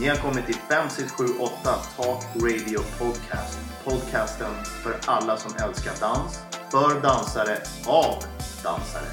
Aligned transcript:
Ni 0.00 0.08
har 0.08 0.16
kommit 0.16 0.46
till 0.46 0.54
5678 0.68 1.74
Talk 1.96 2.24
Radio 2.34 2.80
Podcast. 2.98 3.58
Podcasten 3.84 4.54
för 4.82 4.96
alla 5.06 5.36
som 5.36 5.52
älskar 5.68 5.92
dans, 6.00 6.38
för 6.70 7.00
dansare, 7.00 7.58
av 7.86 8.24
dansare. 8.62 9.06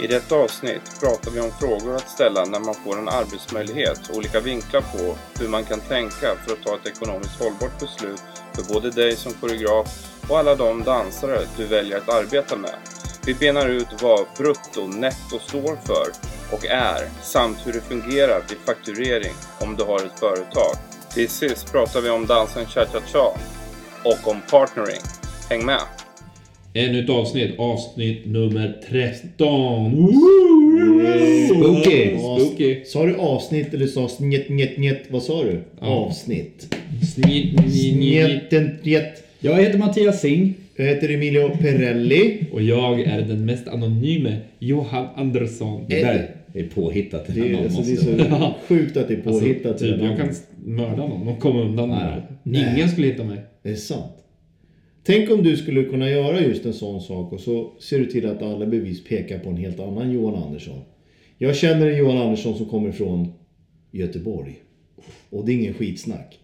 I 0.00 0.06
detta 0.06 0.34
avsnitt 0.34 1.00
pratar 1.00 1.30
vi 1.30 1.40
om 1.40 1.50
frågor 1.60 1.96
att 1.96 2.10
ställa 2.10 2.44
när 2.44 2.60
man 2.60 2.74
får 2.74 2.98
en 2.98 3.08
arbetsmöjlighet 3.08 4.08
och 4.08 4.16
olika 4.16 4.40
vinklar 4.40 4.80
på 4.80 5.16
hur 5.40 5.48
man 5.48 5.64
kan 5.64 5.80
tänka 5.80 6.36
för 6.46 6.52
att 6.52 6.62
ta 6.62 6.74
ett 6.74 6.86
ekonomiskt 6.86 7.40
hållbart 7.42 7.80
beslut 7.80 8.22
för 8.52 8.74
både 8.74 8.90
dig 8.90 9.16
som 9.16 9.32
koreograf 9.32 9.86
och 10.28 10.38
alla 10.38 10.54
de 10.54 10.82
dansare 10.82 11.38
du 11.56 11.66
väljer 11.66 11.98
att 11.98 12.08
arbeta 12.08 12.56
med. 12.56 12.74
Vi 13.26 13.34
benar 13.34 13.68
ut 13.68 14.02
vad 14.02 14.26
brutto 14.38 14.86
netto 14.86 15.38
står 15.38 15.76
för 15.86 16.32
och 16.52 16.66
är 16.66 17.22
samt 17.22 17.58
hur 17.66 17.72
det 17.72 17.80
fungerar 17.80 18.42
vid 18.48 18.58
fakturering 18.58 19.34
om 19.60 19.76
du 19.76 19.84
har 19.84 19.96
ett 19.96 20.18
företag. 20.20 20.74
Till 21.14 21.28
sist 21.28 21.72
pratar 21.72 22.00
vi 22.00 22.10
om 22.10 22.26
dansen 22.26 22.66
cha-cha-cha 22.66 23.36
och 24.04 24.28
om 24.30 24.36
partnering. 24.50 25.02
Häng 25.50 25.66
med! 25.66 25.80
Ännu 26.74 27.04
ett 27.04 27.10
avsnitt, 27.10 27.58
avsnitt 27.58 28.26
nummer 28.26 28.80
13. 28.88 29.92
Spooky. 31.48 32.18
Spooky. 32.18 32.84
Sa 32.84 33.06
du 33.06 33.16
avsnitt 33.16 33.74
eller 33.74 33.86
sa 33.86 34.08
njet, 34.18 34.48
njet, 34.48 34.78
njet? 34.78 35.02
Vad 35.08 35.22
sa 35.22 35.44
du? 35.44 35.60
Avsnitt. 35.80 36.74
Snitt, 37.14 37.60
nit, 37.60 37.66
nit. 37.66 37.96
Njeten, 37.96 38.78
njet. 38.82 39.24
Jag 39.40 39.54
heter 39.54 39.78
Mattias 39.78 40.20
Singh. 40.20 40.52
Jag 40.76 40.84
heter 40.84 41.08
Emilio 41.08 41.56
Perelli. 41.56 42.44
Och 42.52 42.62
jag 42.62 43.00
är 43.00 43.22
den 43.22 43.44
mest 43.44 43.68
anonyme 43.68 44.36
Johan 44.58 45.06
Andersson. 45.16 45.84
Det 45.88 46.00
där 46.00 46.41
är 46.60 46.68
påhittat. 46.68 47.26
Det 47.34 47.40
är, 47.40 47.64
alltså, 47.64 47.82
det 47.82 47.90
är 47.92 48.18
måste- 48.18 48.30
så 48.30 48.54
sjukt 48.68 48.96
att 48.96 49.08
det 49.08 49.14
är 49.14 49.20
påhittat. 49.22 49.72
Alltså, 49.72 49.86
typ, 49.86 50.02
jag 50.02 50.16
kan 50.16 50.28
mörda 50.64 51.06
någon 51.06 51.28
och 51.28 51.38
komma 51.40 51.60
undan 51.62 51.88
med 51.88 52.22
Nej. 52.42 52.62
det. 52.64 52.72
Ingen 52.76 52.88
skulle 52.88 53.06
hitta 53.06 53.24
mig. 53.24 53.38
Det 53.62 53.70
är 53.70 53.74
sant. 53.74 54.12
Tänk 55.04 55.30
om 55.30 55.42
du 55.42 55.56
skulle 55.56 55.84
kunna 55.84 56.10
göra 56.10 56.40
just 56.40 56.66
en 56.66 56.72
sån 56.72 57.00
sak 57.00 57.32
och 57.32 57.40
så 57.40 57.72
ser 57.80 57.98
du 57.98 58.06
till 58.06 58.26
att 58.26 58.42
alla 58.42 58.66
bevis 58.66 59.04
pekar 59.04 59.38
på 59.38 59.50
en 59.50 59.56
helt 59.56 59.80
annan 59.80 60.12
Johan 60.12 60.42
Andersson. 60.42 60.78
Jag 61.38 61.56
känner 61.56 61.86
en 61.86 61.98
Johan 61.98 62.18
Andersson 62.18 62.54
som 62.56 62.66
kommer 62.66 62.92
från 62.92 63.32
Göteborg. 63.90 64.54
Och 65.30 65.46
det 65.46 65.52
är 65.52 65.56
ingen 65.56 65.74
skitsnack. 65.74 66.38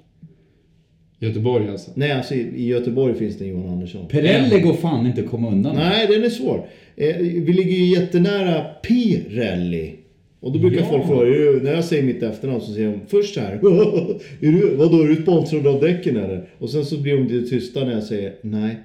Göteborg 1.21 1.69
alltså. 1.69 1.91
Nej, 1.95 2.13
alltså 2.13 2.35
i 2.35 2.67
Göteborg 2.67 3.15
finns 3.15 3.39
det 3.39 3.45
en 3.45 3.51
Johan 3.51 3.69
Andersson. 3.73 4.09
Perrelli 4.09 4.61
går 4.61 4.73
fan 4.73 5.07
inte 5.07 5.21
att 5.21 5.29
komma 5.31 5.51
undan 5.53 5.77
med. 5.77 5.89
Nej, 5.89 6.07
den 6.07 6.25
är 6.25 6.29
svår. 6.29 6.67
Eh, 7.01 7.17
vi 7.19 7.53
ligger 7.53 7.77
ju 7.77 7.85
jättenära 7.85 8.65
Pirelli. 8.65 9.95
Och 10.41 10.53
då 10.53 10.59
brukar 10.59 10.81
Ja. 10.81 10.87
folk 10.91 11.07
fråga, 11.07 11.27
"Eh, 11.29 11.63
när 11.63 11.75
jag 11.75 11.85
säger 11.85 12.03
mitt 12.03 12.23
efternamn 12.23 12.61
så 12.61 12.73
säger 12.73 12.89
de 12.93 13.01
först 13.09 13.35
så 13.35 13.41
här. 13.41 13.53
är 14.41 14.53
du, 14.53 14.75
vadå, 14.77 15.03
är 15.03 15.09
du 15.09 15.17
sponsrad 15.23 15.67
av 15.67 15.81
däcken 15.81 16.17
eller? 16.17 16.49
Och 16.59 16.71
sen 16.71 16.85
så 16.85 16.99
blir 16.99 17.17
de 17.17 17.27
lite 17.29 17.51
tysta 17.51 17.85
när 17.85 17.93
jag 17.93 18.03
säger 18.03 18.33
nej. 18.43 18.77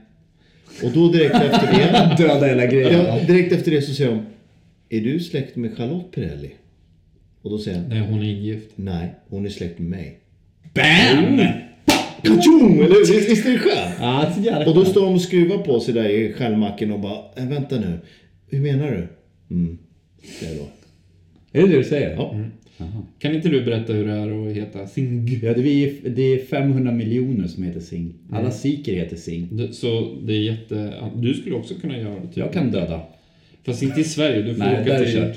Och 0.84 0.92
då 0.94 1.12
direkt 1.12 1.36
efter 1.36 1.68
det, 1.74 2.16
Döda 2.24 2.46
hela 2.48 2.66
grejen. 2.66 2.94
ja, 3.06 3.20
direkt 3.28 3.54
efter 3.54 3.72
det 3.72 3.82
så 3.82 3.94
säger 3.94 4.12
de, 4.12 4.22
är 4.98 5.02
du 5.02 5.20
släkt 5.20 5.56
med 5.56 5.78
Charlotte 5.78 6.12
Pirelli? 6.12 6.50
Och 7.42 7.50
då 7.50 7.58
säger 7.58 7.78
jag, 7.78 7.90
Nej, 7.90 8.08
hon 8.10 8.20
är 8.20 8.24
gift. 8.34 8.70
nej, 8.76 9.08
hon 9.30 9.46
är 9.46 9.50
släkt 9.50 9.80
med 9.80 9.90
mig. 9.90 10.20
BAM! 10.74 11.42
Kachung! 12.24 12.78
Eller 12.78 12.90
hur? 12.96 13.14
Visst 13.14 13.30
visst 13.32 13.46
är 13.46 13.52
det 13.52 13.58
skönt? 13.60 13.96
Ja, 14.00 14.34
jävla 14.44 14.66
Och 14.70 14.76
då 14.76 14.86
står 14.86 15.02
de 15.06 15.14
och 15.14 15.22
skruvar 15.22 15.58
på 15.58 15.80
sig 15.80 15.94
där 15.94 16.10
i 16.10 16.34
självmacken 16.34 16.92
och 16.92 17.00
bara, 17.00 17.18
äh, 17.38 17.48
vänta 17.48 17.76
nu. 17.80 18.00
Hur 18.50 18.60
menar 18.62 18.92
du? 18.92 19.08
Mm, 19.56 19.78
säger 20.40 20.54
jag 20.56 20.62
då. 20.62 20.70
Är 21.60 21.62
det 21.62 21.68
det 21.74 21.78
du 21.78 21.84
säger? 21.84 22.16
Ja. 22.16 22.36
Kan 23.20 23.36
inte 23.36 23.50
du 23.50 23.66
berätta 23.66 23.94
hur 23.94 24.06
det 24.08 24.14
är 24.14 24.48
att 24.50 24.56
heta 24.56 24.88
Singh? 24.88 25.46
Ja, 25.46 25.54
det 25.54 25.62
är, 25.70 26.10
det 26.10 26.22
är 26.22 26.46
500 26.46 26.92
miljoner 26.92 27.48
som 27.48 27.64
heter 27.64 27.80
Singh. 27.80 28.16
Alla 28.32 28.52
sikher 28.52 28.94
heter 28.94 29.16
Singh. 29.16 29.54
Det- 29.54 29.74
Så 29.74 30.16
det 30.24 30.34
är 30.34 30.40
jätte... 30.42 30.94
Du 31.16 31.34
skulle 31.34 31.56
också 31.56 31.74
kunna 31.76 31.98
göra 31.98 32.16
det. 32.20 32.28
Typ. 32.28 32.38
Jag 32.38 32.54
kan 32.54 32.72
döda. 32.72 33.02
Fast 33.66 33.84
inte 33.84 34.02
i 34.02 34.04
Sverige. 34.04 34.42
Du 34.42 34.54
får 34.56 34.60
Nej, 34.64 34.82
åka 34.82 34.98
till... 35.00 35.14
kört. 35.14 35.36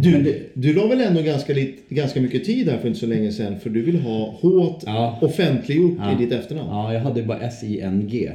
Du, 0.00 0.40
du 0.54 0.72
la 0.74 0.86
väl 0.86 1.00
ändå 1.00 1.22
ganska, 1.22 1.52
lit, 1.52 1.88
ganska 1.88 2.20
mycket 2.20 2.44
tid 2.44 2.68
här 2.68 2.78
för 2.78 2.88
inte 2.88 3.00
så 3.00 3.06
länge 3.06 3.32
sedan 3.32 3.60
för 3.60 3.70
du 3.70 3.82
vill 3.82 4.00
ha 4.00 4.34
H 4.40 4.74
Ja. 4.86 5.18
offentliggjort 5.22 5.96
Ja. 5.98 6.12
i 6.12 6.24
ditt 6.24 6.32
efternamn. 6.32 6.68
Ja, 6.70 6.92
jag 6.94 7.00
hade 7.00 7.22
bara 7.22 7.40
S-I-N-G. 7.40 8.32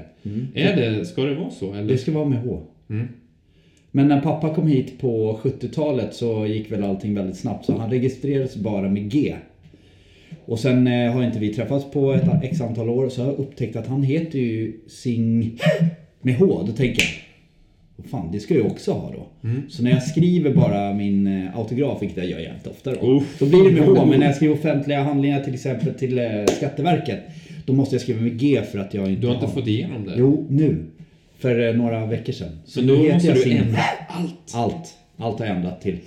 Är 0.54 0.76
det... 0.76 1.06
Ska 1.06 1.22
det 1.24 1.36
vara 1.36 1.50
så? 1.50 1.74
Eller? 1.74 1.88
Det 1.88 1.98
ska 1.98 2.12
vara 2.12 2.26
med 2.26 2.40
H. 2.44 2.62
Mm. 2.90 3.08
Men 3.92 4.08
när 4.08 4.22
pappa 4.22 4.54
kom 4.56 4.68
hit 4.68 5.00
på 5.02 5.40
70-talet 5.44 6.14
så 6.14 6.46
gick 6.46 6.72
väl 6.72 6.84
allting 6.84 7.16
väldigt 7.16 7.38
snabbt. 7.38 7.66
Så 7.66 7.78
han 7.78 7.90
registrerades 7.92 8.56
bara 8.56 8.90
med 8.90 9.12
G. 9.12 9.36
Och 10.46 10.60
sen 10.60 10.88
eh, 10.88 11.12
har 11.14 11.24
inte 11.24 11.40
vi 11.40 11.54
träffats 11.54 11.92
på 11.92 12.14
ett 12.14 12.24
x 12.44 12.62
antal 12.62 12.90
år. 12.90 13.10
Så 13.10 13.22
har 13.22 13.28
jag 13.30 13.40
upptäckt 13.40 13.76
att 13.76 13.88
han 13.88 14.04
heter 14.04 14.40
ju 14.40 14.74
Sing 14.88 15.60
med 16.22 16.36
H. 16.36 16.64
Då 16.68 16.72
tänker 16.72 17.02
jag, 17.04 17.10
fan 18.12 18.32
det 18.32 18.40
ska 18.40 18.54
jag 18.54 18.66
också 18.66 18.92
ha 18.92 19.12
då. 19.12 19.50
Så 19.70 19.84
när 19.84 19.92
jag 19.92 20.04
skriver 20.04 20.54
bara 20.54 20.94
min 20.94 21.28
eh, 21.28 21.58
autograf, 21.58 22.02
vilket 22.02 22.18
jag 22.18 22.26
gör 22.30 22.40
jävligt 22.40 22.68
ofta 22.68 22.96
då. 22.96 23.18
Uff. 23.18 23.40
Då 23.40 23.46
blir 23.46 23.64
det 23.64 23.72
med 23.72 23.84
H. 23.98 24.06
Men 24.06 24.20
när 24.20 24.26
jag 24.28 24.36
skriver 24.36 24.54
offentliga 24.54 25.04
handlingar 25.04 25.44
till 25.44 25.54
exempel 25.54 25.94
till 25.94 26.20
eh, 26.20 26.26
Skatteverket. 26.58 27.20
Då 27.66 27.74
måste 27.74 27.96
jag 27.96 28.02
skriva 28.02 28.22
med 28.22 28.40
G 28.40 28.62
för 28.72 28.80
att 28.80 28.94
jag 28.94 29.10
inte 29.10 29.22
Du 29.22 29.28
har 29.28 29.34
inte 29.36 29.48
fått 29.48 29.68
igenom 29.68 30.06
det? 30.06 30.14
Jo, 30.18 30.48
nu. 30.50 30.86
För 31.40 31.68
eh, 31.68 31.76
några 31.76 32.06
veckor 32.06 32.34
sedan. 32.34 32.60
Så 32.66 32.80
Men 32.80 32.88
då 32.88 32.96
måste 33.14 33.28
jag 33.28 33.36
du 33.38 33.42
Sing. 33.42 33.58
ändra 33.58 33.80
allt. 34.08 34.52
Allt. 34.54 34.94
Allt 35.18 35.40
har 35.40 35.46
jag 35.46 35.56
ändrat 35.56 35.82
till. 35.82 35.98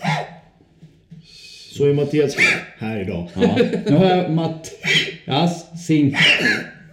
Så 1.72 1.86
är 1.86 1.94
Mattias 1.94 2.36
här 2.78 3.00
idag. 3.00 3.28
Ja. 3.34 3.58
Nu 3.86 3.96
har 3.96 4.04
jag 4.04 4.30
Mattias 4.32 5.84
Sing. 5.86 6.14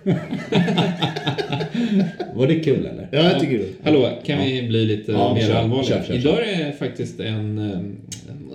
Var 2.36 2.48
det 2.48 2.60
kul 2.60 2.86
eller? 2.86 3.08
Ja, 3.12 3.24
jag 3.32 3.40
tycker 3.40 3.58
det. 3.58 3.66
Hallå, 3.84 4.10
kan 4.26 4.42
vi 4.46 4.68
bli 4.68 4.86
lite 4.86 5.12
Ja, 5.12 5.34
mer 5.34 5.42
kör, 5.42 5.56
allvarliga? 5.56 5.84
kör, 5.88 6.04
kör, 6.04 6.14
Idag 6.16 6.50
är 6.50 6.66
det 6.66 6.74
faktiskt 6.74 7.20
en, 7.20 7.58
eh, 7.58 7.80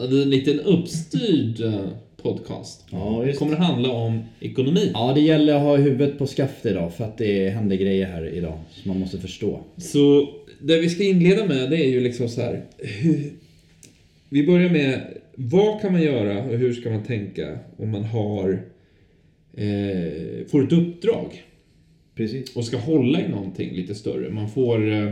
en 0.04 0.30
liten 0.30 0.60
uppstyrd 0.60 1.60
eh, 1.60 1.74
podcast. 2.22 2.84
Ja, 2.90 3.16
Det 3.20 3.26
visst. 3.26 3.38
kommer 3.38 3.52
att 3.52 3.58
handla 3.58 3.90
om 3.92 4.22
ekonomi. 4.40 4.90
Ja, 4.94 5.12
det 5.14 5.20
gäller 5.20 5.54
att 5.54 5.62
ha 5.62 5.76
huvudet 5.76 6.18
på 6.18 6.26
skaft 6.26 6.66
idag 6.66 6.94
för 6.94 7.04
att 7.04 7.18
det 7.18 7.48
händer 7.50 7.76
grejer 7.76 8.06
här 8.06 8.34
idag 8.34 8.58
som 8.70 8.88
man 8.90 9.00
måste 9.00 9.18
förstå. 9.18 9.60
Så 9.76 10.28
det 10.60 10.80
vi 10.80 10.88
ska 10.88 11.04
inleda 11.04 11.44
med 11.46 11.70
det 11.70 11.76
är 11.76 11.88
ju 11.88 12.00
liksom 12.00 12.28
så 12.28 12.40
här. 12.40 12.62
Vi 14.28 14.46
börjar 14.46 14.70
med 14.70 15.00
vad 15.34 15.80
kan 15.80 15.92
man 15.92 16.02
göra 16.02 16.42
och 16.44 16.58
hur 16.58 16.72
ska 16.72 16.90
man 16.90 17.02
tänka 17.02 17.58
om 17.76 17.90
man 17.90 18.04
har 18.04 18.62
eh, 19.56 20.46
får 20.46 20.62
ett 20.64 20.72
uppdrag 20.72 21.42
Precis. 22.14 22.56
och 22.56 22.64
ska 22.64 22.76
hålla 22.76 23.20
i 23.20 23.28
någonting 23.28 23.74
lite 23.74 23.94
större. 23.94 24.30
Man 24.30 24.48
får 24.48 24.90
eh, 24.92 25.08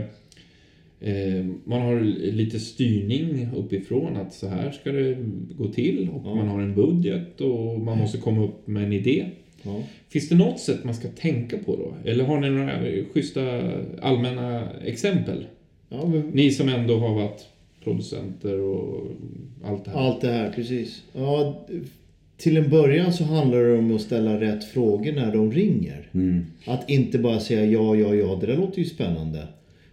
eh, 0.99 1.45
man 1.63 1.81
har 1.81 1.99
lite 2.31 2.59
styrning 2.59 3.47
uppifrån 3.55 4.15
att 4.17 4.33
så 4.33 4.47
här 4.47 4.71
ska 4.71 4.91
det 4.91 5.17
gå 5.57 5.67
till 5.67 6.09
och 6.09 6.21
Ja. 6.25 6.35
man 6.35 6.47
har 6.47 6.61
en 6.61 6.75
budget 6.75 7.41
och 7.41 7.79
man 7.79 7.97
måste 7.97 8.17
komma 8.17 8.43
upp 8.43 8.67
med 8.67 8.83
en 8.83 8.93
idé. 8.93 9.25
Ja. 9.63 9.83
Finns 10.09 10.29
det 10.29 10.35
något 10.35 10.59
sätt 10.59 10.83
man 10.83 10.93
ska 10.93 11.07
tänka 11.07 11.57
på 11.57 11.75
då? 11.75 12.09
Eller 12.09 12.23
har 12.23 12.39
ni 12.39 12.49
några 12.49 12.79
schyssta 13.13 13.71
allmänna 14.01 14.69
exempel? 14.85 15.45
Ja, 15.89 16.05
men 16.07 16.21
Ni 16.21 16.51
som 16.51 16.69
ändå 16.69 16.97
har 16.97 17.15
varit 17.15 17.47
producenter 17.83 18.59
och 18.59 19.07
allt 19.63 19.85
det 19.85 19.91
här. 19.91 19.97
allt 19.99 20.21
det 20.21 20.27
här, 20.31 20.51
precis. 20.51 21.03
Ja, 21.13 21.65
till 22.37 22.57
en 22.57 22.69
början 22.69 23.13
så 23.13 23.23
handlar 23.23 23.63
det 23.63 23.77
om 23.77 23.95
att 23.95 24.01
ställa 24.01 24.41
rätt 24.41 24.63
frågor 24.63 25.11
när 25.11 25.31
de 25.33 25.51
ringer. 25.51 26.09
Att 26.65 26.89
inte 26.89 27.19
bara 27.19 27.39
säga 27.39 27.65
ja, 27.65 27.95
ja, 27.95 28.15
ja, 28.15 28.37
det 28.41 28.47
där 28.47 28.57
låter 28.57 28.79
ju 28.79 28.85
spännande. 28.85 29.47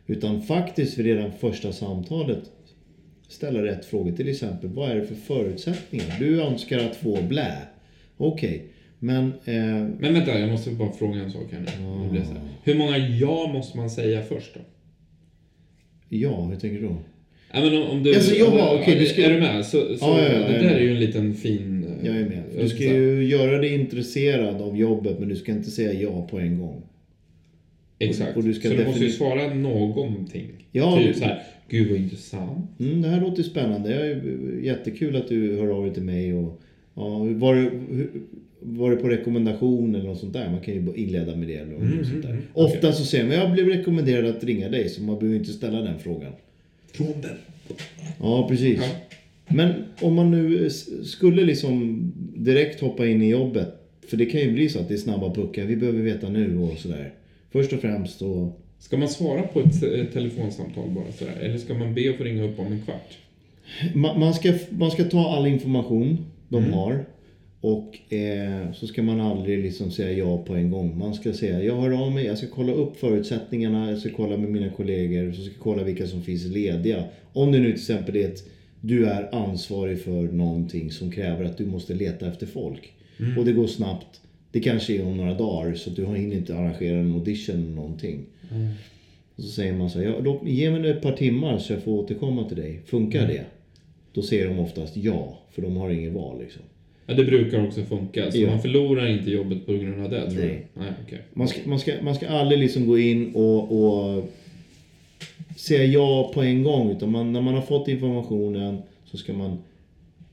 Utan 0.06 0.43
faktiskt 0.43 0.99
vid 0.99 1.06
redan 1.06 1.33
första 1.33 1.73
samtalet 1.73 2.43
ställa 3.28 3.62
rätt 3.62 3.84
frågor. 3.84 4.12
Till 4.12 4.28
exempel, 4.28 4.71
vad 4.71 4.91
är 4.91 4.95
det 4.97 5.06
för 5.06 5.15
förutsättningar? 5.15 6.16
Du 6.19 6.42
önskar 6.42 6.78
att 6.78 6.97
få 6.97 7.19
blä. 7.28 7.57
Okej, 8.16 8.66
men... 8.98 9.25
Eh, 9.45 9.54
Men 9.98 10.15
vänta, 10.15 10.39
jag 10.39 10.51
måste 10.51 10.71
bara 10.71 10.92
fråga 10.92 11.21
en 11.22 11.31
sak 11.33 11.47
här 11.53 11.60
nu. 11.60 12.09
Blir 12.10 12.22
så 12.22 12.33
här. 12.33 12.41
Hur 12.65 12.75
många 12.75 12.98
ja 12.98 13.51
måste 13.53 13.77
man 13.77 13.91
säga 13.91 14.22
först 14.22 14.54
då? 14.54 14.60
ja, 16.09 16.45
hur 16.45 16.57
tänker 16.57 16.81
du 16.81 16.87
då? 16.89 16.97
Ja, 17.53 17.60
men 17.60 17.83
om, 17.83 17.89
om 17.91 18.03
du, 18.03 18.15
Alltså, 18.15 18.47
om- 18.47 18.78
okej, 18.81 18.98
du 18.98 19.07
ska- 19.07 19.22
Är 19.22 19.31
du 19.34 19.41
med? 19.41 19.66
Så, 19.66 19.71
så 19.71 19.97
Ja, 20.01 20.19
ja, 20.22 20.33
ja, 20.33 20.39
det 20.48 20.59
där 20.59 20.75
är 20.75 20.81
ju 20.81 20.91
en 20.91 21.01
liten 21.01 21.34
fin... 21.34 21.79
Jag 22.05 22.17
är 22.17 22.25
med. 22.29 22.43
Du 22.59 22.69
ska 22.69 22.85
ju 22.85 23.25
göra 23.25 23.59
dig 23.59 23.75
intresserad 23.75 24.63
av 24.63 24.77
jobbet 24.77 25.19
men 25.19 25.29
du 25.29 25.37
ska 25.37 25.53
inte 25.53 25.71
säga 25.71 25.93
ja 25.93 26.27
på 26.31 26.39
en 26.39 26.59
gång. 26.59 26.83
Exakt. 27.99 28.37
och 28.37 28.45
du 28.45 28.55
ska 28.55 28.69
så 28.69 28.75
du 28.75 28.85
måste 28.85 29.05
ju 29.05 29.11
svara 29.11 29.55
någonting. 29.55 30.49
Ja, 30.73 30.97
typ 30.99 31.07
du- 31.07 31.15
så 31.15 31.25
här, 31.25 31.43
gud 31.69 31.91
vad 31.91 31.99
intressant. 31.99 32.67
Mm, 32.81 33.03
det 33.03 33.09
här 33.09 33.21
låter 33.21 33.43
spännande. 33.43 33.91
Jag 33.95 34.07
är 34.07 34.23
jättekul 34.63 35.17
att 35.17 35.29
du 35.29 35.57
hör 35.57 35.69
av 35.69 35.85
dig 35.85 35.95
till 35.95 36.03
mig. 36.03 36.35
Och, 36.35 36.61
ja, 36.95 37.19
var, 37.19 37.55
det, 37.55 37.71
var 38.61 38.91
det 38.91 38.97
på 38.97 39.09
rekommendation 39.09 39.95
eller 39.95 40.05
något 40.09 40.19
sånt 40.19 40.33
där? 40.33 40.51
Man 40.51 40.61
kan 40.61 40.75
ju 40.75 40.93
inleda 40.95 41.37
med 41.37 41.49
det. 41.49 41.55
Eller 41.55 41.73
något 41.79 42.07
sånt 42.09 42.23
där. 42.23 42.39
Ofta 42.53 42.93
så 42.93 43.05
säger 43.05 43.25
man 43.25 43.35
jag 43.35 43.53
blev 43.53 43.67
rekommenderad 43.69 44.27
att 44.37 44.45
ringa 44.45 44.69
dig 44.69 44.89
så 44.89 45.03
man 45.03 45.19
behöver 45.19 45.39
inte 45.39 45.53
ställa 45.53 45.81
den 45.83 45.99
frågan. 45.99 46.33
Från 46.93 47.21
den. 47.23 47.37
Ja, 48.21 48.49
precis. 48.49 48.79
Ja. 48.81 49.17
Men 49.51 49.73
om 50.01 50.15
man 50.15 50.31
nu 50.31 50.71
skulle 51.05 51.45
liksom 51.45 52.03
direkt 52.37 52.81
hoppa 52.81 53.07
in 53.07 53.23
i 53.23 53.31
jobbet. 53.31 53.69
För 54.09 54.17
det 54.17 54.27
kan 54.27 54.41
ju 54.41 54.53
bli 54.53 54.69
så 54.69 54.79
att 54.79 54.89
det 54.89 54.95
är 54.95 54.99
snabba 54.99 55.35
puckar. 55.35 55.65
Vi 55.65 55.77
behöver 55.77 56.03
veta 56.03 56.29
nu 56.29 56.59
och 56.59 56.79
sådär. 56.79 57.13
Först 57.51 57.73
och 57.73 57.81
främst 57.81 58.19
så... 58.19 58.53
Ska 58.79 58.97
man 58.97 59.09
svara 59.09 59.43
på 59.43 59.61
ett, 59.61 59.83
ett 59.83 60.13
telefonsamtal 60.13 60.91
bara 60.91 61.13
sådär? 61.13 61.37
Eller 61.41 61.59
ska 61.59 61.75
man 61.75 61.95
be 61.95 62.11
att 62.11 62.17
få 62.17 62.25
ringa 62.25 62.43
upp 62.45 62.59
om 62.59 62.67
en 62.67 62.83
kvart? 62.83 63.19
Man, 63.95 64.21
man, 64.21 64.35
ska, 64.35 64.53
man 64.71 64.91
ska 64.91 65.05
ta 65.05 65.37
all 65.37 65.47
information 65.47 66.19
de 66.49 66.57
Mm. 66.65 66.73
har. 66.73 67.05
Och 67.61 68.13
eh, 68.13 68.73
så 68.73 68.87
ska 68.87 69.03
man 69.03 69.21
aldrig 69.21 69.59
liksom 69.59 69.91
säga 69.91 70.13
ja 70.19 70.39
på 70.39 70.55
en 70.55 70.71
gång. 70.71 70.99
Man 70.99 71.15
ska 71.15 71.33
säga 71.33 71.63
jag 71.63 71.77
hör 71.81 72.03
av 72.07 72.13
mig, 72.13 72.25
jag 72.27 72.39
ska 72.39 72.47
kolla 72.47 72.73
upp 72.73 72.97
förutsättningarna, 73.01 73.91
jag 73.91 73.99
ska 73.99 74.11
kolla 74.17 74.37
med 74.37 74.51
mina 74.51 74.71
kollegor, 74.71 75.33
så 75.33 75.43
ska 75.43 75.51
jag 75.53 75.61
kolla 75.63 75.83
vilka 75.83 76.07
som 76.07 76.23
finns 76.23 76.47
lediga. 76.47 77.05
Om 77.33 77.53
det 77.53 77.59
nu 77.59 77.65
till 77.65 77.75
exempel 77.75 78.17
är 78.17 78.29
att 78.29 78.45
du 78.80 79.06
är 79.06 79.34
ansvarig 79.34 80.03
för 80.03 80.22
någonting 80.22 80.91
som 80.91 81.10
kräver 81.10 81.44
att 81.44 81.59
du 81.59 81.66
måste 81.66 81.94
leta 81.94 82.27
efter 82.28 82.47
folk. 82.47 82.92
Och 83.38 83.44
det 83.44 83.53
går 83.53 83.66
snabbt. 83.66 84.21
Det 84.53 84.60
kanske 84.60 84.94
är 84.97 85.06
om 85.06 85.16
några 85.16 85.34
dagar 85.34 85.74
så 85.74 85.91
du 85.91 86.06
hinner 86.06 86.36
inte 86.36 86.56
arrangera 86.56 86.98
en 86.98 87.12
audition 87.12 87.56
eller 87.56 87.74
någonting. 87.74 88.27
Och 89.36 89.42
så 89.42 89.48
säger 89.50 89.72
man 89.72 89.91
så 89.91 89.98
här, 89.98 90.06
ja, 90.06 90.21
då, 90.21 90.41
ge 90.47 90.71
mig 90.71 90.91
ett 90.91 91.03
par 91.03 91.12
timmar 91.12 91.59
så 91.59 91.72
jag 91.72 91.82
får 91.82 91.92
återkomma 91.92 92.48
till 92.48 92.56
dig. 92.56 92.80
Funkar 92.86 93.27
det? 93.27 93.44
Då 94.12 94.22
säger 94.22 94.48
de 94.48 94.59
oftast 94.59 94.97
ja, 94.97 95.38
för 95.50 95.62
de 95.62 95.77
har 95.77 95.91
inget 95.91 96.12
val 96.12 96.41
liksom. 96.41 96.62
Ja, 97.06 97.15
det 97.15 97.24
brukar 97.24 97.66
också 97.66 97.82
funka. 97.82 98.30
Så 98.30 98.38
Ja. 98.38 98.50
man 98.50 98.62
förlorar 98.62 99.09
inte 99.09 99.30
jobbet 99.30 99.66
på 99.66 99.72
grund 99.72 100.04
av 100.04 100.10
det, 100.10 100.30
tror 100.30 100.42
Nej. 100.44 100.66
jag. 100.74 100.82
Nej, 100.82 100.92
okej. 101.06 101.18
Man 101.34 101.48
ska, 101.48 101.60
man 101.65 101.78
ska, 101.78 101.92
man 102.03 102.15
ska 102.15 102.28
aldrig 102.28 102.60
liksom 102.60 102.86
gå 102.86 102.98
in 102.98 103.34
och, 103.34 103.62
och 103.72 104.30
säga 105.57 105.84
ja 105.84 106.31
på 106.34 106.42
en 106.42 106.63
gång. 106.63 106.91
Utan 106.91 107.10
man, 107.10 107.33
när 107.33 107.41
man 107.41 107.54
har 107.54 107.63
fått 107.63 107.89
informationen 107.89 108.83
så 109.04 109.16
ska 109.16 109.33
man 109.33 109.59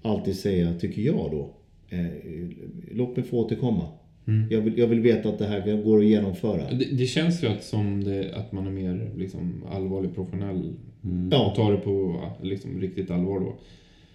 alltid 0.02 0.36
säga, 0.36 0.74
tycker 0.80 1.02
jag 1.02 1.30
då, 1.32 1.50
eh, 1.90 2.06
låt 2.92 3.16
mig 3.18 3.26
få 3.26 3.38
återkomma. 3.38 3.88
Jag, 4.50 4.62
vill, 4.62 4.78
jag 4.78 4.88
vill 4.88 5.00
veta 5.00 5.30
att 5.30 5.40
det 5.40 5.46
här 5.46 5.84
går 5.84 6.00
att 6.00 6.06
genomföra. 6.06 6.72
Det, 6.72 6.86
det 6.92 7.06
känns 7.06 7.44
ju 7.44 7.48
att, 7.48 7.64
som 7.64 8.04
det, 8.04 8.36
att 8.36 8.52
man 8.52 8.68
är 8.68 8.72
mer 8.72 9.12
liksom, 9.18 9.64
allvarlig, 9.72 10.16
professionell. 10.16 10.74
Ja. 11.32 11.50
Och 11.50 11.56
tar 11.56 11.72
det 11.72 11.78
på 11.78 12.16
ja, 12.22 12.38
liksom, 12.42 12.82
riktigt 12.82 13.12
allvar 13.12 13.40
då. 13.40 13.56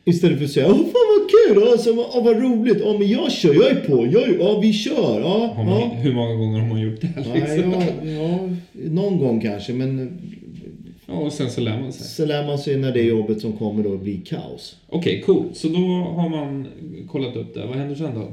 Istället 0.05 0.39
för 0.39 0.44
att 0.44 0.50
säga, 0.50 0.67
åh 0.67 0.77
fan 0.77 0.85
vad 0.85 1.31
kul, 1.31 1.73
alltså, 1.73 1.93
vad, 1.93 2.06
åh, 2.15 2.25
vad 2.25 2.43
roligt, 2.43 2.79
ja 2.81 2.99
men 2.99 3.09
jag 3.09 3.33
kör, 3.33 3.55
jag 3.55 3.71
är 3.71 3.81
på, 3.81 4.06
jag 4.06 4.23
är, 4.23 4.39
ja 4.39 4.59
vi 4.61 4.73
kör, 4.73 5.21
ja. 5.21 5.55
Man, 5.56 5.69
ja. 5.69 5.91
Hur 5.94 6.15
många 6.15 6.35
gånger 6.35 6.61
har 6.61 6.69
man 6.69 6.81
gjort 6.81 7.00
det? 7.00 7.12
Ja, 7.17 7.35
Liksom? 7.35 7.73
ja, 7.73 8.11
ja, 8.11 8.49
någon 8.91 9.19
gång 9.19 9.41
kanske, 9.41 9.73
men 9.73 10.19
Ja, 11.12 11.19
och 11.19 11.32
sen 11.32 11.50
så 11.50 11.61
lär 11.61 11.81
man 11.81 11.93
sig. 11.93 12.06
så 12.06 12.26
lär 12.26 12.47
man 12.47 12.59
sig 12.59 12.76
när 12.76 12.93
det 12.93 13.03
jobbet 13.03 13.41
som 13.41 13.53
kommer 13.53 13.82
då 13.85 13.97
blir 13.99 14.20
kaos. 14.20 14.76
Okej, 14.88 15.23
cool. 15.26 15.44
Så 15.55 15.69
då 15.69 15.79
har 16.17 16.29
man 16.29 16.67
kollat 17.09 17.37
upp 17.37 17.55
det. 17.55 17.67
Vad 17.67 17.76
händer 17.76 17.94
sen 17.94 18.14
då? 18.14 18.32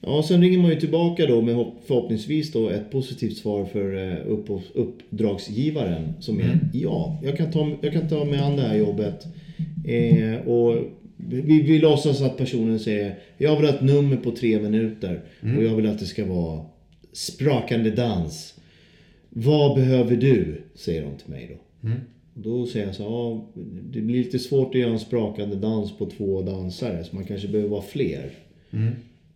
Ja, 0.00 0.22
sen 0.22 0.40
ringer 0.42 0.58
man 0.58 0.70
ju 0.70 0.80
tillbaka 0.80 1.26
då 1.26 1.42
med 1.42 1.54
hopp- 1.54 1.82
förhoppningsvis 1.86 2.52
då 2.52 2.68
ett 2.68 2.90
positivt 2.90 3.36
svar 3.36 3.64
för 3.64 4.08
eh, 4.10 4.16
upp, 4.26 4.48
uppdragsgivaren 4.74 6.12
som 6.20 6.38
är 6.40 6.58
ja, 6.72 7.18
jag 7.24 7.36
kan 7.36 7.50
ta, 7.50 7.70
jag 7.82 7.92
kan 7.92 8.08
ta 8.08 8.24
mig 8.24 8.38
an 8.38 8.56
det 8.56 8.62
här 8.62 8.76
jobbet. 8.76 9.26
Eh, 9.86 10.48
och 10.48 10.76
vi, 11.16 11.62
vi 11.62 11.78
låtsas 11.78 12.22
att 12.22 12.36
personen 12.36 12.78
säger 12.80 13.18
jag 13.38 13.56
vill 13.56 13.66
ha 13.68 13.74
ett 13.74 13.82
nummer 13.82 14.16
på 14.16 14.30
tre 14.30 14.60
minuter 14.60 15.20
och 15.56 15.64
jag 15.64 15.76
vill 15.76 15.86
att 15.86 15.98
det 15.98 16.04
ska 16.06 16.24
vara 16.24 16.60
sprakande 17.12 17.90
dans. 17.90 18.54
Vad 19.28 19.74
behöver 19.76 20.16
du? 20.16 20.62
Säger 20.74 21.02
de 21.02 21.16
till 21.16 21.30
mig 21.30 21.46
då. 21.50 21.56
Då 22.34 22.66
säger 22.66 22.86
jag 22.86 22.94
så 22.94 23.02
ja, 23.02 23.46
det 23.90 24.00
blir 24.00 24.18
lite 24.18 24.38
svårt 24.38 24.74
att 24.74 24.80
göra 24.80 24.92
en 24.92 24.98
sprakande 24.98 25.56
dans 25.56 25.98
på 25.98 26.06
två 26.06 26.42
dansare 26.42 27.04
så 27.04 27.16
man 27.16 27.24
kanske 27.24 27.48
behöver 27.48 27.70
vara 27.70 27.82
fler. 27.82 28.30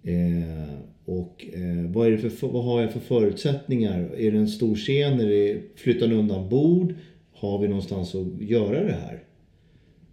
Eh, 0.02 0.74
och 1.04 1.46
eh, 1.52 1.90
vad, 1.90 2.06
är 2.06 2.10
det 2.10 2.30
för, 2.30 2.48
vad 2.48 2.64
har 2.64 2.82
jag 2.82 2.92
för 2.92 3.00
förutsättningar? 3.00 4.10
Är 4.18 4.32
det 4.32 4.38
en 4.38 4.48
stor 4.48 4.74
scen? 4.74 5.20
Är 5.20 5.26
det, 5.26 5.62
flyttar 5.76 6.06
ni 6.06 6.14
undan 6.14 6.48
bord? 6.48 6.94
Har 7.32 7.58
vi 7.58 7.68
någonstans 7.68 8.14
att 8.14 8.40
göra 8.40 8.84
det 8.84 8.92
här? 8.92 9.22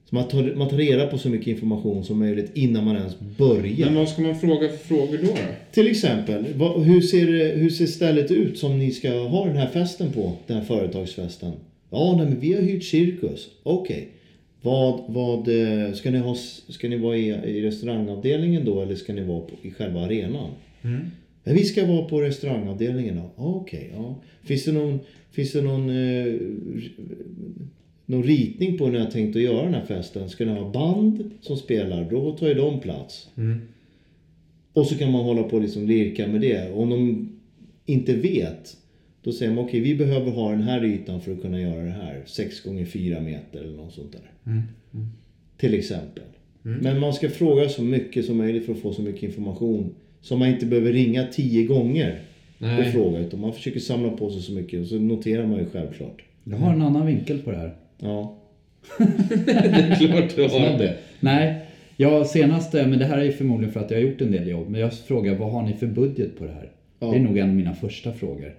Så 0.09 0.15
man 0.15 0.27
tar, 0.27 0.55
man 0.55 0.69
tar 0.69 0.77
reda 0.77 1.07
på 1.07 1.17
så 1.17 1.29
mycket 1.29 1.47
information 1.47 2.03
som 2.03 2.19
möjligt 2.19 2.51
innan 2.53 2.85
man 2.85 2.95
ens 2.95 3.19
börjar. 3.37 3.85
Men 3.85 3.95
vad 3.95 4.09
ska 4.09 4.21
man 4.21 4.35
fråga 4.35 4.69
för 4.69 4.77
frågor 4.77 5.17
då? 5.17 5.27
då? 5.27 5.37
Till 5.71 5.87
exempel, 5.87 6.45
vad, 6.55 6.83
hur, 6.83 7.01
ser, 7.01 7.55
hur 7.55 7.69
ser 7.69 7.85
stället 7.85 8.31
ut 8.31 8.57
som 8.57 8.79
ni 8.79 8.91
ska 8.91 9.11
ha 9.11 9.45
den 9.45 9.57
här 9.57 9.67
festen 9.67 10.11
på? 10.11 10.33
Den 10.47 10.57
här 10.57 10.63
företagsfesten? 10.63 11.51
Ja, 11.93 12.15
nej, 12.17 12.25
men 12.25 12.39
vi 12.39 12.53
har 12.53 12.61
hyrt 12.61 12.83
cirkus. 12.83 13.49
Okej. 13.63 14.09
Vad, 14.61 15.03
vad, 15.07 15.47
eh, 15.47 15.93
ska 15.93 16.11
ni, 16.11 16.17
ha, 16.17 16.35
ska 16.69 16.89
ni 16.89 16.97
vara 16.97 17.17
i, 17.17 17.27
i 17.27 17.61
restaurangavdelningen 17.61 18.65
då 18.65 18.81
eller 18.81 18.95
ska 18.95 19.13
ni 19.13 19.23
vara 19.23 19.41
på, 19.41 19.55
i 19.61 19.71
själva 19.71 19.99
arenan? 19.99 20.49
Ja, 21.43 21.53
vi 21.53 21.63
ska 21.63 21.85
vara 21.85 22.05
på 22.05 22.21
restaurangavdelningen 22.21 23.15
då. 23.15 23.43
Okej, 23.43 23.91
ja. 23.95 24.15
Finns 24.43 24.65
det 24.65 24.71
någon, 24.71 24.99
finns 25.31 25.51
det 25.51 25.61
någon, 25.61 25.89
eh, 25.89 26.33
någon 28.05 28.23
ritning 28.23 28.77
på 28.77 28.87
ni 28.87 28.99
har 28.99 29.05
tänkt 29.11 29.35
att 29.35 29.41
göra 29.41 29.63
den 29.63 29.73
här 29.73 29.85
festen? 29.85 30.29
Ska 30.29 30.45
ni 30.45 30.51
ha 30.51 30.71
band 30.71 31.31
som 31.41 31.57
spelar? 31.57 32.07
Då 32.11 32.31
tar 32.31 32.47
ju 32.47 32.53
de 32.53 32.79
plats. 32.79 33.29
Och 34.73 34.87
så 34.87 34.95
kan 34.95 35.11
man 35.11 35.23
hålla 35.23 35.43
på 35.43 35.55
och 35.55 35.61
liksom 35.61 35.87
lirka 35.87 36.27
med 36.27 36.41
det. 36.41 36.71
Om 36.71 36.89
de 36.89 37.29
inte 37.85 38.13
vet, 38.13 38.77
då 39.23 39.31
säger 39.31 39.53
man 39.53 39.63
okej, 39.63 39.79
vi 39.79 39.95
behöver 39.95 40.31
ha 40.31 40.51
den 40.51 40.61
här 40.61 40.83
ytan 40.85 41.21
för 41.21 41.31
att 41.31 41.41
kunna 41.41 41.61
göra 41.61 41.83
det 41.83 41.91
här. 41.91 42.21
6 42.25 42.61
gånger 42.63 42.85
4 42.85 43.21
meter 43.21 43.59
eller 43.59 43.77
något 43.77 43.93
sånt 43.93 44.11
där. 44.11 44.61
Till 45.57 45.73
exempel. 45.73 46.23
Men 46.61 46.99
man 46.99 47.13
ska 47.13 47.29
fråga 47.29 47.69
så 47.69 47.83
mycket 47.83 48.25
som 48.25 48.37
möjligt 48.37 48.65
för 48.65 48.73
att 48.73 48.79
få 48.79 48.93
så 48.93 49.01
mycket 49.01 49.23
information. 49.23 49.95
Så 50.21 50.37
man 50.37 50.47
inte 50.47 50.65
behöver 50.65 50.93
ringa 50.93 51.27
10 51.27 51.65
gånger 51.65 52.19
och 52.57 52.61
Nej. 52.67 52.91
fråga. 52.91 53.19
Utan 53.19 53.39
man 53.39 53.53
försöker 53.53 53.79
samla 53.79 54.09
på 54.09 54.29
sig 54.29 54.41
så 54.41 54.51
mycket 54.51 54.81
och 54.81 54.87
så 54.87 54.95
noterar 54.95 55.47
man 55.47 55.59
ju 55.59 55.65
självklart. 55.65 56.23
Jag 56.43 56.57
har 56.57 56.73
en 56.73 56.81
annan 56.81 57.05
vinkel 57.05 57.39
på 57.39 57.51
det 57.51 57.57
här. 57.57 57.75
Ja. 57.99 58.37
Det 58.97 59.51
är 59.51 59.95
klart 59.95 60.35
du 60.35 60.43
har 60.43 60.77
det. 60.77 60.97
Nej, 61.19 61.65
jag 61.97 62.27
senaste, 62.27 62.87
men 62.87 62.99
det 62.99 63.05
här 63.05 63.17
är 63.17 63.23
ju 63.23 63.31
förmodligen 63.31 63.73
för 63.73 63.79
att 63.79 63.91
jag 63.91 63.97
har 63.97 64.03
gjort 64.03 64.21
en 64.21 64.31
del 64.31 64.47
jobb. 64.47 64.69
Men 64.69 64.81
jag 64.81 64.93
frågar, 64.93 65.35
vad 65.35 65.51
har 65.51 65.63
ni 65.63 65.73
för 65.73 65.87
budget 65.87 66.37
på 66.37 66.45
det 66.45 66.51
här? 66.51 66.71
Ja. 66.99 67.07
Det 67.11 67.17
är 67.17 67.19
nog 67.19 67.37
en 67.37 67.49
av 67.49 67.55
mina 67.55 67.73
första 67.73 68.13
frågor. 68.13 68.55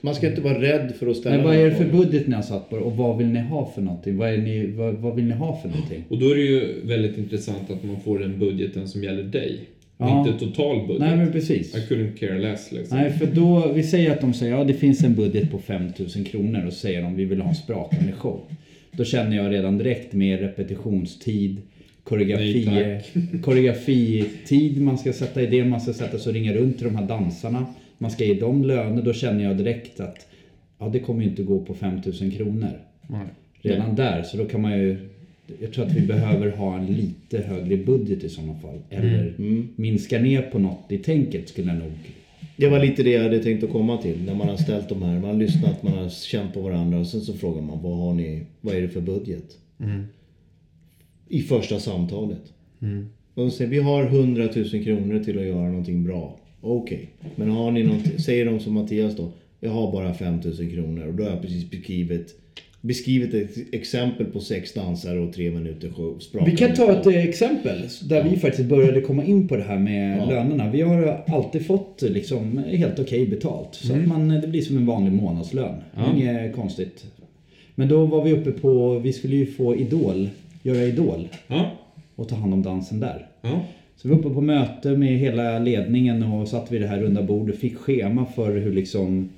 Man 0.00 0.14
ska 0.14 0.28
inte 0.28 0.40
vara 0.40 0.60
rädd 0.60 0.92
för 0.98 1.06
att 1.06 1.16
ställa 1.16 1.36
Men 1.36 1.44
vad 1.44 1.56
är 1.56 1.64
det 1.64 1.76
för 1.76 1.84
budget 1.84 2.26
ni 2.26 2.34
har 2.34 2.42
satt 2.42 2.70
på 2.70 2.76
det? 2.76 2.82
Och 2.82 2.96
vad 2.96 3.18
vill 3.18 3.26
ni 3.26 3.40
ha 3.40 3.72
för 3.74 3.82
någonting? 3.82 4.16
Vad, 4.16 4.30
är 4.30 4.38
ni, 4.38 4.66
vad, 4.66 4.94
vad 4.94 5.16
vill 5.16 5.24
ni 5.24 5.34
ha 5.34 5.60
för 5.62 5.68
någonting? 5.68 6.04
Och 6.08 6.18
då 6.18 6.30
är 6.30 6.34
det 6.34 6.42
ju 6.42 6.80
väldigt 6.84 7.18
intressant 7.18 7.70
att 7.70 7.84
man 7.84 8.00
får 8.00 8.18
den 8.18 8.38
budgeten 8.38 8.88
som 8.88 9.04
gäller 9.04 9.22
dig. 9.22 9.60
Ja. 9.98 10.18
Inte 10.18 10.46
total 10.46 10.86
budget. 10.86 11.00
Nej 11.00 11.16
men 11.16 11.32
precis. 11.32 11.76
I 11.76 11.78
couldn't 11.78 12.16
care 12.16 12.38
less 12.38 12.72
liksom. 12.72 12.98
Nej, 12.98 13.10
för 13.12 13.26
då, 13.26 13.72
vi 13.74 13.82
säger 13.82 14.12
att 14.12 14.20
de 14.20 14.34
säger 14.34 14.56
ja 14.56 14.64
det 14.64 14.74
finns 14.74 15.04
en 15.04 15.14
budget 15.14 15.50
på 15.50 15.58
5000 15.58 16.24
kronor 16.24 16.66
och 16.66 16.72
så 16.72 16.78
säger 16.78 17.02
de 17.02 17.16
vi 17.16 17.24
vill 17.24 17.40
ha 17.40 17.48
en 17.48 17.54
sprakande 17.54 18.12
show. 18.12 18.40
Då 18.92 19.04
känner 19.04 19.36
jag 19.36 19.52
redan 19.52 19.78
direkt 19.78 20.12
med 20.12 20.40
repetitionstid, 20.40 21.56
koreografi, 22.04 22.64
Nej, 22.66 23.02
koreografitid 23.42 24.82
man 24.82 24.98
ska 24.98 25.12
sätta 25.12 25.42
i 25.42 25.46
det, 25.46 25.64
man 25.64 25.80
ska 25.80 25.92
sätta 25.92 26.18
sig 26.18 26.30
och 26.30 26.34
ringa 26.34 26.52
runt 26.52 26.78
till 26.78 26.86
de 26.86 26.96
här 26.96 27.06
dansarna. 27.06 27.66
Man 27.98 28.10
ska 28.10 28.24
ge 28.24 28.34
dem 28.34 28.64
löner, 28.64 29.02
då 29.02 29.12
känner 29.12 29.44
jag 29.44 29.56
direkt 29.56 30.00
att 30.00 30.26
ja, 30.78 30.88
det 30.88 30.98
kommer 31.00 31.22
ju 31.22 31.28
inte 31.30 31.42
gå 31.42 31.60
på 31.60 31.74
5000 31.74 32.30
kronor. 32.30 32.80
Nej. 33.08 33.26
Redan 33.62 33.94
där, 33.94 34.22
så 34.22 34.36
då 34.36 34.44
kan 34.44 34.60
man 34.60 34.78
ju 34.78 35.08
jag 35.60 35.72
tror 35.72 35.86
att 35.86 35.92
vi 35.92 36.00
behöver 36.00 36.50
ha 36.50 36.78
en 36.78 36.86
lite 36.86 37.38
högre 37.38 37.76
budget 37.76 38.24
i 38.24 38.28
sådana 38.28 38.54
fall. 38.54 38.78
Eller 38.90 39.34
minska 39.76 40.18
ner 40.18 40.42
på 40.42 40.58
något 40.58 40.92
i 40.92 40.98
tänket 40.98 41.48
skulle 41.48 41.68
jag 41.68 41.78
nog 41.78 41.92
Det 42.56 42.68
var 42.68 42.78
lite 42.78 43.02
det 43.02 43.10
jag 43.10 43.22
hade 43.22 43.42
tänkt 43.42 43.64
att 43.64 43.70
komma 43.70 43.98
till. 43.98 44.24
När 44.26 44.34
man 44.34 44.48
har 44.48 44.56
ställt 44.56 44.88
de 44.88 45.02
här, 45.02 45.20
man 45.20 45.30
har 45.30 45.36
lyssnat, 45.36 45.82
man 45.82 45.92
har 45.92 46.08
känt 46.08 46.54
på 46.54 46.60
varandra 46.60 46.98
och 46.98 47.06
sen 47.06 47.20
så 47.20 47.32
frågar 47.32 47.62
man 47.62 47.82
vad 47.82 47.98
har 47.98 48.14
ni, 48.14 48.46
vad 48.60 48.74
är 48.74 48.82
det 48.82 48.88
för 48.88 49.00
budget? 49.00 49.58
I 51.28 51.42
första 51.42 51.80
samtalet. 51.80 52.52
Och 53.34 53.42
de 53.42 53.50
säger 53.50 53.70
vi 53.70 53.78
har 53.78 54.04
100 54.04 54.48
000 54.54 54.84
kronor 54.84 55.24
till 55.24 55.38
att 55.38 55.44
göra 55.44 55.68
någonting 55.68 56.04
bra. 56.04 56.38
Okej, 56.64 57.10
men 57.36 57.50
har 57.50 57.70
ni 57.70 57.82
någonting, 57.82 58.18
säger 58.18 58.44
de 58.44 58.60
som 58.60 58.74
Mattias 58.74 59.16
då, 59.16 59.32
jag 59.60 59.70
har 59.70 59.92
bara 59.92 60.14
5 60.14 60.40
000 60.44 60.70
kronor 60.70 61.06
och 61.06 61.14
då 61.14 61.22
har 61.22 61.30
jag 61.30 61.42
precis 61.42 61.70
beskrivit 61.70 62.34
beskrivit 62.80 63.34
ett 63.34 63.74
exempel 63.74 64.26
på 64.26 64.40
sex 64.40 64.74
dansare 64.74 65.18
och 65.20 65.32
tre 65.32 65.50
minuter 65.50 65.90
show. 65.90 66.18
Vi 66.46 66.56
kan 66.56 66.74
ta 66.74 66.92
ett 67.00 67.06
eh, 67.06 67.24
exempel 67.28 67.78
där 68.08 68.24
vi 68.30 68.36
faktiskt 68.36 68.68
började 68.68 69.00
komma 69.00 69.24
in 69.24 69.48
på 69.48 69.56
det 69.56 69.62
här 69.62 69.78
med 69.78 70.18
Ja. 70.18 70.24
lönerna. 70.30 70.70
Vi 70.70 70.80
har 70.80 71.24
alltid 71.26 71.66
fått 71.66 72.02
eh, 72.02 72.10
liksom 72.10 72.58
helt 72.58 72.98
okej 72.98 73.26
betalt. 73.26 73.68
Så 73.74 73.92
att 73.94 74.06
man, 74.06 74.28
det 74.28 74.48
blir 74.48 74.62
som 74.62 74.76
en 74.76 74.86
vanlig 74.86 75.12
månadslön. 75.12 75.74
Ja. 75.96 76.12
Inget 76.16 76.54
konstigt. 76.56 77.04
Men 77.74 77.88
då 77.88 78.06
var 78.06 78.24
vi 78.24 78.32
uppe 78.32 78.50
på, 78.50 78.98
vi 78.98 79.12
skulle 79.12 79.36
ju 79.36 79.46
få 79.46 79.76
Idol, 79.76 80.28
göra 80.62 80.82
Idol 80.84 81.28
Ja. 81.46 81.70
och 82.16 82.28
ta 82.28 82.36
hand 82.36 82.52
om 82.54 82.62
dansen 82.62 83.00
där. 83.00 83.26
Så 83.96 84.08
vi 84.08 84.14
var 84.14 84.20
uppe 84.20 84.30
på 84.34 84.40
möte 84.40 84.96
med 84.96 85.18
hela 85.18 85.58
ledningen 85.58 86.22
och 86.22 86.48
satt 86.48 86.72
vid 86.72 86.80
det 86.80 86.86
här 86.86 87.00
runda 87.00 87.22
bordet. 87.22 87.56
Fick 87.58 87.76
schema 87.76 88.26
för 88.26 88.56
hur 88.56 88.72
liksom... 88.72 89.28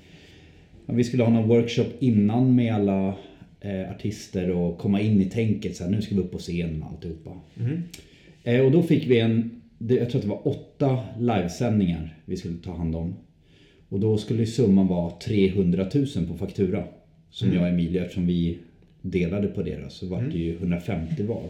ja, 0.86 0.94
Vi 0.94 1.04
skulle 1.04 1.22
ha 1.22 1.30
någon 1.30 1.48
workshop 1.48 1.88
innan 1.98 2.54
med 2.54 2.74
alla 2.74 3.14
eh, 3.60 3.90
artister 3.90 4.50
och 4.50 4.78
komma 4.78 5.00
in 5.00 5.20
i 5.20 5.24
tänket. 5.24 5.76
Så 5.76 5.84
här, 5.84 5.90
nu 5.90 6.02
ska 6.02 6.14
vi 6.14 6.20
upp 6.20 6.32
på 6.32 6.38
scenen 6.38 6.82
och 6.82 6.88
alltihopa. 6.88 7.30
Eh, 8.44 8.60
och 8.60 8.72
då 8.72 8.82
fick 8.82 9.06
vi 9.06 9.20
en 9.20 9.50
jag 9.78 10.10
tror 10.10 10.16
att 10.16 10.22
det 10.22 10.28
var 10.28 10.48
åtta 10.48 10.98
livesändningar 11.18 12.16
vi 12.24 12.36
skulle 12.36 12.56
ta 12.64 12.76
hand 12.76 12.96
om. 12.96 13.14
Och 13.88 14.00
då 14.00 14.18
skulle 14.18 14.46
summan 14.46 14.86
vara 14.86 15.10
300 15.10 15.86
000 15.94 16.06
på 16.28 16.34
faktura. 16.34 16.84
Som 17.30 17.52
jag 17.52 17.62
och 17.62 17.68
Emilia, 17.68 18.02
eftersom 18.02 18.26
vi 18.26 18.58
delade 19.02 19.48
på 19.48 19.62
det 19.62 19.76
då, 19.76 19.88
så 19.88 20.06
var 20.06 20.22
det 20.22 20.38
ju 20.38 20.56
150 20.56 21.22
var. 21.22 21.42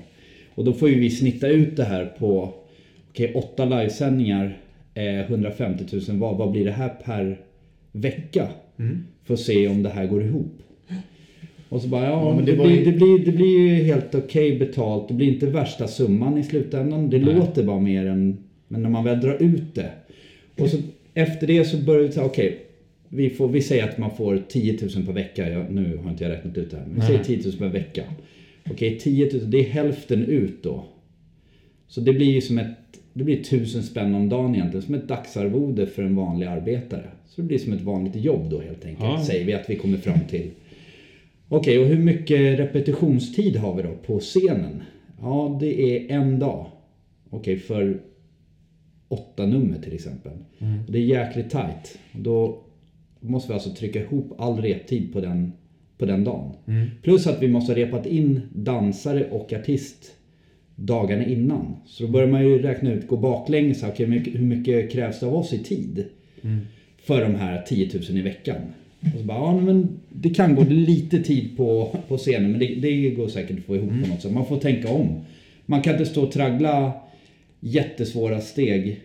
Och 0.55 0.65
då 0.65 0.73
får 0.73 0.89
ju 0.89 1.01
vi 1.01 1.11
snitta 1.11 1.49
ut 1.49 1.77
det 1.77 1.85
här 1.85 2.07
på, 2.19 2.55
okej 3.17 3.35
åtta 3.35 3.65
livesändningar, 3.65 4.59
eh, 4.95 5.21
150 5.21 5.85
000 6.09 6.19
var. 6.19 6.35
Vad 6.35 6.51
blir 6.51 6.65
det 6.65 6.71
här 6.71 6.89
per 7.05 7.41
vecka? 7.93 8.49
För 9.25 9.35
att 9.35 9.41
se 9.41 9.69
om 9.69 9.83
det 9.83 9.89
här 9.89 10.07
går 10.07 10.23
ihop. 10.23 10.53
Och 11.69 11.83
så 11.83 11.89
bara, 11.89 12.05
ja, 12.05 12.11
Ja, 12.11 12.35
men 12.37 12.45
det, 12.45 12.53
det 12.53 12.57
blir, 12.63 12.71
ju- 12.79 12.85
det, 12.85 12.93
blir, 12.93 13.19
det 13.19 13.33
blir 13.33 13.59
ju 13.59 13.69
helt 13.85 14.15
okej 14.15 14.59
betalt. 14.59 15.09
Det 15.09 15.15
blir 15.15 15.27
inte 15.29 15.47
värsta 15.47 15.87
summan 15.89 16.39
i 16.39 16.43
slutändan. 16.43 17.11
Det 17.11 17.19
låter 17.19 17.65
bara 17.65 17.81
mer 17.81 18.07
än... 18.07 18.39
Men 18.69 18.83
när 18.83 18.91
man 18.91 19.05
väl 19.05 19.21
drar 19.21 19.43
ut 19.43 19.75
det. 19.75 19.91
Och 20.59 20.69
så 20.69 20.77
efter 21.15 21.47
det 21.47 21.65
så 21.65 21.77
börjar 21.77 22.03
vi 22.03 22.13
säga, 22.13 22.27
okej. 22.27 22.59
vi, 23.09 23.31
får, 23.31 23.49
vi 23.49 23.63
säger 23.63 23.85
att 23.85 23.99
man 23.99 24.11
får 24.17 24.43
10 24.49 24.79
000 24.97 25.07
per 25.07 25.13
vecka. 25.13 25.49
Jag, 25.51 25.71
nu 25.73 25.97
har 26.03 26.11
inte 26.11 26.25
jag 26.25 26.31
räknat 26.31 26.59
ut 26.59 26.71
det 26.71 26.77
här. 26.77 26.85
Men 26.87 26.95
vi 26.95 27.07
säger 27.07 27.25
10 27.25 27.37
000 27.45 27.53
per 27.59 27.69
vecka. 27.69 28.03
Okej, 28.71 28.99
10 28.99 29.31
000, 29.33 29.51
det 29.51 29.59
är 29.59 29.65
hälften 29.65 30.25
ut 30.25 30.63
då. 30.63 30.85
Så 31.89 32.01
det 32.01 32.13
blir 32.13 32.27
ju 32.35 32.41
som 32.41 32.59
ett... 32.59 32.69
Det 33.17 33.25
blir 33.25 33.43
tusen 33.43 33.83
spänn 33.83 34.15
om 34.15 34.29
dagen 34.29 34.55
egentligen. 34.55 34.83
Som 34.83 34.95
ett 34.95 35.09
dagsarvode 35.09 35.87
för 35.87 36.03
en 36.03 36.17
vanlig 36.17 36.47
arbetare. 36.47 37.11
Så 37.27 37.41
det 37.41 37.47
blir 37.47 37.59
som 37.59 37.73
ett 37.73 37.83
vanligt 37.83 38.17
jobb 38.17 38.51
då 38.51 38.61
helt 38.61 38.85
enkelt. 38.85 39.09
Ja. 39.09 39.25
Säger 39.25 39.45
vi 39.45 39.55
att 39.55 39.71
vi 39.71 39.77
kommer 39.77 39.99
fram 39.99 40.21
till. 40.31 40.51
Okej, 41.49 41.79
och 41.79 41.87
hur 41.87 41.99
mycket 41.99 42.59
repetitionstid 42.59 43.57
har 43.57 43.75
vi 43.75 43.83
då 43.83 43.95
på 44.07 44.19
scenen? 44.19 44.83
Ja, 45.21 45.59
det 45.61 45.97
är 45.97 46.17
en 46.17 46.39
dag. 46.39 46.67
Okej, 47.31 47.57
för 47.57 48.01
åtta 49.09 49.47
nummer 49.47 49.79
till 49.79 49.93
exempel. 49.93 50.33
Det 50.89 50.99
är 50.99 51.03
jäkligt 51.03 51.51
tight. 51.51 51.99
Då 52.13 52.63
måste 53.21 53.49
vi 53.49 53.55
alltså 53.55 53.71
trycka 53.71 54.03
ihop 54.03 54.35
all 54.39 54.63
reptid 54.63 55.13
på 55.13 55.21
den, 55.21 55.53
på 55.99 56.07
den 56.07 56.25
dagen. 56.25 56.53
Plus 57.03 57.27
att 57.27 57.43
vi 57.43 57.49
måste 57.49 57.73
ha 57.73 57.79
repat 57.79 58.07
in 58.07 58.41
dansare 58.55 59.31
och 59.31 59.53
artist 59.53 60.16
dagarna 60.77 61.27
innan. 61.27 61.77
Så 61.87 62.03
då 62.05 62.11
börjar 62.11 62.29
man 62.29 62.43
ju 62.45 62.59
räkna 62.63 62.93
ut, 62.93 63.07
gå 63.09 63.17
baklänges. 63.17 63.83
Okej, 63.83 64.07
hur 64.07 64.15
mycket- 64.15 64.35
hur 64.35 64.47
mycket 64.47 64.93
krävs 64.93 65.21
det 65.21 65.27
av 65.27 65.35
oss 65.37 65.53
i 65.53 65.59
tid? 65.59 66.05
För 67.03 67.21
de 67.21 67.35
här 67.35 67.63
10 67.69 67.91
000 68.09 68.19
i 68.19 68.23
veckan. 68.23 68.57
Och 69.15 69.19
så 69.21 69.25
bara, 69.25 69.39
ja 69.39 69.61
men 69.61 69.89
det 70.13 70.31
kan 70.31 70.55
gå 70.55 70.65
lite 70.69 71.23
tid 71.23 71.57
på, 71.57 71.97
på 72.09 72.17
scenen 72.19 72.51
men 72.51 72.61
det, 72.61 72.67
det 72.75 73.11
går 73.11 73.29
säkert 73.29 73.59
att 73.59 73.65
få 73.65 73.77
ihop 73.77 73.91
på 74.03 74.09
något 74.09 74.23
sätt. 74.23 74.33
Man 74.33 74.47
får 74.47 74.57
tänka 74.59 74.89
om. 74.89 75.09
Man 75.67 75.83
kan 75.83 75.93
inte 75.93 76.07
stå 76.07 76.23
och 76.23 76.33
traggla 76.33 76.93
jättesvåra 77.61 78.41
steg. 78.41 79.01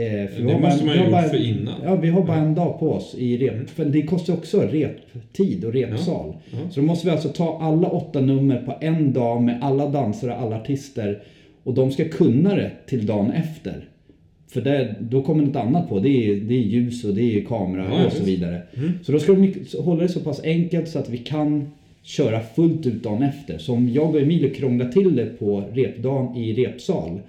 Eh, 0.00 0.28
för 0.28 0.42
Det 0.42 0.58
måste 0.60 0.80
en- 0.80 0.86
man 0.86 1.04
ju 1.04 1.10
bara 1.10 1.22
gjort 1.22 1.30
för 1.30 1.44
innan. 1.46 1.74
Ja, 1.84 1.96
vi 1.96 2.08
har 2.08 2.22
bara 2.26 2.36
en 2.36 2.54
dag 2.54 2.78
på 2.78 2.92
oss 2.92 3.14
i 3.18 3.36
rep. 3.38 3.70
För 3.70 3.84
det 3.84 4.02
kostar 4.02 4.32
också 4.34 4.60
reptid 4.60 5.64
och 5.64 5.72
repsal. 5.72 6.34
Ja. 6.50 6.58
Så 6.70 6.80
då 6.80 6.86
måste 6.86 7.06
vi 7.06 7.10
alltså 7.12 7.28
ta 7.28 7.58
alla 7.62 7.88
åtta 7.88 8.20
nummer 8.20 8.62
på 8.62 8.74
en 8.80 9.12
dag 9.12 9.42
med 9.42 9.58
alla 9.62 9.88
dansare 9.88 10.30
och 10.32 10.38
alla 10.40 10.56
artister. 10.56 11.22
Och 11.64 11.74
de 11.74 11.90
ska 11.90 12.04
kunna 12.08 12.54
det 12.54 12.70
till 12.86 13.06
dagen 13.06 13.30
efter. 13.30 13.84
För 14.52 14.60
det, 14.60 14.94
då 15.00 15.22
kommer 15.22 15.44
något 15.44 15.56
annat 15.56 15.88
på. 15.88 15.98
Det 15.98 16.08
är, 16.08 16.36
det 16.36 16.54
är 16.54 16.58
ljus 16.62 17.04
och 17.04 17.14
det 17.14 17.36
är 17.38 17.44
kamera 17.44 17.86
Ja, 17.90 18.06
och 18.06 18.12
så 18.12 18.24
vidare. 18.24 18.62
Så 19.02 19.12
då 19.12 19.18
ska 19.18 19.32
de 19.32 19.54
hålla 19.78 20.02
det 20.02 20.08
så 20.08 20.20
pass 20.20 20.40
enkelt 20.44 20.88
så 20.88 20.98
att 20.98 21.08
vi 21.08 21.18
kan 21.18 21.70
köra 22.02 22.40
fullt 22.40 22.86
ut 22.86 23.02
dagen 23.02 23.22
efter. 23.22 23.58
Så 23.58 23.72
om 23.74 23.88
jag 23.88 24.14
och 24.14 24.20
Emilio 24.20 24.48
krånglar 24.54 24.88
till 24.88 25.16
det 25.16 25.26
på 25.26 25.64
repdagen 25.72 26.36
i 26.36 26.52
repsal. 26.52 27.20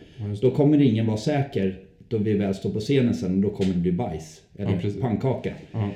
Då 0.41 0.51
kommer 0.51 0.81
ingen 0.81 1.05
vara 1.07 1.17
säker 1.17 1.75
då 2.11 2.17
vi 2.17 2.33
väl 2.33 2.53
står 2.55 2.69
på 2.69 2.79
scenen 2.79 3.13
sen. 3.13 3.41
Då 3.41 3.49
kommer 3.49 3.73
det 3.73 3.79
bli 3.79 3.91
bajs. 3.91 4.41
Eller 4.57 4.71
Ja, 4.83 4.89
pannkaka. 5.01 5.53
Ja. 5.71 5.89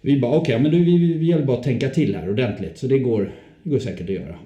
Vi 0.00 0.20
bara 0.20 0.36
okej, 0.36 0.60
men 0.60 0.70
du, 0.70 0.84
vi, 0.84 0.98
vi, 0.98 1.12
vi 1.12 1.26
gäller 1.26 1.44
bara 1.46 1.56
att 1.56 1.62
tänka 1.62 1.88
till 1.88 2.14
här 2.16 2.30
ordentligt. 2.30 2.78
Så 2.78 2.86
det 2.86 2.98
går, 2.98 3.32
det 3.62 3.70
går 3.70 3.78
säkert 3.78 4.08
att 4.08 4.14
göra. 4.14 4.36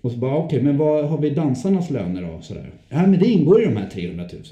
Och 0.00 0.12
så 0.12 0.18
bara 0.18 0.36
okej, 0.36 0.62
men 0.62 0.76
vad 0.78 1.08
har 1.08 1.18
vi 1.18 1.30
dansarnas 1.30 1.90
löner 1.90 2.22
då? 2.22 2.38
Sådär. 2.42 2.70
Ja, 2.88 3.06
men 3.06 3.18
det 3.20 3.26
ingår 3.28 3.62
i 3.62 3.64
de 3.64 3.76
här 3.76 3.88
300 3.88 4.24
000. 4.32 4.42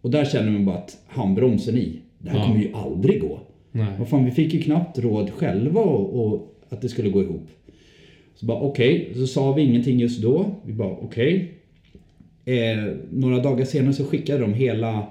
Och 0.00 0.10
där 0.10 0.24
känner 0.24 0.50
man 0.50 0.64
bara 0.64 0.76
att 0.76 0.98
handbromsen 1.06 1.76
i. 1.76 1.92
Det 2.18 2.30
här 2.30 2.38
Ja. 2.38 2.44
kommer 2.46 2.60
ju 2.62 2.72
aldrig 2.74 3.20
gå. 3.20 3.40
Nej. 3.72 3.86
Vad 3.98 4.08
fan, 4.08 4.24
vi 4.24 4.30
fick 4.30 4.54
ju 4.54 4.60
knappt 4.60 4.98
råd 4.98 5.30
själva 5.30 5.80
och, 5.80 6.26
och 6.34 6.54
att 6.68 6.80
det 6.82 6.88
skulle 6.88 7.10
gå 7.10 7.22
ihop. 7.22 7.46
Så 8.34 8.46
bara 8.46 8.60
okej, 8.60 9.10
så 9.14 9.26
sa 9.26 9.52
vi 9.52 9.62
ingenting 9.62 9.98
just 10.00 10.22
då. 10.22 10.46
Vi 10.64 10.72
bara 10.72 10.92
okej. 10.92 11.52
Eh, 12.44 12.84
några 13.10 13.38
dagar 13.38 13.64
senare 13.64 13.92
så 13.92 14.04
skickade 14.04 14.38
de 14.38 14.54
hela, 14.54 15.06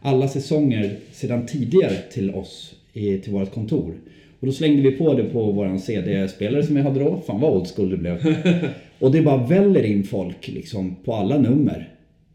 alla 0.00 0.28
säsonger 0.28 0.96
sedan 1.12 1.46
tidigare 1.46 1.96
till 2.12 2.34
oss, 2.34 2.74
i, 2.92 3.18
till 3.18 3.32
vårt 3.32 3.54
kontor. 3.54 3.94
Och 4.40 4.46
då 4.46 4.52
slängde 4.52 4.82
vi 4.82 4.90
på 4.90 5.14
det 5.14 5.24
på 5.24 5.52
våran 5.52 5.80
CD-spelare 5.80 6.62
som 6.62 6.74
vi 6.74 6.82
hade 6.82 7.00
då. 7.00 7.22
Fan 7.26 7.40
vad 7.40 7.56
old 7.56 7.68
school 7.76 7.90
det 7.90 7.96
blev. 7.96 8.36
och 8.98 9.12
det 9.12 9.22
bara 9.22 9.46
väller 9.46 9.82
in 9.82 10.04
folk 10.04 10.48
liksom 10.48 10.96
på 11.04 11.14
alla 11.14 11.38
nummer 11.38 11.88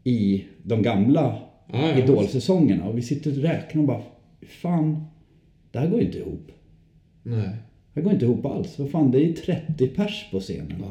i 0.04 0.44
de 0.62 0.82
gamla 0.82 1.38
Ja, 1.72 1.90
ja, 1.90 1.98
Idol-säsongerna. 1.98 2.84
Och 2.88 2.98
vi 2.98 3.02
sitter 3.02 3.30
och 3.30 3.36
räknar 3.36 3.82
och 3.82 3.88
bara, 3.88 4.02
fan, 4.46 5.04
det 5.70 5.78
här 5.78 5.88
går 5.88 6.00
ju 6.00 6.06
inte 6.06 6.18
ihop. 6.18 6.52
Nej. 7.22 7.50
Det 7.94 8.00
går 8.00 8.12
inte 8.12 8.24
ihop 8.24 8.46
alls. 8.46 8.78
Vad 8.78 8.90
fan, 8.90 9.10
det 9.10 9.18
är 9.18 9.24
ju 9.24 9.32
30 9.32 9.88
pers 9.88 10.28
på 10.30 10.40
scenen. 10.40 10.84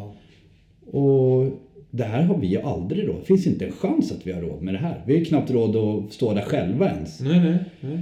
Och 0.85 1.45
det 1.91 2.03
här 2.03 2.23
har 2.23 2.37
vi 2.37 2.47
ju 2.47 2.61
aldrig 2.61 3.07
råd. 3.07 3.15
Det 3.19 3.25
finns 3.25 3.47
inte 3.47 3.65
en 3.65 3.71
chans 3.71 4.11
att 4.11 4.27
vi 4.27 4.31
har 4.31 4.41
råd 4.41 4.61
med 4.61 4.73
det 4.73 4.77
här. 4.77 5.03
Vi 5.05 5.13
har 5.13 5.19
ju 5.19 5.25
knappt 5.25 5.51
råd 5.51 5.75
att 5.75 6.13
stå 6.13 6.33
där 6.33 6.41
själva 6.41 6.89
ens. 6.89 7.21
Nej, 7.21 7.39
nej. 7.39 7.57
nej. 7.81 7.99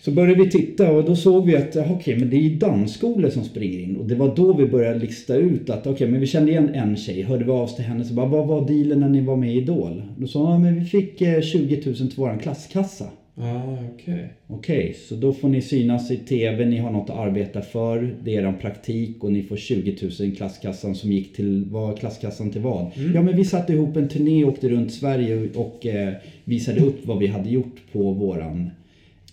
Så 0.00 0.10
började 0.10 0.44
vi 0.44 0.50
titta 0.50 0.92
och 0.92 1.04
då 1.04 1.16
såg 1.16 1.46
vi 1.46 1.56
att 1.56 1.76
okej, 1.76 2.18
men 2.18 2.30
det 2.30 2.36
är 2.36 2.40
ju 2.40 2.56
dansskolor 2.56 3.30
som 3.30 3.44
springer 3.44 3.78
in. 3.78 3.96
Och 3.96 4.06
det 4.06 4.14
var 4.14 4.36
då 4.36 4.52
vi 4.52 4.66
började 4.66 4.98
lista 4.98 5.36
ut 5.36 5.70
att 5.70 5.86
okej, 5.86 6.08
men 6.08 6.20
vi 6.20 6.26
kände 6.26 6.50
igen 6.50 6.74
en 6.74 6.96
tjej. 6.96 7.22
Hörde 7.22 7.44
vi 7.44 7.50
av 7.50 7.60
oss 7.60 7.76
till 7.76 7.84
henne 7.84 8.04
så 8.04 8.14
bara, 8.14 8.26
vad 8.26 8.46
var 8.46 8.68
dealen 8.68 9.00
när 9.00 9.08
ni 9.08 9.20
var 9.20 9.36
med 9.36 9.54
i 9.54 9.58
Idol? 9.58 10.02
Då 10.18 10.26
sa 10.26 10.38
hon, 10.38 10.52
ja, 10.52 10.58
men 10.58 10.74
vi 10.80 10.84
fick 10.84 11.20
eh, 11.20 11.40
20 11.40 11.82
000 11.86 11.94
till 11.94 12.16
våran 12.16 12.38
klasskassa. 12.38 13.04
Ah, 13.36 13.76
okej. 13.94 14.28
Okej, 14.46 14.96
så 15.08 15.14
då 15.14 15.32
får 15.32 15.48
ni 15.48 15.62
synas 15.62 16.10
i 16.10 16.16
TV, 16.16 16.64
ni 16.64 16.78
har 16.78 16.90
något 16.90 17.10
att 17.10 17.16
arbeta 17.16 17.62
för. 17.62 18.16
Det 18.24 18.36
är 18.36 18.42
er 18.48 18.52
praktik 18.60 19.24
och 19.24 19.32
ni 19.32 19.42
får 19.42 19.56
20 19.56 19.96
000 20.20 20.28
i 20.28 20.36
klasskassan 20.36 20.94
som 20.94 21.12
gick 21.12 21.36
till, 21.36 21.64
vad 21.70 21.98
klasskassan 21.98 22.50
till 22.50 22.60
vad? 22.60 22.90
Ja 23.14 23.22
men 23.22 23.36
vi 23.36 23.44
satte 23.44 23.72
ihop 23.72 23.96
en 23.96 24.08
turné 24.08 24.44
och 24.44 24.50
åkte 24.52 24.68
runt 24.68 24.92
Sverige 24.92 25.48
och 25.54 25.86
eh, 25.86 26.12
visade 26.44 26.80
upp 26.80 27.06
vad 27.06 27.18
vi 27.18 27.26
hade 27.26 27.50
gjort 27.50 27.76
på 27.92 28.12
våran 28.12 28.70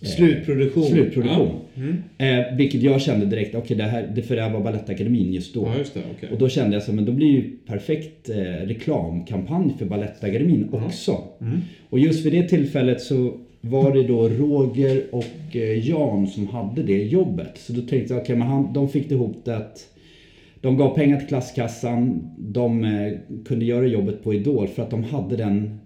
eh, 0.02 0.08
Slutproduktion. 0.08 0.84
slutproduktion. 0.84 1.48
Ja. 1.74 1.82
Mm. 1.82 2.48
Eh, 2.48 2.56
vilket 2.56 2.82
jag 2.82 3.00
kände 3.00 3.26
direkt, 3.26 3.54
okej 3.54 3.76
det 3.76 3.82
här, 3.84 4.12
det 4.14 4.22
för 4.22 4.36
det 4.36 4.42
här 4.42 4.52
var 4.52 4.60
Balettakademin 4.60 5.32
just 5.32 5.54
då. 5.54 5.66
Ja, 5.66 5.78
just 5.78 5.94
det. 5.94 6.00
Okej. 6.16 6.28
Och 6.32 6.38
då 6.38 6.48
kände 6.48 6.76
jag 6.76 6.82
så 6.82 6.92
men 6.92 7.04
då 7.04 7.12
blir 7.12 7.28
ju 7.30 7.50
perfekt 7.66 8.28
eh, 8.28 8.36
reklamkampanj 8.66 9.74
för 9.78 9.86
Balettakademin 9.86 10.68
också. 10.72 11.18
Och 11.90 11.98
just 11.98 12.26
vid 12.26 12.32
det 12.32 12.48
tillfället 12.48 13.00
så 13.00 13.34
var 13.64 13.92
det 13.94 14.02
då 14.02 14.28
Roger 14.28 15.02
och 15.12 15.56
eh, 15.56 15.88
Jan 15.88 16.26
som 16.26 16.46
hade 16.46 16.82
det 16.82 17.02
jobbet. 17.04 17.58
Så 17.58 17.72
då 17.72 17.80
tänkte 17.82 18.14
jag, 18.14 18.22
okej 18.22 18.36
men 18.36 18.48
han, 18.48 18.72
de 18.72 18.88
fick 18.88 19.08
det 19.08 19.14
ihop 19.14 19.36
det 19.44 19.56
att 19.56 19.88
de 20.60 20.76
gav 20.76 20.94
pengar 20.94 21.18
till 21.18 21.28
klasskassan, 21.28 22.30
de 22.38 22.84
eh, 22.84 23.12
kunde 23.44 23.64
göra 23.64 23.86
jobbet 23.86 24.24
på 24.24 24.34
Idol 24.34 24.68
för 24.68 24.82
att 24.82 24.90
de 24.90 25.04
hade 25.04 25.36
den 25.36 25.78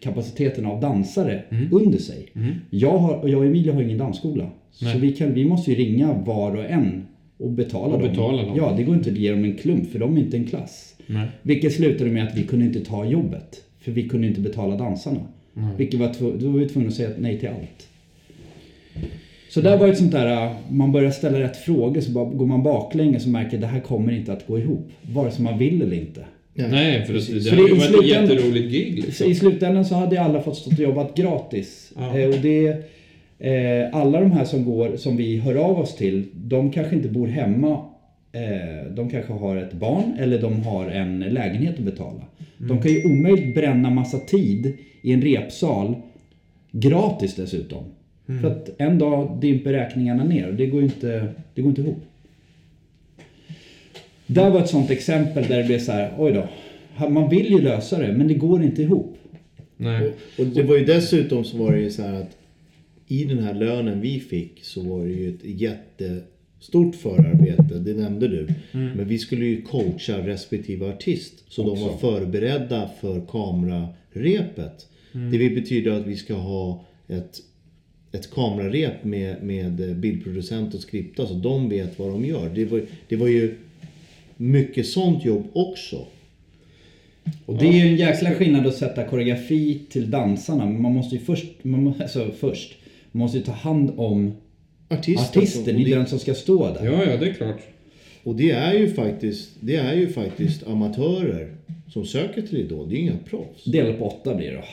kapaciteten 0.00 0.66
av 0.66 0.80
dansare 0.80 1.42
under 1.72 1.98
sig. 1.98 2.28
Jag, 2.70 2.98
har, 2.98 3.14
och 3.14 3.28
jag 3.28 3.40
och 3.40 3.46
Emilia 3.46 3.74
har 3.74 3.82
ingen 3.82 3.98
dansskola. 3.98 4.50
Så 4.70 4.84
Nej. 4.84 4.98
vi, 5.00 5.12
kan, 5.12 5.34
vi 5.34 5.44
måste 5.44 5.70
ju 5.70 5.76
ringa 5.76 6.12
var 6.12 6.56
och 6.56 6.64
en 6.64 7.06
och 7.38 7.50
betala 7.50 7.94
Och 7.94 8.00
dem. 8.00 8.08
betala 8.10 8.42
dem. 8.42 8.56
Ja, 8.56 8.74
det 8.76 8.82
går 8.82 8.94
inte 8.94 9.10
att 9.10 9.16
ge 9.16 9.30
dem 9.30 9.44
en 9.44 9.56
klump 9.56 9.90
för 9.90 9.98
de 9.98 10.16
är 10.16 10.20
inte 10.20 10.36
en 10.36 10.44
klass. 10.46 10.94
Nej. 11.06 11.28
Vilket 11.42 11.72
slutade 11.72 12.10
med 12.10 12.28
att 12.28 12.38
vi 12.38 12.42
kunde 12.42 12.64
inte 12.64 12.80
ta 12.80 13.04
jobbet. 13.04 13.62
För 13.80 13.92
vi 13.92 14.08
kunde 14.08 14.26
inte 14.26 14.40
betala 14.40 14.76
dansarna. 14.76 15.20
Vilket 15.76 16.00
var 16.00 16.14
då 16.40 16.48
var 16.48 16.58
vi 16.58 16.68
tvungna 16.68 16.88
att 16.88 16.94
säga 16.94 17.10
nej 17.18 17.38
till 17.38 17.48
allt. 17.48 17.88
Så 19.50 19.60
där 19.60 19.76
var 19.76 19.88
ett 19.88 19.98
sånt 19.98 20.12
där, 20.12 20.54
man 20.70 20.92
börjar 20.92 21.10
ställa 21.10 21.40
rätt 21.40 21.56
frågor 21.56 22.00
så 22.00 22.10
bara 22.10 22.24
går 22.24 22.46
man 22.46 22.62
baklänges 22.62 23.24
och 23.24 23.30
märker 23.30 23.56
att 23.56 23.60
det 23.60 23.66
här 23.66 23.80
kommer 23.80 24.12
inte 24.12 24.32
att 24.32 24.46
gå 24.46 24.58
ihop. 24.58 24.90
Vare 25.02 25.30
sig 25.30 25.44
man 25.44 25.58
vill 25.58 25.82
eller 25.82 25.96
inte. 25.96 26.24
Nej, 26.54 27.04
för 27.04 27.12
det, 27.12 27.18
det, 27.18 27.40
Så 27.40 27.50
hade 27.50 27.68
ju 27.68 27.74
varit 27.74 28.00
ett 28.00 28.06
jätteroligt 28.06 28.70
gig 28.70 29.00
Så 29.00 29.06
liksom. 29.06 29.30
I 29.30 29.34
slutändan 29.34 29.84
så 29.84 29.94
hade 29.94 30.20
alla 30.20 30.42
fått 30.42 30.56
stå 30.56 30.70
och 30.70 30.78
jobbat 30.78 31.16
gratis. 31.16 31.92
Ja. 31.96 32.18
Eh, 32.18 32.28
och 32.28 32.38
det, 32.42 32.68
eh, 33.38 33.88
alla 33.92 34.20
de 34.20 34.30
här 34.32 34.44
som 34.44 34.64
går, 34.64 34.96
som 34.96 35.16
vi 35.16 35.36
hör 35.36 35.54
av 35.54 35.78
oss 35.78 35.96
till, 35.96 36.24
de 36.34 36.70
kanske 36.70 36.96
inte 36.96 37.08
bor 37.08 37.26
hemma. 37.26 37.84
Eh, 38.32 38.92
de 38.92 39.10
kanske 39.10 39.32
har 39.32 39.56
ett 39.56 39.72
barn 39.72 40.16
eller 40.18 40.40
de 40.40 40.62
har 40.62 40.88
en 40.88 41.20
lägenhet 41.20 41.78
att 41.78 41.84
betala. 41.84 42.24
De 42.58 42.82
kan 42.82 42.92
ju 42.92 43.04
omöjligt 43.04 43.54
bränna 43.54 43.90
massa 43.90 44.18
tid 44.18 44.76
i 45.02 45.12
en 45.12 45.22
repsal 45.22 45.94
gratis 46.70 47.34
dessutom. 47.34 47.84
För 48.26 48.50
att 48.50 48.70
en 48.78 48.98
dag 48.98 49.38
dimper 49.40 49.72
räkningarna 49.72 50.24
ner 50.24 50.48
och 50.48 50.54
det 50.54 50.66
går 50.66 50.80
ju 50.80 50.86
inte, 50.86 51.28
det 51.54 51.62
går 51.62 51.68
inte 51.68 51.80
ihop. 51.80 52.02
Där 54.26 54.50
var 54.50 54.60
ett 54.60 54.68
sånt 54.68 54.90
exempel 54.90 55.44
där 55.48 55.58
det 55.58 55.64
blev 55.64 55.78
så 55.78 55.92
här, 55.92 56.14
oj 56.18 56.32
då. 56.32 56.48
Man 57.08 57.30
vill 57.30 57.50
ju 57.50 57.60
lösa 57.60 57.98
det 57.98 58.12
men 58.12 58.28
det 58.28 58.34
går 58.34 58.62
inte 58.62 58.82
ihop. 58.82 59.18
Nej. 59.76 60.06
Och, 60.06 60.40
och 60.40 60.46
det 60.46 60.62
var 60.62 60.76
ju 60.76 60.84
dessutom 60.84 61.44
så 61.44 61.56
var 61.56 61.72
det 61.72 61.80
ju 61.80 61.90
så 61.90 62.02
här 62.02 62.14
att 62.14 62.36
i 63.06 63.24
den 63.24 63.38
här 63.38 63.54
lönen 63.54 64.00
vi 64.00 64.20
fick 64.20 64.64
så 64.64 64.82
var 64.82 65.04
det 65.04 65.12
ju 65.12 65.28
ett 65.28 65.44
jättestort 66.62 66.96
förarbete, 66.96 67.78
det 67.78 67.94
nämnde 67.94 68.28
du. 68.28 68.48
Men 68.72 69.08
vi 69.08 69.18
skulle 69.18 69.44
ju 69.44 69.62
coacha 69.62 70.26
respektive 70.26 70.88
artist 70.88 71.44
så 71.48 71.62
de 71.62 71.80
var 71.80 71.96
förberedda 71.96 72.90
för 73.00 73.20
kamerarepet. 73.20 74.88
Det 75.12 75.38
vill 75.38 75.54
betyda 75.54 75.96
att 75.96 76.06
vi 76.06 76.16
ska 76.16 76.34
ha 76.34 76.84
ett, 77.08 77.40
ett 78.12 78.30
kamerarep 78.30 79.04
med, 79.04 79.42
med 79.42 79.96
bildproducent 79.96 80.74
och 80.74 80.80
skripta 80.80 81.26
så 81.26 81.34
de 81.34 81.68
vet 81.68 81.98
vad 81.98 82.08
de 82.08 82.24
gör. 82.24 82.50
Det 82.54 82.64
var, 82.64 82.82
det 83.08 83.16
var 83.16 83.28
ju 83.28 83.54
mycket 84.36 84.86
sånt 84.86 85.24
jobb 85.24 85.44
också. 85.52 86.06
Och 87.46 87.58
det 87.58 87.66
är 87.66 87.72
ju 87.72 87.88
en 87.88 87.96
jäkla 87.96 88.30
skillnad 88.30 88.66
att 88.66 88.76
sätta 88.76 89.04
koreografi 89.04 89.80
till 89.90 90.10
dansarna. 90.10 90.64
Men 90.64 90.82
man 90.82 90.92
måste 90.92 91.14
ju 91.14 91.20
först, 91.20 91.46
man, 91.62 91.94
alltså 92.00 92.30
först, 92.38 92.74
man 93.12 93.20
måste 93.20 93.38
ju 93.38 93.44
ta 93.44 93.52
hand 93.52 93.92
om 93.96 94.32
Artisten, 94.92 95.40
artisten, 95.42 95.64
det 95.64 95.70
är 95.82 95.84
det- 95.84 95.94
den 95.94 96.06
som 96.06 96.18
ska 96.18 96.34
stå 96.34 96.74
där. 96.74 96.84
Ja, 96.84 97.04
ja, 97.10 97.16
det 97.16 97.28
är 97.28 97.32
klart. 97.34 97.60
Och 98.24 98.34
det 98.36 98.50
är 98.50 98.74
ju 98.74 98.90
faktiskt, 98.90 99.50
det 99.60 99.76
är 99.76 99.94
ju 99.94 100.08
faktiskt 100.08 100.66
amatörer 100.66 101.54
som 101.88 102.04
söker 102.04 102.42
till 102.42 102.56
Idol. 102.58 102.88
Det 102.88 102.94
är 102.94 102.96
ju 102.96 103.02
inga 103.02 103.16
proffs. 103.30 103.64
Dela 103.64 103.92
på 103.92 104.06
åtta 104.06 104.34
blir 104.34 104.50
det 104.50 104.56
då. 104.56 104.64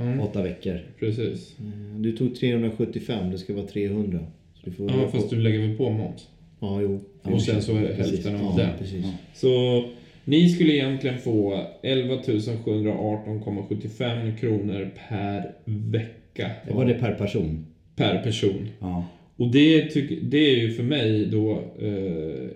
Mm. 0.00 0.20
Åtta 0.20 0.42
veckor. 0.42 0.80
Precis. 0.98 1.54
Du 1.98 2.16
tog 2.16 2.36
375, 2.36 3.30
det 3.30 3.38
ska 3.38 3.54
vara 3.54 3.66
300. 3.66 4.18
Så 4.54 4.60
du 4.64 4.72
får 4.72 4.90
Ja, 4.90 5.08
fast 5.12 5.30
du 5.30 5.36
lägger 5.36 5.58
väl 5.58 5.76
på 5.76 5.90
moms. 5.90 6.28
Ja, 6.60 6.80
jo. 6.80 7.00
Och 7.22 7.42
sen 7.42 7.62
så 7.62 7.76
är 7.76 7.80
det 7.80 7.94
hälften 7.94 8.34
av 8.36 8.42
ja, 8.42 8.54
den. 8.64 8.70
Precis. 8.78 9.04
Så 9.34 9.84
ni 10.24 10.48
skulle 10.48 10.72
egentligen 10.72 11.18
få 11.18 11.66
11 11.82 12.16
718,75 12.16 14.36
kronor 14.36 14.90
per 15.08 15.52
vecka. 15.64 16.50
Det 16.66 16.74
var 16.74 16.84
det 16.84 16.94
per 16.94 17.14
person. 17.14 17.66
Per 17.96 18.22
person. 18.22 18.68
Ja. 18.80 19.04
Och 19.36 19.48
det, 19.52 19.82
tycker, 19.86 20.16
det 20.22 20.38
är 20.38 20.56
ju 20.56 20.70
för 20.72 20.82
mig 20.82 21.26
då... 21.26 21.50
Eh, 21.82 22.48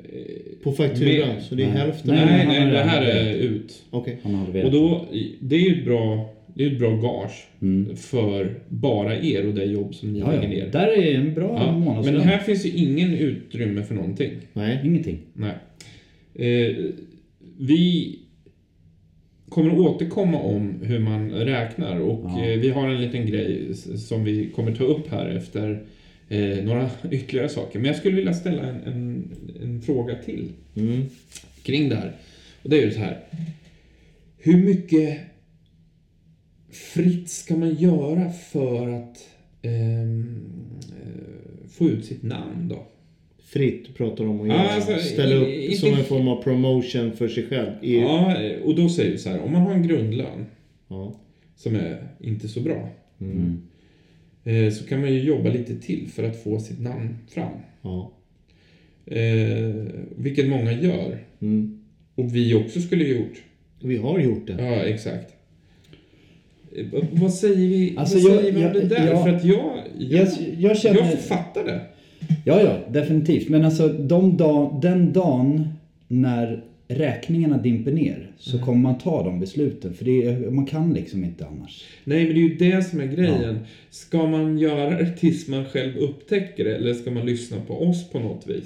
På 0.62 0.72
faktura, 0.72 1.08
Mer- 1.08 1.40
så 1.40 1.54
det 1.54 1.62
är 1.62 1.66
Nej. 1.68 1.76
hälften. 1.76 2.14
Nej, 2.14 2.26
nej, 2.26 2.46
nej, 2.60 2.70
det 2.72 2.78
här 2.82 3.02
är 3.02 3.34
ut. 3.34 3.82
Hade 3.90 4.64
Och 4.64 4.72
då, 4.72 5.06
det 5.40 5.56
är 5.56 5.60
ju 5.60 5.78
ett 5.78 5.84
bra, 5.84 6.34
det 6.54 6.64
är 6.64 6.72
ett 6.72 6.78
bra 6.78 6.90
gage 6.96 7.46
Mm. 7.62 7.96
för 7.96 8.54
bara 8.68 9.16
er 9.20 9.46
och 9.46 9.54
det 9.54 9.64
jobb 9.64 9.94
som 9.94 10.12
ni 10.12 10.18
Ja, 10.18 10.26
lägger 10.32 10.42
ja. 10.42 10.48
ner. 10.64 10.72
Där 10.72 10.86
är 10.86 11.14
en 11.14 11.34
bra 11.34 11.62
Ja, 11.66 11.72
månadslön. 11.78 12.14
men 12.14 12.24
här 12.28 12.38
finns 12.38 12.66
ju 12.66 12.70
ingen 12.70 13.14
utrymme 13.14 13.82
för 13.82 13.94
någonting. 13.94 14.30
Nej. 14.52 14.80
Ingenting. 14.84 15.18
Nej. 15.32 15.54
Eh, 16.34 16.76
vi 17.58 18.18
kommer 19.48 19.70
att 19.70 19.78
återkomma 19.78 20.38
om 20.38 20.74
hur 20.82 20.98
man 20.98 21.30
räknar 21.30 22.00
och 22.00 22.20
Ja. 22.24 22.44
eh, 22.44 22.58
vi 22.60 22.70
har 22.70 22.88
en 22.88 23.00
liten 23.00 23.26
grej 23.26 23.74
som 23.98 24.24
vi 24.24 24.48
kommer 24.54 24.72
ta 24.74 24.84
upp 24.84 25.10
här 25.10 25.28
efter 25.28 25.82
eh, 26.28 26.64
några 26.64 26.90
ytterligare 27.10 27.48
saker. 27.48 27.78
Men 27.78 27.86
jag 27.88 27.96
skulle 27.96 28.16
vilja 28.16 28.34
ställa 28.34 28.62
en, 28.62 28.82
en, 28.82 29.32
en 29.62 29.82
fråga 29.82 30.14
till 30.24 30.52
Mm. 30.76 31.02
kring 31.62 31.88
det 31.88 31.96
här. 31.96 32.12
Och 32.62 32.70
det 32.70 32.78
är 32.82 32.84
ju 32.86 32.90
så 32.90 32.98
här. 32.98 33.20
Hur 34.38 34.64
mycket 34.64 35.18
fritt 36.70 37.28
ska 37.30 37.56
man 37.56 37.74
göra 37.74 38.30
för 38.30 38.88
att 38.88 39.18
ehm, 39.62 40.40
eh, 41.02 41.68
få 41.70 41.84
ut 41.88 42.04
sitt 42.04 42.22
namn 42.22 42.68
då? 42.68 42.86
Fritt 43.44 43.94
pratar 43.96 44.24
de 44.24 44.30
om 44.30 44.40
att 44.40 44.48
göra. 44.48 44.68
alltså, 44.68 44.96
Ställa 44.98 45.34
i- 45.34 45.38
upp 45.38 45.70
inte- 45.70 45.76
som 45.76 45.94
en 45.94 46.04
form 46.04 46.28
av 46.28 46.42
promotion 46.42 47.12
för 47.12 47.28
sig 47.28 47.46
själv. 47.46 47.70
I, 47.82 48.00
Ja, 48.00 48.36
och 48.64 48.74
då 48.74 48.88
säger 48.88 49.10
vi 49.12 49.18
så 49.18 49.28
här. 49.28 49.40
Om 49.40 49.52
man 49.52 49.62
har 49.62 49.72
en 49.74 49.82
grundlön 49.88 50.46
Ja. 50.88 51.14
som 51.56 51.74
är 51.74 52.08
inte 52.20 52.48
så 52.48 52.60
bra. 52.60 52.88
Mm. 53.20 53.62
Eh, 54.44 54.72
Så 54.72 54.84
kan 54.84 55.00
man 55.00 55.12
ju 55.12 55.20
jobba 55.22 55.50
lite 55.50 55.74
till 55.76 56.08
för 56.08 56.22
att 56.24 56.42
få 56.42 56.60
sitt 56.60 56.80
namn 56.80 57.18
fram. 57.28 57.52
Ja. 57.82 58.12
Eh, 59.06 59.74
vilket 60.16 60.48
många 60.48 60.72
gör. 60.72 61.18
Mm. 61.40 61.80
Och 62.14 62.36
vi 62.36 62.54
också 62.54 62.80
skulle 62.80 63.04
gjort. 63.04 63.42
Vi 63.82 63.96
har 63.96 64.18
gjort 64.18 64.46
det. 64.46 64.52
Ja, 64.58 64.74
exakt. 64.74 65.34
Eh, 66.76 66.86
Vad 67.12 67.34
säger 67.34 67.56
vi, 67.68 67.94
Alltså, 67.96 68.18
vad 68.18 68.32
jag- 68.32 68.38
säger 68.40 68.52
vi 68.52 68.56
om 68.58 68.62
jag- 68.62 68.72
det 68.74 68.80
där? 68.88 69.06
jag- 69.06 69.22
För 69.24 69.32
att 69.32 69.44
jag, 69.44 69.82
jag, 69.98 70.20
Jag, 70.20 70.28
jag 70.58 70.78
känner... 70.78 70.98
jag 71.00 71.18
fattar 71.20 71.64
det. 71.64 71.80
Ja, 72.44 72.60
ja, 72.62 72.78
definitivt. 72.92 73.48
Men 73.48 73.64
alltså 73.64 73.88
de 73.88 74.36
dag, 74.36 74.78
den 74.82 75.12
dagen 75.12 75.68
när 76.08 76.64
räkningarna 76.88 77.58
dimper 77.58 77.92
ner 77.92 78.30
så 78.38 78.50
Mm. 78.56 78.66
kommer 78.66 78.78
man 78.82 78.98
ta 78.98 79.22
de 79.22 79.40
besluten. 79.40 79.94
För 79.94 80.04
det, 80.04 80.50
man 80.50 80.66
kan 80.66 80.94
liksom 80.94 81.24
inte 81.24 81.46
annars. 81.46 81.84
Nej, 82.04 82.24
men 82.24 82.34
det 82.34 82.40
är 82.40 82.48
ju 82.48 82.54
det 82.54 82.82
som 82.82 83.00
är 83.00 83.06
grejen. 83.06 83.58
Ska 83.90 84.26
man 84.26 84.58
göra 84.58 84.90
det 84.90 85.12
tills 85.16 85.48
man 85.48 85.64
själv 85.64 85.96
upptäcker 85.96 86.64
det 86.64 86.74
eller 86.76 86.94
ska 86.94 87.10
man 87.10 87.26
lyssna 87.26 87.56
på 87.66 87.82
oss 87.88 88.10
på 88.10 88.18
något 88.18 88.46
vis? 88.46 88.64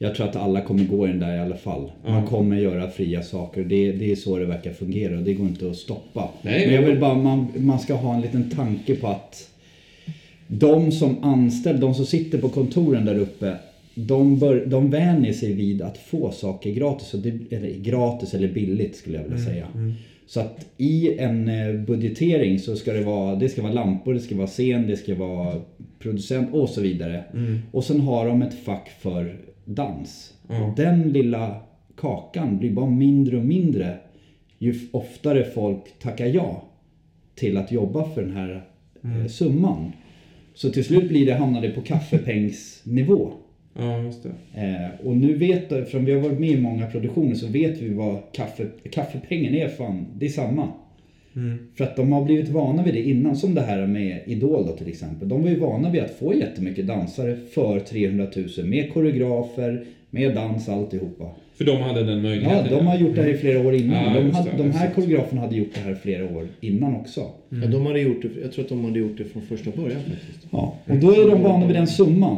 Jag 0.00 0.14
tror 0.14 0.28
att 0.28 0.36
alla 0.36 0.60
kommer 0.60 0.84
gå 0.84 1.06
i 1.06 1.10
den 1.10 1.18
där 1.20 1.36
i 1.36 1.40
alla 1.40 1.56
fall. 1.56 1.90
Man 2.06 2.14
Ja. 2.14 2.26
kommer 2.26 2.56
göra 2.60 2.90
fria 2.90 3.22
saker. 3.22 3.64
Det, 3.64 3.92
det 3.92 4.12
är 4.12 4.16
så 4.16 4.38
det 4.38 4.44
verkar 4.46 4.72
fungera 4.72 5.16
och 5.18 5.22
det 5.22 5.34
går 5.34 5.46
inte 5.46 5.70
att 5.70 5.76
stoppa. 5.76 6.28
Nej, 6.42 6.66
Men 6.66 6.74
jag 6.74 6.82
vill 6.82 6.98
bara, 7.00 7.14
man, 7.14 7.46
man 7.56 7.78
ska 7.78 7.94
ha 7.94 8.14
en 8.14 8.20
liten 8.20 8.50
tanke 8.50 8.94
på 8.96 9.06
att 9.08 9.50
de 10.46 10.92
som 10.92 11.24
anställd, 11.24 11.80
de 11.80 11.94
som 11.94 12.06
sitter 12.06 12.38
på 12.38 12.48
kontoren 12.48 13.04
där 13.04 13.18
uppe, 13.18 13.56
de, 14.06 14.38
bör, 14.38 14.66
de 14.66 14.90
vänjer 14.90 15.32
sig 15.32 15.52
vid 15.52 15.82
att 15.82 15.98
få 15.98 16.30
saker 16.30 16.70
gratis. 16.70 17.14
Och 17.14 17.20
det, 17.20 17.56
eller 17.56 17.70
gratis 17.70 18.34
eller 18.34 18.48
billigt 18.48 18.96
skulle 18.96 19.16
jag 19.16 19.24
vilja 19.24 19.38
säga. 19.44 19.66
Så 20.26 20.40
att 20.40 20.66
i 20.76 21.18
en 21.18 21.48
eh, 21.48 21.74
budgetering 21.74 22.58
så 22.58 22.76
ska 22.76 22.92
det 22.92 23.04
vara, 23.04 23.34
det 23.34 23.48
ska 23.48 23.62
vara 23.62 23.72
lampor, 23.72 24.14
det 24.14 24.20
ska 24.20 24.36
vara 24.36 24.46
scen, 24.46 24.86
det 24.86 24.96
ska 24.96 25.14
vara 25.14 25.62
producent 25.98 26.48
och 26.52 26.68
så 26.68 26.80
vidare. 26.80 27.24
Och 27.72 27.84
sen 27.84 28.00
har 28.00 28.26
de 28.26 28.42
ett 28.42 28.64
fack 28.64 28.88
för 29.00 29.36
dans. 29.64 30.34
Ja. 30.48 30.64
Och 30.64 30.76
den 30.76 31.12
lilla 31.12 31.56
kakan 31.96 32.58
blir 32.58 32.70
bara 32.70 32.90
mindre 32.90 33.36
och 33.36 33.44
mindre 33.44 33.96
ju 34.58 34.74
oftare 34.90 35.44
folk 35.44 35.98
tackar 35.98 36.26
ja 36.26 36.64
till 37.34 37.56
att 37.56 37.72
jobba 37.72 38.04
för 38.14 38.22
den 38.22 38.36
här 38.36 38.64
eh, 39.04 39.26
summan. 39.26 39.92
Så 40.54 40.70
till 40.70 40.84
slut 40.84 41.08
blir 41.08 41.26
det, 41.26 41.34
hamnar 41.34 41.62
det 41.62 41.70
på 41.70 41.80
kaffepengsnivå. 41.80 43.32
Ja, 43.78 44.02
just 44.02 44.22
det. 44.22 44.60
Eh, 44.60 45.06
och 45.06 45.16
nu 45.16 45.34
vet, 45.34 45.72
eftersom 45.72 46.04
vi 46.04 46.12
har 46.12 46.20
varit 46.20 46.40
med 46.40 46.50
i 46.50 46.60
många 46.60 46.86
produktioner 46.86 47.34
så 47.34 47.46
vet 47.46 47.82
vi 47.82 47.88
vad 47.88 48.18
kaffe, 48.32 48.66
kaffepengen 48.90 49.54
är 49.54 49.68
fan, 49.68 50.06
det 50.18 50.26
är 50.26 50.30
samma. 50.30 50.68
För 51.76 51.84
att 51.84 51.96
de 51.96 52.12
har 52.12 52.24
blivit 52.24 52.48
vana 52.48 52.82
vid 52.82 52.94
det 52.94 53.02
innan, 53.02 53.36
som 53.36 53.54
det 53.54 53.60
här 53.60 53.86
med 53.86 54.20
Idol 54.26 54.66
då 54.66 54.72
till 54.76 54.88
exempel. 54.88 55.28
De 55.28 55.42
var 55.42 55.50
ju 55.50 55.58
vana 55.58 55.90
vid 55.90 56.02
att 56.02 56.10
få 56.10 56.34
jättemycket 56.34 56.86
dansare 56.86 57.36
för 57.36 57.80
300 57.80 58.26
000 58.58 58.66
med 58.66 58.92
koreografer, 58.92 59.84
med 60.10 60.34
dans, 60.34 60.68
alltihopa. 60.68 61.24
För 61.54 61.64
de 61.64 61.82
hade 61.82 62.04
den 62.04 62.22
möjligheten. 62.22 62.66
Ja, 62.70 62.76
de 62.78 62.86
har 62.86 62.98
gjort 62.98 63.14
det 63.14 63.22
här 63.22 63.28
i 63.28 63.36
flera 63.36 63.60
år 63.66 63.74
innan. 63.74 64.04
Ja, 64.04 64.20
de, 64.20 64.30
hade, 64.30 64.50
det, 64.50 64.56
de 64.56 64.70
här 64.70 64.90
koreograferna 64.90 65.40
hade 65.40 65.56
gjort 65.56 65.74
det 65.74 65.80
här 65.80 65.94
flera 65.94 66.24
år 66.24 66.48
innan 66.60 66.94
också. 66.94 67.20
Ja, 67.48 67.66
de 67.66 67.86
hade 67.86 68.00
gjort 68.00 68.22
det, 68.22 68.28
jag 68.42 68.52
tror 68.52 68.64
att 68.64 68.68
de 68.68 68.84
hade 68.84 68.98
gjort 68.98 69.18
det 69.18 69.24
från 69.24 69.42
första 69.42 69.70
början 69.70 70.00
faktiskt. 70.00 70.46
Ja, 70.50 70.74
och 70.86 70.96
då 70.96 71.10
är 71.10 71.30
de 71.30 71.42
vana 71.42 71.66
vid 71.66 71.76
den 71.76 71.86
summan. 71.86 72.36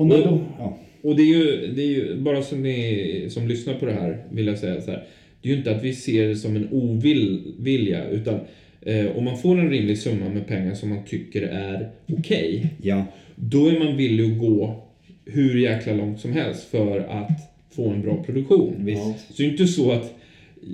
Och 0.00 0.06
när 0.06 0.24
de, 0.24 0.40
ja. 0.58 0.78
Och 1.02 1.16
det 1.16 1.22
är 1.22 1.26
ju, 1.26 1.72
det 1.74 1.82
är 1.82 1.86
ju 1.86 2.16
bara 2.16 2.42
som 2.42 2.62
ni 2.62 3.26
som 3.30 3.48
lyssnar 3.48 3.74
på 3.74 3.86
det 3.86 3.92
här 3.92 4.24
vill 4.30 4.46
jag 4.46 4.58
säga 4.58 4.80
så 4.80 4.90
här. 4.90 5.04
Det 5.42 5.48
är 5.48 5.52
ju 5.52 5.58
inte 5.58 5.76
att 5.76 5.84
vi 5.84 5.94
ser 5.94 6.28
det 6.28 6.36
som 6.36 6.56
en 6.56 6.68
ovilja 6.70 8.08
utan 8.08 8.40
eh, 8.80 9.16
om 9.16 9.24
man 9.24 9.38
får 9.38 9.58
en 9.58 9.70
rimlig 9.70 9.98
summa 9.98 10.28
med 10.28 10.46
pengar 10.46 10.74
som 10.74 10.88
man 10.88 11.04
tycker 11.04 11.42
är 11.42 11.90
okej. 12.18 12.66
ja. 12.82 13.04
då 13.34 13.68
är 13.68 13.78
man 13.78 13.96
villig 13.96 14.32
att 14.32 14.38
gå 14.38 14.84
hur 15.24 15.58
jäkla 15.58 15.92
långt 15.92 16.20
som 16.20 16.32
helst 16.32 16.64
för 16.64 17.00
att 17.00 17.54
få 17.76 17.90
en 17.90 18.02
bra 18.02 18.22
produktion. 18.22 18.74
Visst. 18.78 19.02
Ja. 19.04 19.14
Så 19.28 19.42
det 19.42 19.48
är 19.48 19.50
inte 19.50 19.66
så 19.66 19.92
att 19.92 20.14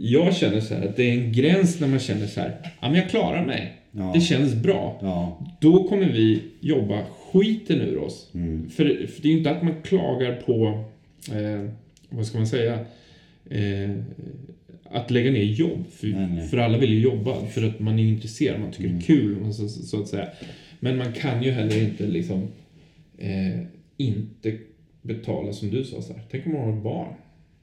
jag 0.03 0.37
känner 0.37 0.61
så 0.61 0.75
här 0.75 0.89
att 0.89 0.97
det 0.97 1.11
är 1.11 1.13
en 1.13 1.33
gräns 1.33 1.81
när 1.81 1.89
man 1.89 1.99
känner 1.99 2.27
så 2.27 2.41
här, 2.41 2.53
ja 2.63 2.89
men 2.89 2.95
jag 2.95 3.11
klarar 3.11 3.47
mig. 3.47 3.73
Ja. 3.93 4.13
Det 4.15 4.21
känns 4.21 4.55
bra. 4.55 4.99
Ja. 5.03 5.41
Då 5.61 5.89
kommer 5.89 6.07
vi 6.07 6.43
jobba 6.61 7.01
skiten 7.41 7.81
ur 7.81 7.99
oss. 7.99 8.31
Mm. 8.35 8.71
För, 8.71 8.85
för 8.85 9.23
det 9.23 9.29
är 9.29 9.33
ju 9.33 9.39
inte 9.39 9.51
att 9.51 9.63
man 9.63 9.75
klagar 9.83 10.41
på, 10.47 10.85
eh, 11.35 11.71
vad 12.09 12.27
ska 12.27 12.39
man 12.39 12.47
säga, 12.47 12.79
eh, 13.51 13.91
att 14.85 15.11
lägga 15.11 15.31
ner 15.31 15.43
jobb. 15.43 15.85
För, 15.91 16.07
Nej, 16.07 16.29
nej. 16.31 16.49
för 16.49 16.57
alla 16.57 16.79
vill 16.79 16.93
ju 16.93 17.01
jobba, 17.01 17.47
för 17.47 17.63
att 17.69 17.81
man 17.81 17.99
är 17.99 18.05
intresserad, 18.05 18.61
man 18.61 18.73
tycker 18.73 18.89
det 18.89 18.97
är 18.97 19.01
kul, 19.01 19.41
man 19.41 19.55
så, 19.55 19.69
så 19.69 20.01
att 20.01 20.09
säga. 20.09 20.29
Men 20.81 20.97
man 20.97 21.13
kan 21.13 21.43
ju 21.43 21.51
heller 21.51 21.83
inte 21.83 22.07
liksom 22.07 22.43
eh, 23.19 23.61
inte 23.97 24.59
betala 25.03 25.53
som 25.53 25.71
du 25.71 25.85
sa 25.85 26.03
så 26.03 26.13
här. 26.13 26.23
Tänk 26.31 26.47
om 26.47 26.53
man 26.53 26.63
har 26.63 26.77
ett 26.77 26.83
barn 26.83 27.15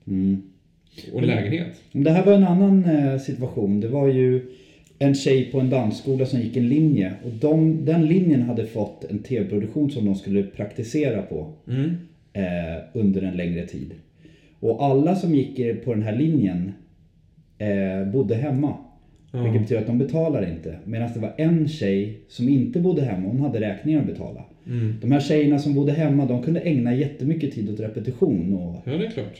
Mm. 0.07 0.41
och 1.13 1.19
en 1.21 1.27
lägenhet. 1.27 1.81
Det 1.91 2.11
här 2.11 2.25
var 2.25 2.33
en 2.33 2.43
annan 2.43 2.85
eh, 2.85 3.19
situation. 3.19 3.79
Det 3.79 3.87
var 3.87 4.07
ju 4.07 4.51
en 5.03 5.15
tjej 5.15 5.45
på 5.51 5.59
en 5.59 5.69
dansskola 5.69 6.25
som 6.25 6.39
gick 6.39 6.57
en 6.57 6.69
linje. 6.69 7.13
Och 7.25 7.31
de, 7.31 7.85
den 7.85 8.05
linjen 8.05 8.41
hade 8.41 8.65
fått 8.65 9.03
en 9.09 9.19
tv-produktion 9.19 9.91
som 9.91 10.05
de 10.05 10.15
skulle 10.15 10.43
praktisera 10.43 11.21
på 11.21 11.47
Mm. 11.67 11.89
eh, 12.33 12.83
under 12.93 13.21
en 13.21 13.37
längre 13.37 13.65
tid. 13.67 13.91
Och 14.59 14.83
alla 14.83 15.15
som 15.15 15.35
gick 15.35 15.83
på 15.85 15.93
den 15.93 16.03
här 16.03 16.15
linjen 16.15 16.71
eh, 17.57 18.11
bodde 18.11 18.35
hemma. 18.35 18.73
Ja. 19.31 19.43
Vilket 19.43 19.61
betyder 19.61 19.81
att 19.81 19.87
de 19.87 19.97
betalar 19.97 20.49
inte. 20.51 20.75
Medan 20.85 21.09
det 21.13 21.19
var 21.19 21.33
en 21.37 21.67
tjej 21.67 22.19
som 22.27 22.49
inte 22.49 22.79
bodde 22.79 23.01
hemma, 23.01 23.27
hon 23.27 23.39
hade 23.41 23.59
räkningar 23.61 23.99
att 23.99 24.05
betala. 24.07 24.43
Mm. 24.67 24.93
De 25.01 25.11
här 25.11 25.19
tjejerna 25.19 25.59
som 25.59 25.73
bodde 25.73 25.91
hemma, 25.91 26.25
de 26.25 26.43
kunde 26.43 26.59
ägna 26.59 26.95
jättemycket 26.95 27.53
tid 27.53 27.69
åt 27.69 27.79
repetition 27.79 28.53
och, 28.53 28.75
Ja, 28.85 28.93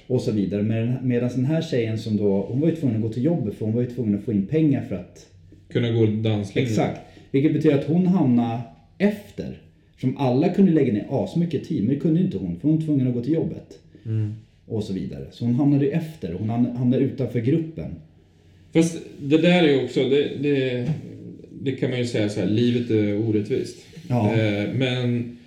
och 0.07 0.21
så 0.21 0.31
vidare. 0.31 0.61
Med- 0.63 0.93
Medan 1.03 1.29
den 1.35 1.45
här 1.45 1.61
tjejen 1.61 1.97
som 1.97 2.17
då, 2.17 2.41
hon 2.41 2.59
var 2.61 2.67
ju 2.69 2.75
tvungen 2.75 2.95
att 2.95 3.01
gå 3.03 3.09
till 3.09 3.23
jobbet 3.23 3.53
för 3.53 3.65
hon 3.65 3.73
var 3.75 3.81
ju 3.81 3.87
tvungen 3.87 4.15
att 4.15 4.23
få 4.23 4.31
in 4.33 4.45
pengar 4.47 4.81
för 4.81 4.95
att 4.95 5.27
Kunna 5.69 5.91
gå 5.91 6.05
danslinjen. 6.05 6.71
Exakt. 6.71 7.01
Vilket 7.31 7.53
betyder 7.53 7.77
att 7.77 7.87
hon 7.87 8.07
hamnar 8.07 8.61
efter. 8.97 9.61
Som 10.01 10.17
alla 10.17 10.49
kunde 10.49 10.71
lägga 10.71 10.93
ner 10.93 11.05
asmycket 11.09 11.67
tid, 11.67 11.83
men 11.83 11.93
det 11.93 11.99
kunde 11.99 12.19
ju 12.19 12.25
inte 12.25 12.37
hon 12.37 12.59
för 12.59 12.67
hon 12.67 12.77
var 12.77 12.85
tvungen 12.85 13.07
att 13.07 13.13
gå 13.13 13.21
till 13.21 13.33
jobbet. 13.33 13.79
Mm. 14.05 14.33
Och 14.65 14.83
så 14.83 14.93
vidare. 14.93 15.25
Så 15.31 15.45
hon 15.45 15.55
hamnade 15.55 15.85
ju 15.85 15.91
efter. 15.91 16.33
Hon 16.33 16.49
ham- 16.49 16.75
hamnade 16.75 17.03
utanför 17.03 17.39
gruppen. 17.39 17.95
Fast 18.73 18.97
det 19.19 19.37
där 19.37 19.63
är 19.63 19.67
ju 19.67 19.83
också, 19.83 20.09
det, 20.09 20.31
det, 20.41 20.91
det 21.61 21.71
kan 21.71 21.89
man 21.89 21.99
ju 21.99 22.05
säga 22.05 22.29
så 22.29 22.39
här, 22.39 22.47
livet 22.47 22.89
är 22.89 23.29
orättvist. 23.29 23.77
Ja. 24.09 24.35
Eh, 24.35 24.73
men 24.73 25.37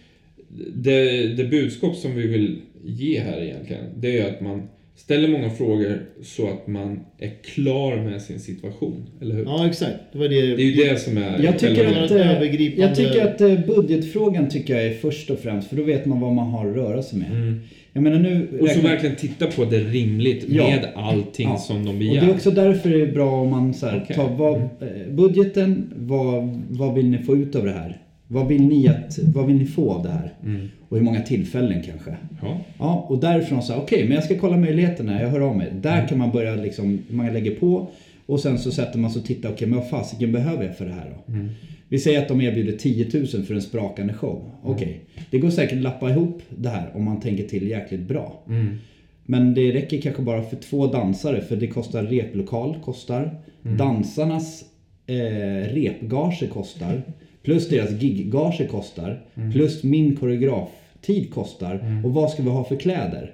det, 0.75 1.27
det 1.27 1.45
budskap 1.45 1.97
som 1.97 2.15
vi 2.15 2.27
vill 2.27 2.59
ge 2.85 3.21
här 3.21 3.43
egentligen, 3.43 3.85
det 3.97 4.19
är 4.19 4.29
att 4.35 4.41
man 4.41 4.63
ställer 4.97 5.29
många 5.29 5.51
frågor 5.51 6.03
så 6.23 6.49
att 6.49 6.67
man 6.67 7.01
är 7.19 7.31
klar 7.55 7.97
med 7.97 8.23
sin 8.23 8.41
situation. 8.41 9.07
Eller 9.23 9.35
hur? 9.35 9.45
Ja, 9.45 9.67
exakt. 9.67 9.95
Det 10.13 10.19
var 10.19 10.29
det. 10.29 10.41
Det 10.57 10.63
är 10.63 10.67
ju 10.67 10.85
det 10.85 11.01
som 11.01 11.17
är 11.17 11.43
Jag 11.45 11.59
tycker, 11.59 12.05
att, 12.05 12.11
eh, 12.11 12.31
övergripande- 12.37 12.83
jag 12.87 12.95
tycker 12.97 13.27
att 13.27 13.41
eh, 13.41 13.75
budgetfrågan 13.77 14.49
tycker 14.49 14.75
jag 14.75 14.85
är 14.87 14.95
först 14.95 15.31
och 15.31 15.39
främst. 15.39 15.69
För 15.69 15.77
då 15.77 15.83
vet 15.83 16.07
man 16.07 16.21
vad 16.21 16.33
man 16.33 16.47
har 16.49 16.71
att 16.71 16.77
röra 16.77 17.03
sig 17.03 17.19
med. 17.19 17.31
Mm. 17.31 17.61
Jag 17.93 18.03
menar 18.03 18.19
nu... 18.19 18.49
Och 18.61 18.69
så 18.69 18.75
räknar- 18.75 18.91
verkligen 18.91 19.17
titta 19.17 19.47
på 19.47 19.65
det 19.65 19.79
rimligt 19.79 20.45
Ja. 20.49 20.69
med 20.69 20.89
allting 20.95 21.49
Ja. 21.49 21.57
som 21.57 21.85
de 21.85 21.91
Och 21.91 21.95
begär. 21.99 22.21
det 22.21 22.27
är 22.27 22.31
också 22.35 22.51
därför 22.51 22.91
det 22.91 23.01
är 23.03 23.13
bra 23.13 23.31
om 23.41 23.51
man 23.51 23.75
så 23.75 23.87
här, 23.87 24.01
Okej. 24.05 24.17
tar 24.17 24.29
vad, 24.37 24.57
eh, 24.57 24.69
budgeten, 25.11 25.93
vad, 25.97 26.63
vad 26.71 26.95
vill 26.95 27.07
ni 27.11 27.19
få 27.19 27.37
ut 27.37 27.55
av 27.57 27.65
det 27.65 27.73
här? 27.73 27.97
Vad 28.29 28.49
vill 28.49 28.63
ni, 28.63 28.89
att, 28.89 29.19
vad 29.35 29.47
vill 29.47 29.57
ni 29.57 29.67
få 29.67 29.93
av 29.93 30.03
det 30.03 30.09
här? 30.09 30.33
Mm. 30.45 30.69
Och 30.89 30.97
hur 30.97 31.05
många 31.05 31.21
tillfällen 31.21 31.83
kanske? 31.83 32.17
Ja. 32.43 32.59
Ja, 32.79 33.07
och 33.09 33.19
därifrån 33.19 33.63
så, 33.63 33.75
okej, 33.77 34.05
men 34.05 34.13
jag 34.15 34.25
ska 34.25 34.39
kolla 34.39 34.57
möjligheterna, 34.57 35.23
jag 35.23 35.29
hör 35.29 35.41
av 35.41 35.57
mig. 35.57 35.73
Där 35.83 35.95
Mm. 35.97 36.09
kan 36.09 36.19
man 36.19 36.31
börja 36.31 36.55
liksom, 36.55 36.99
man 37.11 37.33
lägger 37.33 37.55
på 37.55 37.87
och 38.27 38.41
sen 38.41 38.59
så 38.59 38.71
sätter 38.71 38.99
man 38.99 39.11
sig 39.11 39.21
och 39.21 39.27
tittar, 39.27 39.51
okej, 39.51 39.69
men 39.69 39.79
vad 39.79 39.89
fasiken 39.91 40.33
behöver 40.33 40.65
jag 40.65 40.77
för 40.77 40.85
det 40.87 40.93
här 40.93 41.13
då? 41.27 41.33
Mm. 41.33 41.49
Vi 41.89 41.99
säger 41.99 42.19
att 42.23 42.29
de 42.29 42.41
erbjuder 42.41 42.73
10 42.73 43.09
000 43.15 43.27
för 43.27 43.55
en 43.55 43.63
sprakande 43.63 44.13
show. 44.13 44.51
Okej, 44.63 45.01
det 45.31 45.39
går 45.39 45.51
säkert 45.51 45.77
att 45.77 45.83
lappa 45.83 46.11
ihop 46.11 46.43
det 46.57 46.69
här 46.69 46.91
om 46.95 47.05
man 47.05 47.21
tänker 47.21 47.45
till 47.45 47.69
jäkligt 47.69 48.01
bra. 48.09 48.43
Mm. 48.49 48.79
Men 49.27 49.55
det 49.55 49.73
räcker 49.73 50.01
kanske 50.01 50.23
bara 50.23 50.43
för 50.43 50.57
två 50.57 50.87
dansare 50.87 51.41
för 51.41 51.57
det 51.57 51.67
kostar 51.67 52.03
replokal, 52.03 52.77
kostar. 52.85 53.31
Dansarnas 53.63 54.65
eh, 55.07 55.75
repgage 55.75 56.51
kostar. 56.53 57.03
Plus 57.47 57.69
deras 57.69 58.03
giggage 58.03 58.69
kostar. 58.71 59.21
Plus 59.53 59.83
min 59.83 60.17
koreograftid 60.17 61.31
kostar. 61.35 62.03
Och 62.05 62.15
vad 62.15 62.31
ska 62.31 62.43
vi 62.43 62.49
ha 62.49 62.65
för 62.65 62.77
kläder? 62.77 63.33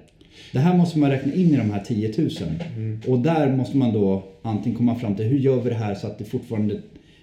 Det 0.51 0.59
här 0.59 0.77
måste 0.77 0.99
man 0.99 1.11
räkna 1.11 1.33
in 1.33 1.53
i 1.53 1.57
de 1.57 1.71
här 1.71 1.83
10 1.83 2.13
000. 2.17 2.29
Och 3.07 3.19
där 3.19 3.55
måste 3.55 3.77
man 3.77 3.93
då 3.93 4.23
antingen 4.41 4.77
komma 4.77 4.95
fram 4.95 5.15
till 5.15 5.25
hur 5.25 5.37
gör 5.37 5.61
vi 5.61 5.69
det 5.69 5.75
här 5.75 5.95
så 5.95 6.07
att 6.07 6.17
det 6.17 6.25
fortfarande 6.25 6.81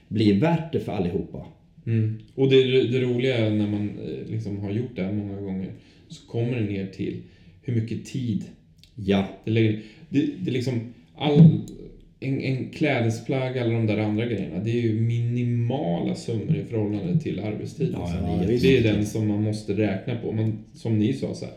blir 0.08 0.40
värt 0.40 0.72
det 0.72 0.80
för 0.80 0.92
allihopa. 0.92 1.46
Mm. 1.86 2.18
Och 2.34 2.50
det, 2.50 2.62
det 2.82 3.00
roliga 3.00 3.38
är 3.38 3.50
när 3.50 3.66
man 3.66 3.90
eh, 3.90 4.32
liksom 4.32 4.58
har 4.58 4.70
gjort 4.70 4.96
det 4.96 5.02
här 5.02 5.12
många 5.12 5.40
gånger 5.40 5.72
så 6.08 6.26
kommer 6.26 6.54
det 6.54 6.60
ner 6.60 6.86
till 6.86 7.22
hur 7.62 7.74
mycket 7.74 8.04
tid 8.04 8.44
Ja, 9.04 9.28
det 9.44 9.50
lägger. 9.50 9.80
Det, 10.08 10.26
det 10.40 10.50
är 10.50 10.52
liksom 10.52 10.94
all, 11.16 11.60
en, 12.20 12.40
en 12.40 12.68
klädesplagg, 12.70 13.58
alla 13.58 13.72
de 13.72 13.86
där 13.86 13.98
andra 13.98 14.26
grejerna, 14.26 14.58
det 14.64 14.70
är 14.70 14.80
ju 14.82 15.00
minimala 15.00 16.14
summor 16.14 16.56
i 16.56 16.64
förhållande 16.64 17.18
till 17.20 17.40
arbetstid. 17.40 17.90
Ja, 17.92 18.04
liksom. 18.06 18.30
ja, 18.30 18.38
det, 18.40 18.46
visst. 18.52 18.64
är 18.64 18.82
den 18.82 19.06
som 19.06 19.28
man 19.28 19.42
måste 19.42 19.72
räkna 19.72 20.16
på. 20.16 20.32
Men 20.32 20.58
som 20.74 20.98
ni 20.98 21.12
sa 21.12 21.34
så 21.34 21.44
här, 21.44 21.54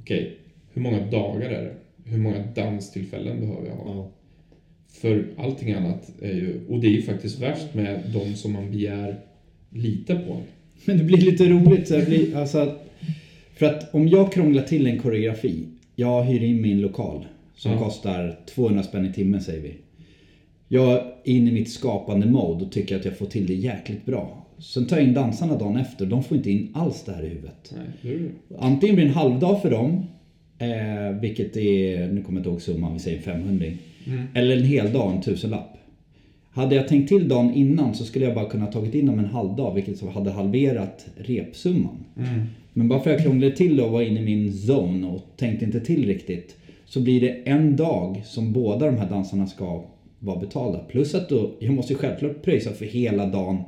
okej, 0.00 0.36
hur 0.72 0.82
många 0.82 1.06
dagar 1.10 1.48
är 1.50 1.62
det? 1.64 1.74
Hur 2.10 2.18
många 2.18 2.44
danstillfällen 2.54 3.40
behöver 3.40 3.66
jag 3.68 3.74
ha? 3.74 3.94
Ja. 3.94 4.10
För 4.92 5.26
allting 5.38 5.72
annat 5.72 6.12
är 6.22 6.32
ju, 6.32 6.60
och 6.68 6.80
det 6.80 6.86
är 6.86 6.90
ju 6.92 7.02
faktiskt 7.02 7.38
värst 7.40 7.74
med 7.74 8.00
de 8.14 8.34
som 8.34 8.52
man 8.52 8.70
begär 8.70 9.16
lita 9.70 10.14
på. 10.18 10.36
Men 10.84 10.98
det 10.98 11.04
blir 11.04 11.18
lite 11.18 11.48
roligt. 11.48 11.88
Så 11.88 11.96
det 11.96 12.06
blir, 12.06 12.36
alltså, 12.36 12.58
att- 12.58 12.78
för 13.56 13.66
att 13.66 13.94
om 13.94 14.08
jag 14.08 14.32
krånglar 14.32 14.62
till 14.62 14.86
en 14.86 14.98
koreografi. 14.98 15.64
Jag 15.96 16.24
hyr 16.24 16.42
in 16.42 16.60
min 16.62 16.80
lokal. 16.80 17.26
Som 17.56 17.72
Ja. 17.72 17.78
kostar 17.78 18.38
200 18.54 18.82
spänn 18.82 19.06
i 19.06 19.12
timmen 19.12 19.40
säger 19.40 19.60
vi. 19.62 19.74
Jag 20.74 20.92
är 20.92 21.02
inne 21.24 21.50
i 21.50 21.54
mitt 21.54 21.70
skapande 21.70 22.26
mode 22.26 22.64
och 22.64 22.72
tycker 22.72 22.96
att 22.96 23.04
jag 23.04 23.18
får 23.18 23.26
till 23.26 23.46
det 23.46 23.54
jäkligt 23.54 24.06
bra. 24.06 24.46
Sen 24.58 24.86
tar 24.86 24.96
jag 24.96 25.06
in 25.06 25.14
dansarna 25.14 25.58
dagen 25.58 25.76
efter. 25.76 26.06
De 26.06 26.22
får 26.22 26.36
inte 26.36 26.50
in 26.50 26.68
alls 26.74 27.04
det 27.04 27.12
här 27.12 27.22
i 27.22 27.28
huvudet. 27.28 27.74
Nej, 27.76 28.18
det. 28.48 28.56
Antingen 28.58 28.96
blir 28.96 29.04
det 29.04 29.10
en 29.10 29.16
halvdag 29.16 29.62
för 29.62 29.70
dem. 29.70 30.04
Eh, 30.58 31.20
vilket 31.20 31.56
är, 31.56 32.08
nu 32.12 32.22
kommer 32.22 32.38
jag 32.38 32.40
inte 32.40 32.50
ihåg 32.50 32.62
summan, 32.62 32.92
vi 32.92 32.98
säger 32.98 33.20
500. 33.20 33.66
Eller 34.34 34.56
en 34.56 34.64
hel 34.64 34.92
dag, 34.92 35.12
en 35.12 35.22
tusenlapp. 35.22 35.76
Hade 36.50 36.74
jag 36.74 36.88
tänkt 36.88 37.08
till 37.08 37.28
dagen 37.28 37.54
innan 37.54 37.94
så 37.94 38.04
skulle 38.04 38.24
jag 38.24 38.34
bara 38.34 38.48
kunna 38.48 38.66
tagit 38.66 38.94
in 38.94 39.06
dem 39.06 39.18
en 39.18 39.24
halv 39.24 39.56
dag 39.56 39.74
vilket 39.74 39.98
så 39.98 40.10
hade 40.10 40.30
halverat 40.30 41.06
repsumman. 41.16 42.04
Men 42.72 42.88
bara 42.88 43.00
för 43.00 43.10
att 43.10 43.16
jag 43.16 43.24
krånglade 43.24 43.56
till 43.56 43.80
och 43.80 43.90
var 43.90 44.02
inne 44.02 44.20
i 44.20 44.24
min 44.24 44.48
zone 44.48 45.06
och 45.06 45.22
tänkte 45.36 45.64
inte 45.64 45.80
till 45.80 46.06
riktigt. 46.06 46.56
Så 46.84 47.00
blir 47.00 47.20
det 47.20 47.50
en 47.50 47.76
dag 47.76 48.22
som 48.24 48.52
båda 48.52 48.86
de 48.86 48.96
här 48.96 49.08
dansarna 49.08 49.46
ska 49.46 49.84
vara 50.22 50.40
betalda. 50.40 50.78
Plus 50.78 51.14
att 51.14 51.28
då, 51.28 51.50
jag 51.58 51.74
måste 51.74 51.94
självklart 51.94 52.42
pröjsa 52.42 52.72
för 52.72 52.84
hela 52.84 53.26
dagen 53.26 53.62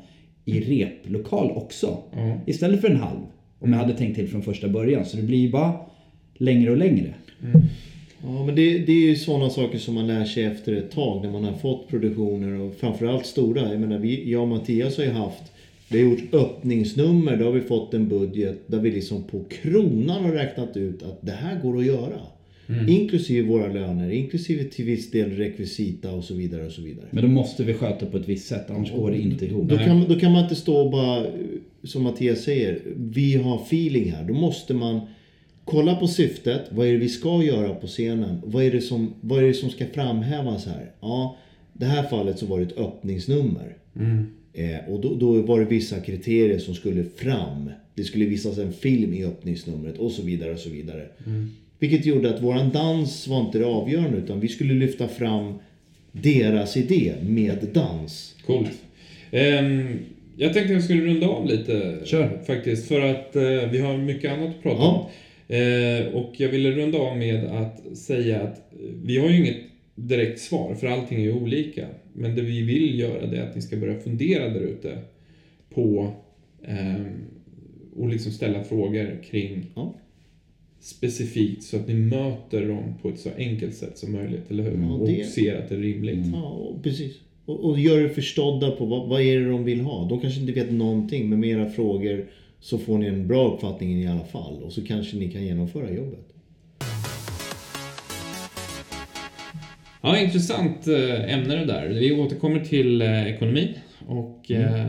i 0.45 0.61
replokal 0.61 1.51
också. 1.51 1.99
Ja. 2.17 2.41
Istället 2.47 2.81
för 2.81 2.89
en 2.89 2.97
halv. 2.97 3.21
Om 3.59 3.73
jag 3.73 3.79
hade 3.79 3.95
tänkt 3.95 4.15
till 4.15 4.29
från 4.29 4.43
första 4.43 4.69
början. 4.69 5.05
Så 5.05 5.17
det 5.17 5.23
blir 5.23 5.39
ju 5.39 5.51
bara 5.51 5.73
längre 6.35 6.71
och 6.71 6.77
längre. 6.77 7.15
Ja, 8.23 8.45
men 8.47 8.55
det, 8.55 8.79
det 8.79 8.93
är 8.93 9.09
ju 9.09 9.17
sådana 9.17 9.51
saker 9.51 9.79
som 9.79 9.95
man 9.95 10.07
lär 10.07 10.25
sig 10.25 10.45
efter 10.45 10.73
ett 10.73 10.91
tag 10.91 11.23
när 11.23 11.31
man 11.31 11.45
har 11.45 11.53
fått 11.53 11.89
produktioner 11.89 12.61
och 12.61 12.75
framförallt 12.75 13.27
stora. 13.27 13.71
Jag 13.71 13.81
menar, 13.81 13.99
vi, 13.99 14.31
jag 14.31 14.43
och 14.43 14.49
Mattias 14.49 14.97
har 14.97 15.05
ju 15.05 15.11
haft, 15.11 15.53
vi 15.89 16.03
har 16.03 16.11
gjort 16.11 16.35
öppningsnummer, 16.35 17.37
då 17.37 17.45
har 17.45 17.53
vi 17.53 17.61
fått 17.61 17.95
en 17.95 18.09
budget 18.09 18.61
där 18.67 18.79
vi 18.79 18.91
liksom 18.91 19.23
på 19.23 19.45
kronan 19.45 20.25
har 20.25 20.33
räknat 20.33 20.77
ut 20.77 21.03
att 21.03 21.19
det 21.21 21.33
här 21.33 21.61
går 21.61 21.79
att 21.79 21.87
göra. 21.87 22.21
Inklusive 22.89 23.49
våra 23.49 23.73
löner, 23.73 24.11
inklusive 24.11 24.65
till 24.65 24.85
viss 24.85 25.11
del 25.11 25.31
rekvisita 25.31 26.13
och 26.13 26.25
så 26.25 26.35
vidare 26.35 26.67
och 26.67 26.73
så 26.73 26.83
vidare. 26.83 27.07
Men 27.11 27.23
då 27.23 27.31
måste 27.31 27.65
vi 27.65 27.75
sköta 27.75 28.07
på 28.07 28.17
ett 28.17 28.29
visst 28.29 28.49
sätt. 28.49 28.71
Annars 28.71 28.93
går 28.93 29.11
det 29.11 29.19
inte 29.19 29.47
ihop. 29.47 29.69
Då 29.69 29.79
kan, 29.79 30.05
då 30.09 30.21
kan 30.21 30.33
man 30.33 30.43
inte 30.43 30.55
stå 30.55 30.77
och 30.77 30.91
bara, 30.91 31.27
som 31.83 32.03
Mattias 32.03 32.43
säger, 32.43 32.81
vi 32.97 33.35
har 33.35 33.63
feeling 33.63 34.13
här. 34.13 34.25
Då 34.25 34.35
måste 34.35 34.75
man 34.75 35.01
kolla 35.65 35.97
på 35.97 36.09
syftet. 36.09 36.63
Vad 36.71 36.87
är 36.87 36.93
det 36.93 36.99
vi 36.99 37.09
ska 37.09 37.43
göra 37.43 37.75
på 37.75 37.87
scenen? 37.87 38.41
Vad 38.45 38.65
är 38.65 38.71
det 38.71 38.81
som, 38.81 39.15
vad 39.21 39.43
är 39.43 39.47
det 39.47 39.55
som 39.55 39.71
ska 39.71 39.87
framhävas 39.87 40.67
här? 40.67 40.91
Ja, 41.01 41.37
det 41.73 41.87
här 41.87 42.03
fallet 42.03 42.39
så 42.39 42.47
var 42.47 42.59
det 42.59 42.65
ett 42.65 42.79
öppningsnummer. 42.79 43.77
Eh, 44.53 44.93
och 44.93 45.01
då, 45.01 45.15
då 45.15 45.43
var 45.43 45.61
det 45.61 45.67
vissa 45.67 46.01
kriterier 46.01 46.59
som 46.59 46.75
skulle 46.75 47.05
fram. 47.05 47.71
Det 47.95 48.05
skulle 48.05 48.25
visas 48.25 48.59
en 48.59 48.73
film 48.73 49.15
i 49.15 49.25
öppningsnumret 49.25 49.99
och 49.99 50.11
så 50.11 50.23
vidare 50.23 50.53
och 50.53 50.59
så 50.59 50.71
vidare. 50.71 51.09
Vilket 51.85 52.07
gjorde 52.07 52.31
att 52.35 52.43
våran 52.43 52.71
dans 52.71 53.29
var 53.29 53.41
inte 53.41 53.59
det 53.59 53.65
avgörande 53.67 54.19
utan 54.19 54.41
vi 54.41 54.49
skulle 54.49 54.75
lyfta 54.75 55.09
fram 55.09 55.55
deras 56.13 56.77
idé 56.77 57.13
med 57.23 57.69
dans. 57.73 58.35
Coolt. 58.47 58.71
Ehm, 59.31 59.99
jag 60.37 60.53
tänkte 60.55 60.73
jag 60.73 60.85
skulle 60.85 61.03
runda 61.07 61.27
av 61.29 61.47
lite 61.47 61.99
Kör. 62.05 62.41
faktiskt. 62.47 62.89
För 62.89 63.01
att 63.01 63.37
eh, 63.37 63.43
vi 63.73 63.79
har 63.79 63.97
mycket 63.97 64.33
annat 64.33 64.49
att 64.49 64.63
prata 64.63 64.83
Ja. 64.83 65.11
om. 65.49 65.57
Eh, 65.57 66.07
och 66.15 66.33
jag 66.37 66.49
ville 66.49 66.71
runda 66.71 66.99
av 66.99 67.17
med 67.17 67.45
att 67.45 67.97
säga 67.99 68.41
att 68.43 68.73
vi 69.05 69.19
har 69.19 69.29
ju 69.29 69.37
inget 69.37 69.57
direkt 69.95 70.41
svar, 70.41 70.75
för 70.75 70.87
allting 70.87 71.19
är 71.19 71.23
ju 71.23 71.33
olika. 71.33 71.87
Men 72.13 72.35
det 72.37 72.43
vi 72.43 72.63
vill 72.63 72.99
göra 72.99 73.27
det 73.27 73.37
är 73.37 73.43
att 73.49 73.55
ni 73.57 73.63
ska 73.63 73.77
börja 73.77 73.99
fundera 74.01 74.49
där 74.49 74.61
ute 74.61 74.99
på 75.75 76.13
ehm, 76.67 77.07
och 77.97 78.09
liksom 78.09 78.33
ställa 78.33 78.65
frågor 78.65 79.19
kring 79.31 79.67
Ja. 79.75 79.95
Specifikt 80.85 81.63
så 81.63 81.77
att 81.77 81.89
ni 81.89 81.95
möter 81.95 82.69
dem 82.69 82.95
på 83.03 83.09
ett 83.09 83.19
så 83.19 83.29
enkelt 83.39 83.75
sätt 83.75 83.99
som 83.99 84.13
möjligt, 84.13 84.51
eller 84.51 84.63
hur? 84.63 84.71
Ja, 84.71 85.07
det- 85.07 85.21
Och 85.21 85.27
ser 85.27 85.59
att 85.59 85.69
det 85.69 85.75
är 85.75 85.79
rimligt. 85.79 86.27
Ja, 86.33 86.43
och 86.51 86.83
precis. 86.83 87.13
Och, 87.47 87.65
och 87.65 87.79
gör 87.79 88.01
er 88.01 88.09
förstådda 88.09 88.71
på 88.71 88.85
vad, 88.87 89.09
vad 89.09 89.21
är 89.23 89.41
det 89.41 89.49
de 89.51 89.65
vill 89.65 89.81
ha. 89.81 90.09
De 90.09 90.21
kanske 90.21 90.41
inte 90.41 90.53
vet 90.53 90.73
någonting, 90.73 91.29
men 91.31 91.41
med 91.41 91.49
era 91.51 91.71
frågor 91.71 92.27
så 92.61 92.79
får 92.79 92.99
ni 92.99 93.07
en 93.07 93.29
bra 93.29 93.55
uppfattning 93.55 94.03
i 94.03 94.07
alla 94.07 94.25
fall. 94.25 94.63
Och 94.63 94.73
så 94.73 94.85
kanske 94.85 95.17
ni 95.17 95.31
kan 95.31 95.45
genomföra 95.45 95.91
jobbet. 95.95 96.29
Ja, 100.03 100.19
intressant 100.19 100.87
eh, 100.87 101.35
ämne 101.35 101.57
det 101.57 101.65
där. 101.65 101.89
Vi 101.89 102.13
återkommer 102.13 102.61
till 102.61 103.03
eh, 103.03 103.27
ekonomi 103.35 103.75
och 104.07 104.51
eh, 104.51 104.87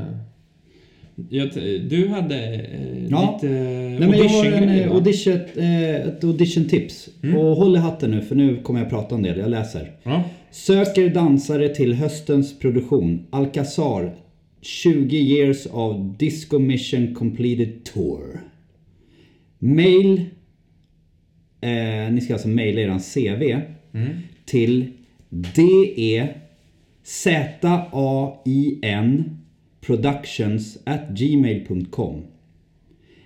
jag 1.30 1.50
du 1.90 2.08
hade 2.08 2.36
eh, 2.54 3.08
Ja. 3.10 3.40
lite 3.42 3.54
Nej, 3.54 4.00
men 4.00 4.18
jag 4.18 4.30
har 4.30 4.46
en 4.46 4.70
eh, 4.70 4.92
audition, 4.92 5.34
eh, 5.56 5.96
ett 5.96 6.24
audition 6.24 6.66
tips. 6.68 7.10
Och 7.38 7.56
håll 7.56 7.76
i 7.76 7.80
hatten 7.80 8.12
nu 8.12 8.22
för 8.22 8.36
nu 8.36 8.62
kommer 8.62 8.80
jag 8.80 8.90
prata 8.90 9.16
en 9.16 9.22
del, 9.24 9.40
jag 9.40 9.50
läser. 9.50 9.92
Ja. 10.04 10.24
Söker 10.52 11.10
dansare 11.10 11.70
till 11.70 11.94
höstens 11.94 12.60
produktion. 12.60 13.26
Alcazar 13.30 14.16
20 14.62 15.18
years 15.18 15.66
of 15.72 16.18
disco 16.18 16.60
mission 16.60 17.16
completed 17.16 17.84
tour. 17.84 18.40
Mail. 19.60 20.26
Eh, 21.62 22.12
ni 22.14 22.22
ska 22.22 22.34
alltså 22.34 22.48
mejla 22.48 22.82
eran 22.82 23.00
CV. 23.00 23.62
Till 24.46 24.86
DE 25.30 26.28
Z-A-I-N 28.06 29.35
productions 29.86 30.78
at 30.84 31.10
gmail.com 31.10 32.24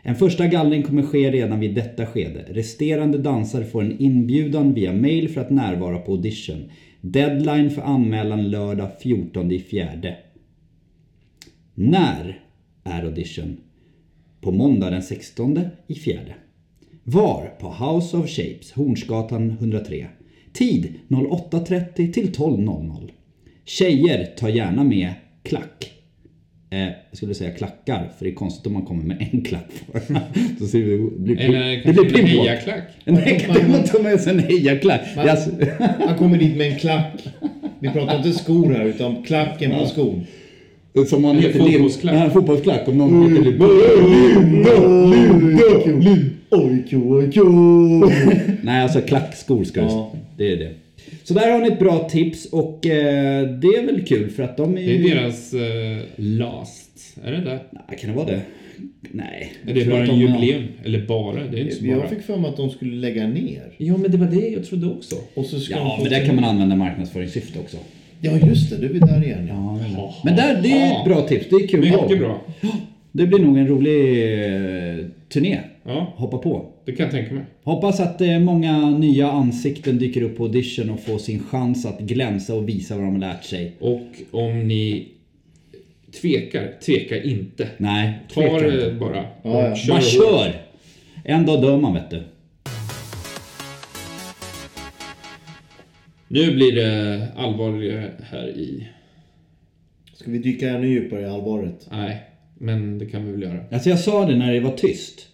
En 0.02 0.16
första 0.16 0.48
gallring 0.48 0.84
kommer 0.84 1.04
ske 1.04 1.32
redan 1.32 1.60
vid 1.60 1.76
detta 1.76 2.06
skede. 2.06 2.46
Resterande 2.50 3.18
dansare 3.18 3.66
får 3.66 3.82
en 3.84 4.00
inbjudan 4.00 4.74
via 4.74 4.94
mail 4.94 5.30
för 5.30 5.42
att 5.42 5.50
närvara 5.50 6.00
på 6.00 6.12
audition. 6.12 6.72
Deadline 7.02 7.70
för 7.70 7.82
anmälan 7.82 8.50
lördag 8.50 8.90
14 9.02 9.52
i 9.52 9.60
fjärde. 9.60 10.18
När 11.74 12.44
är 12.84 13.04
audition? 13.04 13.58
På 14.42 14.52
måndag 14.52 14.90
den 14.90 15.04
16 15.04 15.60
i 15.88 15.96
fjärde. 15.96 16.36
Var? 17.04 17.54
På 17.60 17.68
House 17.68 18.18
of 18.18 18.30
Shapes, 18.30 18.72
Hornsgatan 18.72 19.50
103. 19.52 20.08
Tid 20.54 20.94
08.30 21.08 22.14
till 22.14 22.32
12.00. 22.32 23.12
Tjejer, 23.66 24.26
ta 24.38 24.50
gärna 24.50 24.84
med 24.84 25.14
klack. 25.44 25.99
Eh, 26.72 26.80
jag 26.80 26.94
skulle 27.18 27.34
säga 27.34 27.52
klackar, 27.52 28.12
för 28.18 28.26
det 28.26 28.32
är 28.32 28.36
konstigt 28.36 28.68
om 28.68 28.74
man 28.74 28.82
kommer 28.82 29.04
med 29.04 29.28
en 29.32 29.42
klack 29.42 29.70
bara. 29.94 30.22
Då 30.60 30.66
ser 30.68 30.80
vi, 30.80 30.98
det 31.18 31.20
blir, 31.36 31.40
Eller 31.40 31.84
det 31.94 31.94
blir 32.10 32.20
en 32.20 32.26
hejaklack. 32.28 32.84
Nej, 33.06 33.48
det 33.54 33.68
man 33.68 33.84
tar 33.84 34.00
med 34.04 34.20
sig 34.22 34.34
en 34.34 34.40
hejaklack. 34.40 35.02
Alltså, 35.18 35.50
Han 36.08 36.18
kommer 36.18 36.38
dit 36.38 36.58
med 36.58 36.72
en 36.74 36.80
klack. 36.80 37.14
Vi 37.80 37.90
pratar 37.90 38.18
inte 38.18 38.32
skor 38.34 38.74
här 38.74 38.86
utan 38.86 39.24
klacken 39.24 39.72
på 39.72 39.86
skon. 39.86 40.26
som 41.08 41.22
man 41.22 41.38
heter 41.38 41.60
fotbollsklack. 41.60 42.16
Ja, 42.16 42.30
fotbollsklack. 42.30 42.88
Om 42.88 42.98
någon 42.98 43.36
heter 43.38 43.52
Lim- 46.02 46.30
Ojk, 46.52 46.94
ojk. 46.94 47.36
Nej, 48.64 48.84
alltså 48.84 49.02
klackskor 49.02 49.64
ska 49.64 49.82
Ja. 49.82 50.12
Det 50.38 50.52
är 50.54 50.58
det. 50.58 50.72
Så 51.24 51.34
där 51.34 51.52
har 51.52 51.60
ni 51.60 51.68
ett 51.68 51.80
bra 51.80 52.10
tips 52.10 52.46
och 52.46 52.86
eh, 52.86 53.50
det 53.50 53.68
är 53.68 53.86
väl 53.86 54.06
kul 54.06 54.30
för 54.30 54.44
att 54.44 54.58
de 54.58 54.78
är 54.78 54.82
Det 54.82 54.96
är 54.96 55.16
deras 55.16 55.54
eh, 55.54 55.98
last. 56.16 57.18
Är 57.24 57.32
det 57.32 57.38
det? 57.38 57.60
Nej, 57.72 57.98
kan 58.00 58.10
det 58.10 58.16
vara 58.16 58.28
det? 58.28 58.42
Nej. 59.12 59.54
Är 59.68 59.74
det 59.74 59.86
bara 59.86 60.04
en 60.04 60.20
jubileum? 60.20 60.64
Eller 60.84 61.08
bara? 61.08 61.44
Det 61.52 61.60
är 61.60 61.62
inte 61.62 61.76
så 61.76 61.86
bara. 61.86 61.98
Jag 61.98 62.10
fick 62.10 62.22
för 62.22 62.38
mig 62.38 62.50
att 62.50 62.58
de 62.58 62.70
skulle 62.70 62.96
lägga 62.96 63.28
ner. 63.28 63.72
Ja, 63.78 63.98
men 63.98 64.12
det 64.12 64.18
var 64.18 64.28
det 64.28 64.48
jag 64.48 64.66
trodde 64.66 64.88
också. 64.88 65.16
Och 65.34 65.46
så 65.46 65.60
ska 65.60 65.76
Ja, 65.76 66.00
men 66.02 66.12
där 66.12 66.26
kan 66.26 66.36
man 66.36 66.44
använda 66.44 66.76
marknadsföringssyfte 66.76 67.60
också. 67.60 67.78
Ja, 68.22 68.32
just 68.48 68.70
det. 68.70 68.78
Du 68.78 68.96
är 68.96 69.00
där 69.00 69.24
igen. 69.24 69.48
Ja. 69.50 70.16
Men 70.24 70.36
där, 70.36 70.62
det 70.62 70.72
är 70.72 71.00
ett 71.00 71.06
bra 71.06 71.28
tips. 71.28 71.46
Det 71.50 71.56
är 71.56 71.68
kul 71.68 71.80
Mycket 71.80 72.20
bra. 72.20 72.42
Det 73.12 73.28
blir 73.28 73.40
nog 73.40 73.58
en 73.58 73.68
rolig 73.68 74.24
eh, 74.24 75.06
turné. 75.30 75.60
Ja, 75.90 76.14
Hoppa 76.16 76.38
på. 76.38 76.72
det 76.86 76.92
kan 76.92 77.04
jag 77.04 77.12
tänka 77.12 77.34
mig. 77.34 77.44
Hoppas 77.64 78.00
att 78.00 78.22
eh, 78.22 78.40
många 78.40 78.90
nya 78.90 79.32
ansikten 79.32 79.98
dyker 79.98 80.22
upp 80.22 80.38
på 80.38 80.44
audition 80.44 80.90
och 80.90 81.00
får 81.00 81.18
sin 81.18 81.44
chans 81.44 81.86
att 81.86 82.00
glänsa 82.00 82.56
och 82.56 82.70
visa 82.70 82.96
vad 82.96 83.04
de 83.04 83.12
har 83.12 83.20
lärt 83.20 83.44
sig. 83.44 83.72
Och 83.80 84.02
om 84.32 84.68
ni 84.68 85.08
tvekar, 86.22 86.72
tveka 86.86 87.24
inte. 87.24 87.68
Nej, 87.78 88.14
Ta 88.28 88.34
tveka 88.42 88.56
inte. 88.56 88.70
det 88.90 88.94
bara. 89.00 89.16
Ja, 89.44 89.76
ja. 89.78 89.94
Hårt. 89.94 90.04
kör! 90.04 90.54
En 91.24 91.46
dag 91.46 91.62
dör 91.62 91.78
man 91.78 91.94
vet 91.94 92.10
du. 92.10 92.24
Nu 96.28 96.54
blir 96.54 96.76
det 96.76 97.28
allvarligare 97.38 98.12
här 98.32 98.48
i... 98.48 98.88
Ska 100.14 100.32
vi 100.32 100.38
dyka 100.38 100.70
ännu 100.70 100.88
djupare 100.88 101.22
i 101.22 101.26
allvaret? 101.26 101.88
Nej, 101.92 102.22
men 102.58 102.98
det 102.98 103.06
kan 103.06 103.26
vi 103.26 103.32
väl 103.32 103.42
göra. 103.42 103.60
Alltså 103.72 103.90
jag 103.90 104.00
sa 104.00 104.26
det 104.26 104.36
när 104.36 104.54
det 104.54 104.60
var 104.60 104.72
tyst 104.72 105.28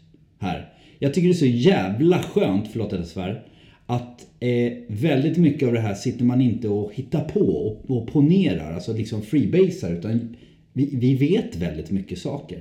här. 0.46 0.70
Jag 1.00 1.14
tycker 1.14 1.28
det 1.28 1.34
är 1.34 1.34
så 1.34 1.46
jävla 1.46 2.20
skönt, 2.24 2.66
förlåt 2.72 2.94
att 2.94 3.00
jag 3.00 3.08
svär, 3.08 3.42
att 3.86 4.26
eh, 4.40 4.74
väldigt 4.88 5.38
mycket 5.38 5.68
av 5.68 5.74
det 5.74 5.80
här 5.80 5.94
sitter 5.94 6.24
man 6.26 6.42
inte 6.42 6.68
och 6.68 6.92
hittar 6.94 7.24
på 7.24 7.40
och, 7.40 7.98
och 7.98 8.08
ponerar, 8.08 8.74
alltså 8.74 8.94
liksom 8.94 9.22
freebasar, 9.22 9.92
utan 9.94 10.36
vi, 10.74 10.90
vi 10.94 11.16
vet 11.16 11.56
väldigt 11.56 11.92
mycket 11.92 12.18
saker. 12.20 12.58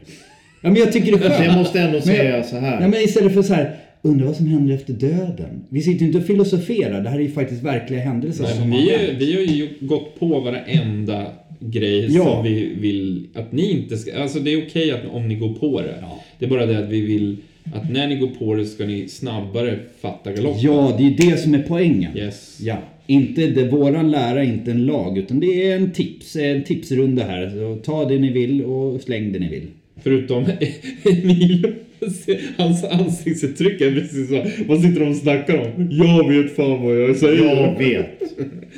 Ja, 0.63 0.71
men 0.71 0.77
jag 0.77 0.93
tycker 0.93 1.13
det 1.19 1.25
är 1.25 1.31
skönt. 1.39 1.45
Jag 1.45 1.55
måste 1.59 1.79
ändå 1.81 1.93
Men- 1.93 2.03
säga 2.03 2.43
så 2.43 2.57
här. 2.57 2.81
Ja, 2.81 2.89
men 2.89 3.01
istället 3.01 3.35
för 3.35 3.43
så 3.43 3.55
här, 3.55 3.77
undra 4.03 4.27
vad 4.27 4.37
som 4.37 4.47
händer 4.47 4.75
efter 4.75 4.93
döden. 4.93 5.65
Vi 5.69 5.81
sitter 5.83 6.01
ju 6.01 6.07
inte 6.07 6.19
och 6.19 6.27
filosoferar, 6.27 7.01
det 7.03 7.09
här 7.09 7.19
är 7.19 7.23
ju 7.23 7.31
faktiskt 7.31 7.63
verkliga 7.63 8.01
händelser 8.01 8.45
Nej, 8.45 8.53
som 8.53 8.63
men 8.63 8.73
har 8.73 8.79
vi, 8.79 8.91
är, 8.91 9.15
vi 9.19 9.35
har 9.35 9.43
ju 9.43 9.69
gått 9.81 10.19
på 10.21 10.41
varenda 10.41 11.27
grej 11.61 12.07
Ja. 12.11 12.25
som 12.25 12.45
vi 12.45 12.75
vill 12.75 13.27
att 13.35 13.53
ni 13.53 13.71
inte 13.71 13.97
ska... 13.97 14.23
Alltså 14.23 14.39
det 14.41 14.51
är 14.53 14.67
okej 14.67 14.91
att 14.93 15.01
om 15.11 15.29
ni 15.29 15.35
går 15.35 15.55
på 15.55 15.81
det. 15.81 15.95
Ja. 16.01 16.21
Det 16.39 16.45
är 16.45 16.51
bara 16.51 16.67
det 16.67 16.79
att 16.79 16.89
vi 16.91 17.01
vill 17.01 17.37
att 17.73 17.91
när 17.91 18.09
ni 18.09 18.17
går 18.17 18.27
på 18.27 18.55
det 18.55 18.67
ska 18.67 18.87
ni 18.87 19.09
snabbare 19.09 19.79
fatta 20.01 20.33
galoppen. 20.33 20.63
Ja, 20.63 20.95
det 20.99 21.07
är 21.07 21.31
det 21.31 21.37
som 21.37 21.55
är 21.55 21.63
poängen. 21.69 22.17
Yes. 22.17 22.59
Ja, 22.61 22.79
inte 23.07 23.47
det, 23.47 23.69
våran 23.69 24.11
lära 24.11 24.41
är 24.41 24.47
inte 24.47 24.71
en 24.71 24.87
lag 24.87 25.19
utan 25.19 25.41
det 25.41 25.71
är 25.71 25.77
en 25.77 25.93
tips, 25.93 26.37
en 26.37 26.65
tipsrunda 26.65 27.25
här. 27.25 27.51
Så 27.51 27.83
ta 27.85 28.05
det 28.05 28.19
ni 28.19 28.33
vill 28.33 28.65
och 28.65 29.01
släng 29.01 29.33
det 29.33 29.39
ni 29.39 29.49
vill. 29.49 29.67
Förutom 30.03 30.45
Emil, 31.05 31.75
hans 32.57 32.85
ansiktsuttryck 32.85 33.81
är 33.81 33.93
precis 33.93 34.29
så. 34.29 34.43
Vad 34.69 34.81
sitter 34.81 35.01
de 35.01 35.09
och 35.09 35.17
snackar 35.17 35.59
om? 35.59 35.89
Jag 35.91 36.29
vet 36.29 36.57
fan 36.57 36.83
vad 36.83 37.01
jag 37.01 37.17
säger. 37.17 37.45
Jag 37.45 37.79
vet. 37.79 38.23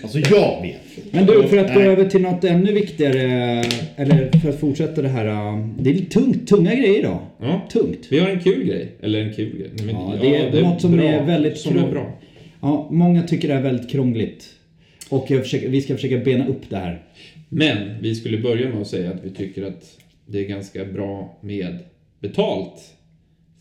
Alltså 0.03 0.19
jag 0.19 0.63
vet. 0.63 1.13
Men 1.13 1.27
du, 1.27 1.49
för 1.49 1.57
att 1.59 1.75
gå 1.75 1.81
Nej. 1.81 1.89
över 1.89 2.05
till 2.05 2.21
något 2.23 2.45
ännu 2.45 2.73
viktigare, 2.73 3.23
eller 3.97 4.39
för 4.39 4.49
att 4.49 4.61
fortsätta 4.61 5.03
det 5.03 5.09
här. 5.09 5.27
äh, 5.27 5.67
Det 5.79 5.91
är 5.91 5.95
lite 5.95 6.11
tungt, 6.21 6.49
tunga 6.49 6.75
grejer 6.75 6.99
idag. 6.99 7.19
Ja. 7.41 7.69
Tungt. 7.73 8.07
Vi 8.11 8.19
har 8.19 8.29
en 8.29 8.41
kul 8.41 8.65
grej. 8.65 8.93
Eller 9.01 9.21
en 9.21 9.33
kul 9.35 9.57
grej. 9.59 9.71
Men, 9.87 9.89
Ja, 9.89 10.15
det 10.21 10.37
är 10.59 10.63
något 10.63 10.81
som 10.81 11.01
är 11.01 11.25
väldigt 11.27 11.59
som 11.59 11.79
är 11.79 11.91
bra. 11.91 12.19
Ja, 12.61 12.89
många 12.91 13.23
tycker 13.23 13.49
det 13.49 13.55
är 13.55 13.63
väldigt 13.63 13.91
krångligt. 13.91 14.45
Och 15.09 15.27
jag 15.31 15.43
försöker, 15.43 15.69
vi 15.69 15.81
ska 15.83 15.95
försöka 15.95 16.19
bena 16.19 16.47
upp 16.47 16.63
det 16.71 16.77
här. 16.77 17.03
Men 17.49 17.79
vi 18.01 18.15
skulle 18.15 18.39
börja 18.39 18.69
med 18.69 18.81
att 18.81 18.87
säga 18.89 19.11
att 19.11 19.25
vi 19.25 19.31
tycker 19.31 19.63
att 19.67 19.85
det 20.27 20.39
är 20.39 20.49
ganska 20.49 20.85
bra 20.85 21.39
med 21.41 21.79
betalt 22.21 22.83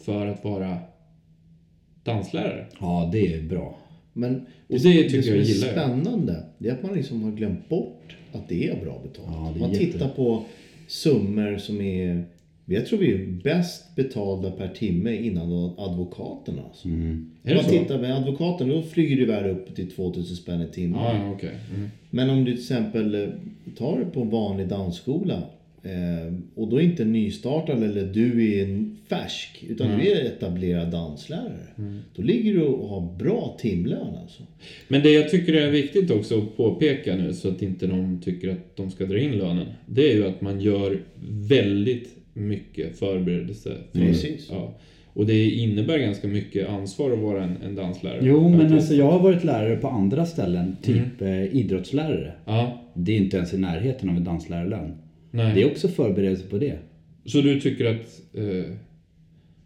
för 0.04 0.28
att 0.28 0.44
vara 0.44 0.78
danslärare. 2.04 2.66
Ja, 2.80 3.10
det 3.12 3.34
är 3.34 3.42
bra. 3.42 3.78
Men 4.14 4.36
Och 4.68 4.80
det 4.80 4.80
tycker 4.80 5.22
det 5.22 5.28
jag 5.38 5.38
gillar 5.46 5.68
jag. 5.68 5.76
spännande, 5.76 6.44
det 6.58 6.70
är 6.70 6.74
att 6.74 6.84
man 6.84 6.94
liksom 6.96 7.24
har 7.24 7.32
glömt 7.32 7.70
bort 7.70 8.16
att 8.34 8.50
det 8.50 8.68
är 8.68 8.82
bra 8.84 9.00
betalt. 9.04 9.28
Ja, 9.32 9.52
det 9.54 9.60
är 9.60 9.62
man 9.62 9.72
jätte- 9.74 9.86
tittar 9.86 10.10
på 10.10 10.44
summor 10.88 11.58
som 11.58 11.82
är... 11.82 12.24
Jag 12.68 12.86
tror 12.86 13.00
vi 13.00 13.14
är 13.14 13.42
bäst 13.44 13.96
betalda 13.96 14.52
per 14.52 14.68
timme 14.68 15.16
innan 15.16 15.74
advokaterna. 15.78 16.62
Alltså. 16.68 16.88
Mm. 16.88 17.32
Är 17.44 17.56
det 17.56 17.64
så? 17.64 17.70
tittar 17.70 18.02
med 18.02 18.16
advokaten, 18.18 18.70
då 18.70 18.82
flyger 18.82 19.18
det 19.18 19.26
värde 19.26 19.50
upp 19.52 19.76
till 19.76 19.92
2000 19.92 20.36
spänn 20.36 20.62
i 20.62 20.68
timmen. 20.68 21.00
Ja, 21.00 21.32
okej. 21.32 21.52
Mm. 21.76 21.90
Men 22.10 22.30
om 22.30 22.46
du 22.46 22.52
till 22.52 22.62
exempel 22.62 23.16
eh, 23.16 23.30
tar 23.78 24.00
det 24.00 24.06
på 24.06 24.22
en 24.22 24.30
vanlig 24.30 24.68
dansskola 24.68 25.42
och 26.56 26.68
då 26.70 26.78
är 26.78 26.84
inte 26.84 27.06
nystartad 27.06 27.84
eller 27.84 28.06
du 28.06 28.54
är 28.54 28.64
en 28.64 28.98
färsk 29.10 29.64
utan 29.70 29.88
Mm. 29.88 30.00
du 30.00 30.12
är 30.12 30.26
etablerad 30.26 30.92
danslärare. 30.92 31.68
Då 32.16 32.22
ligger 32.22 32.54
du 32.54 32.62
och 32.64 32.90
har 32.90 33.18
bra 33.18 33.58
timlön 33.60 34.16
alltså. 34.22 34.44
Men 34.88 35.02
det 35.04 35.12
jag 35.12 35.30
tycker 35.30 35.54
är 35.54 35.72
viktigt 35.72 36.12
också 36.12 36.38
att 36.38 36.58
påpeka 36.58 37.16
nu 37.16 37.34
så 37.34 37.50
att 37.50 37.62
inte 37.62 37.88
någon 37.88 38.22
tycker 38.22 38.50
att 38.50 38.76
de 38.78 38.92
ska 38.92 39.06
dra 39.06 39.20
in 39.20 39.32
lönen. 39.38 39.68
Det 39.86 40.12
är 40.12 40.16
ju 40.16 40.28
att 40.28 40.42
man 40.42 40.62
gör 40.62 41.00
väldigt 41.50 42.10
mycket 42.34 43.00
förberedelse. 43.00 43.72
För, 43.92 44.00
Precis. 44.00 44.48
Ja. 44.52 44.74
Och 45.14 45.26
det 45.26 45.50
innebär 45.50 45.98
ganska 45.98 46.28
mycket 46.28 46.70
ansvar 46.70 47.12
att 47.12 47.20
vara 47.20 47.44
en, 47.44 47.58
en 47.66 47.76
danslärare. 47.76 48.20
Jo, 48.24 48.50
men 48.50 48.74
alltså 48.74 48.94
jag 48.94 49.12
har 49.12 49.20
varit 49.20 49.44
lärare 49.44 49.76
på 49.76 49.88
andra 49.88 50.26
ställen, 50.26 50.76
typ 50.82 51.22
eh, 51.22 51.56
idrottslärare. 51.56 52.34
Ja, 52.46 52.82
Det 52.94 53.12
är 53.12 53.18
inte 53.18 53.38
ens 53.38 53.54
i 53.54 53.58
närheten 53.58 54.10
av 54.10 54.18
en 54.18 54.24
danslärarlön. 54.24 54.92
Nej. 55.36 55.52
Det 55.56 55.62
är 55.62 55.72
också 55.72 55.88
förberedelse 55.88 56.48
på 56.48 56.58
det. 56.58 56.78
Så 57.26 57.42
du 57.42 57.62
tycker 57.62 57.86
att 57.86 58.22
eh, 58.34 58.72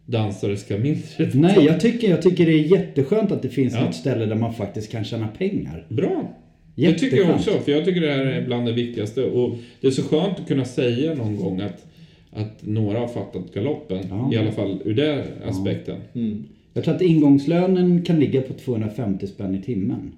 dansare 0.06 0.56
ska 0.56 0.78
mindre? 0.78 1.30
Nej, 1.34 1.64
jag 1.64 1.80
tycker, 1.80 2.10
jag 2.10 2.22
tycker 2.22 2.46
det 2.46 2.52
är 2.52 2.78
jätteskönt 2.78 3.32
att 3.32 3.42
det 3.42 3.48
finns 3.48 3.74
Ja. 3.74 3.84
något 3.84 3.94
ställe 3.94 4.26
där 4.26 4.36
man 4.36 4.54
faktiskt 4.54 4.92
kan 4.92 5.04
tjäna 5.04 5.28
pengar. 5.28 5.86
Bra! 5.88 6.36
Det 6.74 6.92
tycker 6.94 7.16
jag 7.16 7.34
också, 7.34 7.50
för 7.50 7.72
jag 7.72 7.84
tycker 7.84 8.00
det 8.00 8.10
här 8.12 8.26
är 8.26 8.46
bland 8.46 8.66
det 8.66 8.72
viktigaste. 8.72 9.24
Och 9.24 9.56
det 9.80 9.86
är 9.86 9.90
så 9.90 10.02
skönt 10.02 10.38
att 10.40 10.48
kunna 10.48 10.64
säga 10.64 11.14
någon 11.14 11.36
gång 11.36 11.60
att, 11.60 11.86
att 12.30 12.66
några 12.66 12.98
har 12.98 13.08
fattat 13.08 13.54
galoppen. 13.54 14.04
Ja. 14.10 14.30
I 14.32 14.36
alla 14.36 14.52
fall 14.52 14.82
ur 14.84 14.94
den 14.94 15.24
aspekten. 15.44 15.96
Mm. 16.14 16.44
Jag 16.74 16.84
tror 16.84 16.94
att 16.94 17.02
ingångslönen 17.02 18.02
kan 18.02 18.20
ligga 18.20 18.42
på 18.42 18.52
250 18.52 19.26
spänn 19.26 19.54
i 19.54 19.62
timmen. 19.62 20.12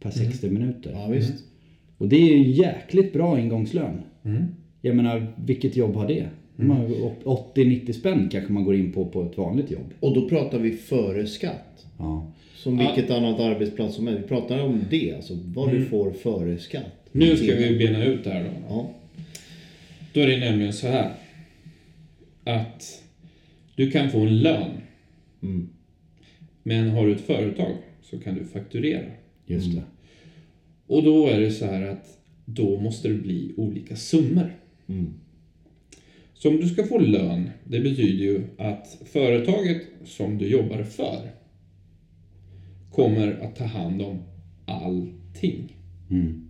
Per 0.00 0.10
60 0.10 0.50
minuter. 0.50 0.90
Ja 0.94 1.08
visst. 1.08 1.34
Och 1.98 2.08
det 2.08 2.16
är 2.16 2.36
ju 2.36 2.50
jäkligt 2.50 3.12
bra 3.12 3.40
ingångslön. 3.40 4.02
Mm. 4.82 4.96
Jag 4.96 4.96
menar, 4.96 5.32
vilket 5.36 5.76
jobb 5.76 5.94
har 5.94 6.08
det? 6.08 6.28
Har 6.56 6.88
80-90 7.24 7.92
spänn 7.92 8.28
kanske 8.32 8.52
man 8.52 8.64
går 8.64 8.74
in 8.76 8.92
på 8.92 9.06
på 9.06 9.22
ett 9.22 9.36
vanligt 9.38 9.70
jobb. 9.70 9.94
Och 10.00 10.14
då 10.14 10.28
pratar 10.28 10.58
vi 10.58 10.70
före 10.70 11.26
skatt. 11.26 11.86
Ja. 11.98 12.32
som 12.56 12.78
Ja. 12.80 12.86
vilket 12.94 13.10
annat 13.10 13.40
arbetsplats 13.40 13.94
som 13.96 14.06
helst. 14.06 14.22
Vi 14.24 14.28
pratar 14.28 14.62
om 14.62 14.80
det, 14.90 15.14
alltså 15.14 15.38
vad 15.54 15.68
Mm. 15.68 15.80
du 15.82 15.88
får 15.88 16.10
före 16.10 16.58
skatt. 16.58 17.08
Nu 17.12 17.36
ska 17.36 17.46
vi 17.56 17.78
bena 17.78 18.04
ut 18.04 18.24
det 18.24 18.30
här 18.30 18.44
då. 18.44 18.50
Ja. 18.68 18.90
Då 20.12 20.20
är 20.20 20.26
det 20.26 20.38
nämligen 20.40 20.72
så 20.72 20.86
här. 20.86 21.12
Att 22.44 23.02
du 23.76 23.90
kan 23.90 24.10
få 24.10 24.18
en 24.20 24.38
lön. 24.38 24.70
Mm. 25.42 25.68
Men 26.62 26.90
har 26.90 27.06
du 27.06 27.12
ett 27.12 27.20
företag 27.26 27.72
så 28.02 28.18
kan 28.18 28.34
du 28.34 28.44
fakturera. 28.44 29.04
Just 29.46 29.74
det. 29.74 29.82
Och 30.86 31.02
då 31.02 31.26
är 31.26 31.40
det 31.40 31.50
så 31.50 31.64
här 31.66 31.82
att 31.82 32.18
då 32.44 32.80
måste 32.80 33.08
det 33.08 33.14
bli 33.14 33.52
olika 33.56 33.96
summor. 33.96 34.56
Mm. 34.88 35.14
Så 36.34 36.48
om 36.48 36.56
du 36.56 36.68
ska 36.68 36.84
få 36.84 36.98
lön, 36.98 37.50
det 37.64 37.80
betyder 37.80 38.24
ju 38.24 38.42
att 38.58 38.98
företaget 39.04 39.82
som 40.04 40.38
du 40.38 40.46
jobbar 40.46 40.82
för 40.82 41.30
kommer 42.90 43.32
att 43.42 43.56
ta 43.56 43.64
hand 43.64 44.02
om 44.02 44.22
allting. 44.66 45.76
Mm. 46.10 46.48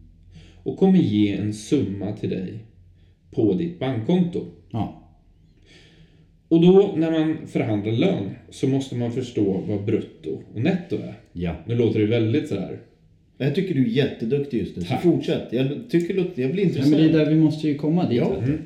Och 0.62 0.78
kommer 0.78 0.98
ge 0.98 1.32
en 1.32 1.54
summa 1.54 2.12
till 2.12 2.30
dig 2.30 2.58
på 3.30 3.54
ditt 3.54 3.78
bankkonto. 3.78 4.46
Ja. 4.70 5.02
Och 6.48 6.60
då 6.60 6.94
när 6.96 7.10
man 7.10 7.46
förhandlar 7.46 7.92
lön 7.92 8.30
så 8.50 8.68
måste 8.68 8.94
man 8.94 9.12
förstå 9.12 9.64
vad 9.68 9.84
brutto 9.84 10.42
och 10.54 10.60
netto 10.60 10.96
är. 10.96 11.14
Ja. 11.32 11.56
Nu 11.66 11.74
låter 11.74 12.00
det 12.00 12.06
väldigt 12.06 12.48
sådär. 12.48 12.80
Jag 13.44 13.54
tycker 13.54 13.74
du 13.74 13.82
är 13.82 13.88
jätteduktig 13.88 14.58
just 14.58 14.76
nu, 14.76 14.82
så 14.82 14.88
Tack. 14.88 15.02
fortsätt. 15.02 15.48
Jag 15.50 15.68
tycker 15.90 16.14
jag 16.16 16.52
blir 16.52 16.64
ja 16.64 16.68
intresserad. 16.68 16.90
men 16.90 17.00
det 17.00 17.18
är 17.20 17.24
där 17.24 17.30
vi 17.30 17.40
måste 17.40 17.68
ju 17.68 17.74
komma 17.74 18.08
dit. 18.08 18.18
Ja. 18.18 18.36
du. 18.46 18.58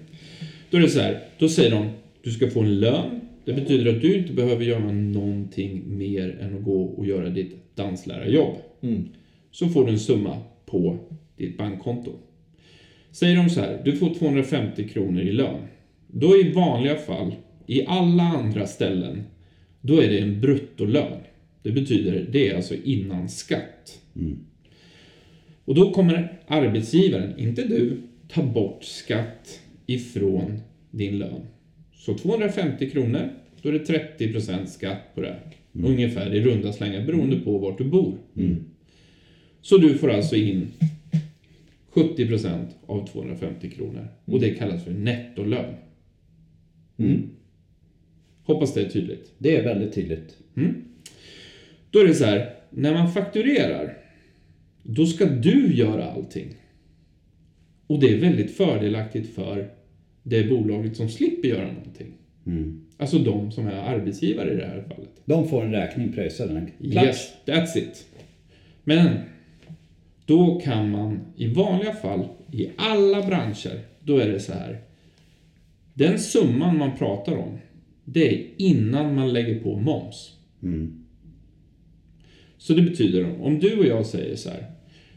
Då 0.70 0.76
är 0.76 0.80
det 0.80 0.88
så 0.88 1.00
här, 1.00 1.20
då 1.38 1.48
säger 1.48 1.70
de 1.70 1.88
du 2.22 2.30
ska 2.30 2.50
få 2.50 2.60
en 2.60 2.80
lön. 2.80 3.20
Det 3.44 3.52
betyder 3.52 3.94
att 3.94 4.02
du 4.02 4.18
inte 4.18 4.32
behöver 4.32 4.64
göra 4.64 4.92
någonting 4.92 5.98
mer 5.98 6.38
än 6.40 6.56
att 6.56 6.64
gå 6.64 6.82
och 6.82 7.06
göra 7.06 7.28
ditt 7.28 7.76
danslärarjobb. 7.76 8.54
Mm. 8.82 9.08
Så 9.50 9.68
får 9.68 9.84
du 9.84 9.92
en 9.92 9.98
summa 9.98 10.36
på 10.66 10.98
ditt 11.36 11.58
bankkonto. 11.58 12.12
Säger 13.10 13.36
de 13.36 13.50
så 13.50 13.60
här, 13.60 13.82
du 13.84 13.92
får 13.92 14.14
250 14.14 14.88
kronor 14.88 15.22
i 15.22 15.32
lön. 15.32 15.60
Då 16.06 16.36
i 16.36 16.52
vanliga 16.52 16.96
fall, 16.96 17.34
i 17.66 17.86
alla 17.86 18.22
andra 18.22 18.66
ställen, 18.66 19.22
då 19.80 20.02
är 20.02 20.08
det 20.08 20.18
en 20.18 20.40
bruttolön. 20.40 21.18
Det 21.62 21.70
betyder, 21.70 22.28
det 22.32 22.48
är 22.48 22.56
alltså 22.56 22.74
innan 22.84 23.28
skatt. 23.28 24.00
Och 25.66 25.74
då 25.74 25.92
kommer 25.92 26.38
arbetsgivaren, 26.46 27.38
inte 27.38 27.64
du, 27.64 28.02
ta 28.28 28.42
bort 28.42 28.84
skatt 28.84 29.60
ifrån 29.86 30.60
din 30.90 31.18
lön. 31.18 31.40
Så 31.94 32.14
250 32.14 32.90
kronor, 32.90 33.28
då 33.62 33.68
är 33.68 33.72
det 33.72 34.18
30% 34.18 34.66
skatt 34.66 35.14
på 35.14 35.20
det. 35.20 35.36
Ungefär 35.72 36.34
i 36.34 36.40
runda 36.40 36.72
slängar 36.72 37.06
beroende 37.06 37.36
på 37.36 37.58
vart 37.58 37.78
du 37.78 37.84
bor. 37.84 38.14
Så 39.62 39.78
du 39.78 39.98
får 39.98 40.10
alltså 40.10 40.36
in 40.36 40.68
70% 41.92 42.66
av 42.86 43.06
250 43.06 43.70
kronor. 43.70 44.08
Och 44.24 44.40
det 44.40 44.50
kallas 44.54 44.84
för 44.84 44.90
nettolön. 44.92 45.74
Hoppas 48.44 48.74
det 48.74 48.80
är 48.80 48.88
tydligt. 48.88 49.32
Det 49.38 49.56
är 49.56 49.64
väldigt 49.64 49.94
tydligt. 49.94 50.38
Då 51.90 51.98
är 51.98 52.06
det 52.06 52.14
så 52.14 52.24
här, 52.24 52.54
när 52.70 52.94
man 52.94 53.12
fakturerar, 53.12 53.98
då 54.88 55.06
ska 55.06 55.26
du 55.26 55.74
göra 55.74 56.10
allting. 56.10 56.54
Och 57.86 58.00
det 58.00 58.14
är 58.14 58.20
väldigt 58.20 58.56
fördelaktigt 58.56 59.34
för 59.34 59.70
det 60.22 60.48
bolaget 60.48 60.96
som 60.96 61.08
slipper 61.08 61.48
göra 61.48 61.72
någonting. 61.72 62.12
Alltså 62.98 63.18
de 63.18 63.52
som 63.52 63.66
är 63.66 63.72
arbetsgivare 63.72 64.52
i 64.52 64.56
det 64.56 64.66
här 64.66 64.84
fallet. 64.88 65.10
De 65.24 65.48
får 65.48 65.64
en 65.64 65.72
räkning 65.72 66.12
pröjsad. 66.12 66.66
Yes, 66.80 67.32
that's 67.46 67.78
it. 67.78 68.06
Men 68.84 69.18
då 70.26 70.60
kan 70.60 70.90
man 70.90 71.20
i 71.36 71.46
vanliga 71.46 71.92
fall, 71.92 72.28
i 72.52 72.70
alla 72.76 73.26
branscher, 73.26 73.80
då 74.00 74.18
är 74.18 74.28
det 74.28 74.40
så 74.40 74.52
här. 74.52 74.80
Den 75.94 76.18
summan 76.18 76.78
man 76.78 76.96
pratar 76.96 77.36
om, 77.36 77.58
det 78.04 78.28
är 78.28 78.46
innan 78.56 79.14
man 79.14 79.32
lägger 79.32 79.60
på 79.60 79.78
moms. 79.78 80.32
Så 82.58 82.74
det 82.74 82.82
betyder 82.82 83.42
om 83.42 83.58
du 83.58 83.78
och 83.78 83.86
jag 83.86 84.06
säger 84.06 84.36
så 84.36 84.50
här. 84.50 84.66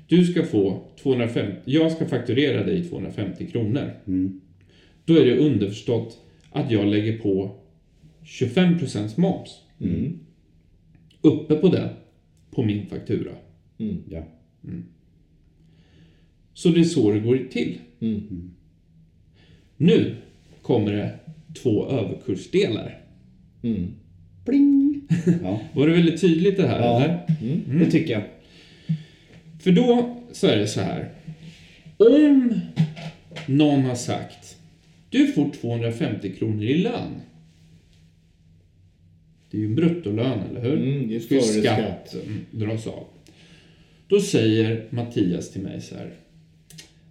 Du 0.09 0.25
ska 0.25 0.43
få 0.43 0.83
250, 1.01 1.61
jag 1.65 1.91
ska 1.91 2.05
fakturera 2.05 2.63
dig 2.63 2.83
250 2.83 3.47
kronor. 3.47 3.91
Då 5.05 5.13
är 5.13 5.25
det 5.25 5.37
underförstått 5.37 6.17
att 6.51 6.71
jag 6.71 6.87
lägger 6.87 7.17
på 7.17 7.55
25% 8.23 9.19
moms. 9.19 9.49
Uppe 11.21 11.55
på 11.55 11.67
det, 11.67 11.89
på 12.51 12.63
min 12.63 12.85
faktura. 12.85 13.31
Ja. 14.09 14.23
Så 16.53 16.69
det 16.69 16.79
är 16.79 16.83
så 16.83 17.11
det 17.11 17.19
går 17.19 17.37
till. 17.51 17.77
Nu 19.77 20.15
kommer 20.61 20.91
det 20.91 21.19
två 21.63 21.85
överkursdelar. 21.89 23.01
Pling! 24.45 25.01
Ja, 25.43 25.61
Var 25.73 25.87
det 25.87 25.93
väldigt 25.93 26.21
tydligt 26.21 26.57
det 26.57 26.67
här? 26.67 26.79
Ja. 26.79 27.01
Eller? 27.01 27.25
det 27.79 27.91
tycker 27.91 28.13
jag. 28.13 28.23
För 29.59 29.71
då 29.71 30.17
så 30.31 30.47
är 30.47 30.57
det 30.57 30.67
så 30.67 30.81
här. 30.81 31.09
Om 31.97 32.59
någon 33.47 33.83
har 33.83 33.95
sagt 33.95 34.59
du 35.09 35.27
får 35.27 35.49
250 35.49 36.35
kronor 36.35 36.63
i 36.63 36.77
lön. 36.77 37.21
Det 39.51 39.57
är 39.57 39.61
ju 39.61 39.67
en 39.67 39.75
bruttolön, 39.75 40.39
eller 40.49 40.61
hur? 40.61 40.73
Mm, 40.73 41.07
det 41.07 41.15
är 41.15 41.19
Ska 41.19 41.35
ju 41.35 41.41
före 41.41 41.61
skatten 41.61 42.45
dras 42.51 42.87
av. 42.87 43.07
Då 44.07 44.19
säger 44.19 44.87
Mattias 44.89 45.51
till 45.51 45.61
mig 45.61 45.81
så 45.81 45.95
här. 45.95 46.13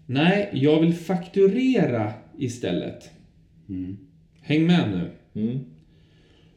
Nej, 0.07 0.51
jag 0.53 0.81
vill 0.81 0.95
fakturera 0.95 2.13
istället. 2.39 3.11
Häng 4.41 4.67
med 4.67 4.91
nu. 4.91 5.41
Mm. 5.43 5.59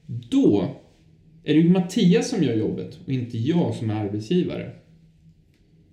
Då 0.05 0.75
är 1.43 1.53
det 1.53 1.59
ju 1.59 1.69
Mattias 1.69 2.29
som 2.29 2.43
gör 2.43 2.55
jobbet 2.55 2.99
och 3.05 3.11
inte 3.11 3.37
jag 3.37 3.75
som 3.75 3.89
är 3.89 3.95
arbetsgivare. 3.95 4.71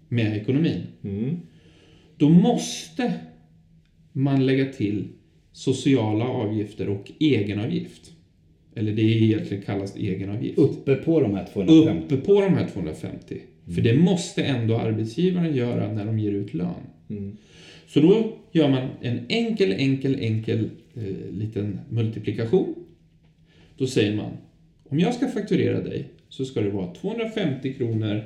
Med 0.08 0.36
ekonomin. 0.36 0.82
Mm. 1.04 1.36
Då 2.16 2.28
måste 2.28 3.12
man 4.12 4.46
lägga 4.46 4.72
till 4.72 5.08
sociala 5.52 6.24
avgifter 6.24 6.88
och 6.88 7.12
egenavgift. 7.20 8.12
Eller 8.74 8.92
det 8.92 9.02
är 9.02 9.22
egentligen 9.22 9.62
kallas 9.62 9.96
egenavgift. 9.96 10.58
Uppe 10.58 10.94
på 10.94 11.20
de 11.20 11.34
här 11.34 11.46
250. 11.52 12.14
Uppe 12.14 12.26
på 12.26 12.40
de 12.40 12.54
här 12.54 12.68
250. 12.68 13.40
För 13.74 13.82
det 13.82 13.94
måste 13.94 14.42
ändå 14.42 14.76
arbetsgivaren 14.76 15.56
göra 15.56 15.92
när 15.92 16.04
de 16.04 16.18
ger 16.18 16.32
ut 16.32 16.54
lön. 16.54 17.36
Så 17.86 18.00
då 18.00 18.32
gör 18.52 18.68
man 18.68 18.88
en 19.00 19.20
enkel, 19.28 19.72
enkel, 19.72 20.16
enkel 20.20 20.70
eh, 20.94 21.32
liten 21.32 21.80
multiplikation. 21.88 22.74
Då 23.76 23.86
säger 23.86 24.16
man, 24.16 24.32
om 24.84 25.00
jag 25.00 25.14
ska 25.14 25.28
fakturera 25.28 25.80
dig 25.80 26.08
så 26.28 26.44
ska 26.44 26.60
det 26.60 26.70
vara 26.70 26.94
250 26.94 27.74
kronor 27.74 28.24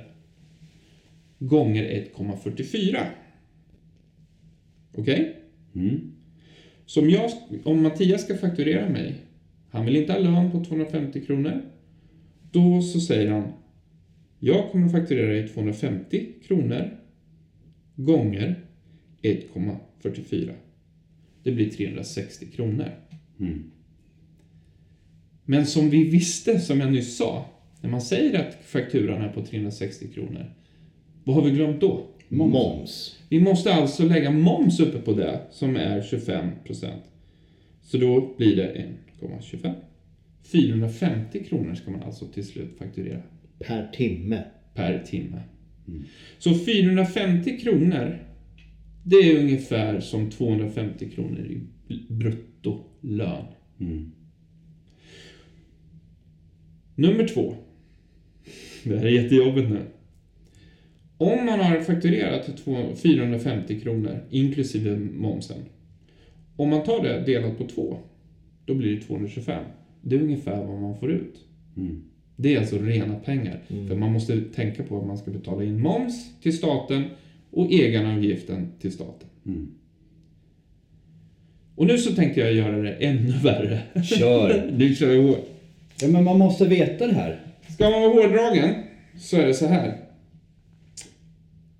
gånger 1.46 1.84
1,44. 2.16 3.06
Okej? 4.94 5.36
Så 6.86 7.00
om, 7.00 7.10
jag, 7.10 7.30
om 7.64 7.82
Mattias 7.82 8.24
ska 8.24 8.36
fakturera 8.36 8.88
mig, 8.88 9.14
han 9.70 9.84
vill 9.84 9.96
inte 9.96 10.12
ha 10.12 10.20
lön 10.20 10.50
på 10.50 10.64
250 10.64 11.20
kronor. 11.20 11.62
Då 12.52 12.82
så 12.82 13.00
säger 13.00 13.30
han, 13.30 13.52
jag 14.38 14.70
kommer 14.70 14.86
att 14.86 14.92
fakturera 14.92 15.32
dig 15.32 15.48
250 15.48 16.26
kronor 16.46 16.90
gånger 17.96 18.64
1,44. 19.22 20.52
Det 21.42 21.52
blir 21.52 21.70
360 21.70 22.46
kronor. 22.46 22.90
Men 25.44 25.66
som 25.66 25.90
vi 25.90 26.10
visste, 26.10 26.60
som 26.60 26.80
jag 26.80 26.92
nyss 26.92 27.16
sa, 27.16 27.46
när 27.80 27.90
man 27.90 28.02
säger 28.02 28.48
att 28.48 28.64
fakturan 28.64 29.22
är 29.22 29.28
på 29.28 29.46
360 29.46 30.08
kronor, 30.14 30.54
vad 31.24 31.36
har 31.36 31.42
vi 31.42 31.50
glömt 31.50 31.80
då? 31.80 32.06
Moms. 32.28 33.18
Vi 33.28 33.40
måste 33.40 33.74
alltså 33.74 34.04
lägga 34.04 34.30
moms 34.30 34.80
uppe 34.80 34.98
på 34.98 35.12
det 35.12 35.40
som 35.50 35.76
är 35.76 36.00
25%. 36.00 36.90
Så 37.82 37.98
då 37.98 38.34
blir 38.36 38.56
det 38.56 38.86
1,25. 39.20 39.74
450 40.42 41.44
kronor 41.44 41.74
ska 41.74 41.90
man 41.90 42.02
alltså 42.02 42.26
till 42.26 42.46
slut 42.46 42.78
fakturera 42.78 43.22
Per 43.58 43.88
timme. 43.92 44.44
per 44.74 44.98
timme. 44.98 45.40
Så 46.38 46.54
450 46.54 47.58
kronor, 47.58 48.18
det 49.02 49.16
är 49.16 49.40
ungefär 49.40 50.00
som 50.00 50.30
250 50.30 51.10
kronor 51.10 51.46
i 51.46 51.60
bruttolön. 52.08 53.44
Nummer 56.94 57.28
två. 57.28 57.54
Det 58.84 58.98
här 58.98 59.06
är 59.06 59.10
jättejobbigt 59.10 59.70
nu. 59.70 59.86
Om 61.22 61.46
man 61.46 61.60
har 61.60 61.80
fakturerat 61.80 62.56
två- 62.64 62.94
450 62.96 63.80
kronor 63.80 64.18
inklusive 64.30 64.96
momsen. 64.98 65.56
Om 66.56 66.68
man 66.68 66.82
tar 66.84 67.02
det 67.02 67.20
delat 67.26 67.58
på 67.58 67.64
två, 67.66 67.96
då 68.66 68.74
blir 68.74 68.96
det 68.96 69.00
225. 69.02 69.64
Det 70.02 70.16
är 70.16 70.20
ungefär 70.22 70.64
vad 70.64 70.80
man 70.80 70.96
får 70.98 71.10
ut. 71.12 71.34
Det 72.36 72.54
är 72.54 72.58
alltså 72.58 72.78
rena 72.78 73.14
pengar. 73.14 73.60
För 73.88 73.96
man 73.96 74.12
måste 74.12 74.40
tänka 74.40 74.82
på 74.82 75.00
att 75.00 75.06
man 75.06 75.18
ska 75.18 75.30
betala 75.30 75.64
in 75.64 75.80
moms 75.80 76.40
till 76.42 76.56
staten 76.56 77.04
och 77.50 77.72
egenavgiften 77.72 78.72
till 78.80 78.92
staten. 78.92 79.28
Och 81.74 81.86
nu 81.86 81.98
så 81.98 82.14
tänkte 82.14 82.40
jag 82.40 82.52
göra 82.52 82.82
det 82.82 82.92
ännu 82.92 83.32
värre. 83.42 83.80
Kör! 84.04 84.70
Nu 84.76 84.94
kör 84.94 85.08
vi 85.08 85.22
hårt. 85.28 85.48
Ja, 86.02 86.08
men 86.08 86.24
man 86.24 86.38
måste 86.38 86.66
veta 86.68 87.06
det 87.06 87.14
här. 87.14 87.40
Ska 87.68 87.90
man 87.90 88.00
vara 88.02 88.12
hårdragen 88.12 88.74
så 89.18 89.36
är 89.36 89.46
det 89.46 89.54
så 89.54 89.66
här. 89.66 89.96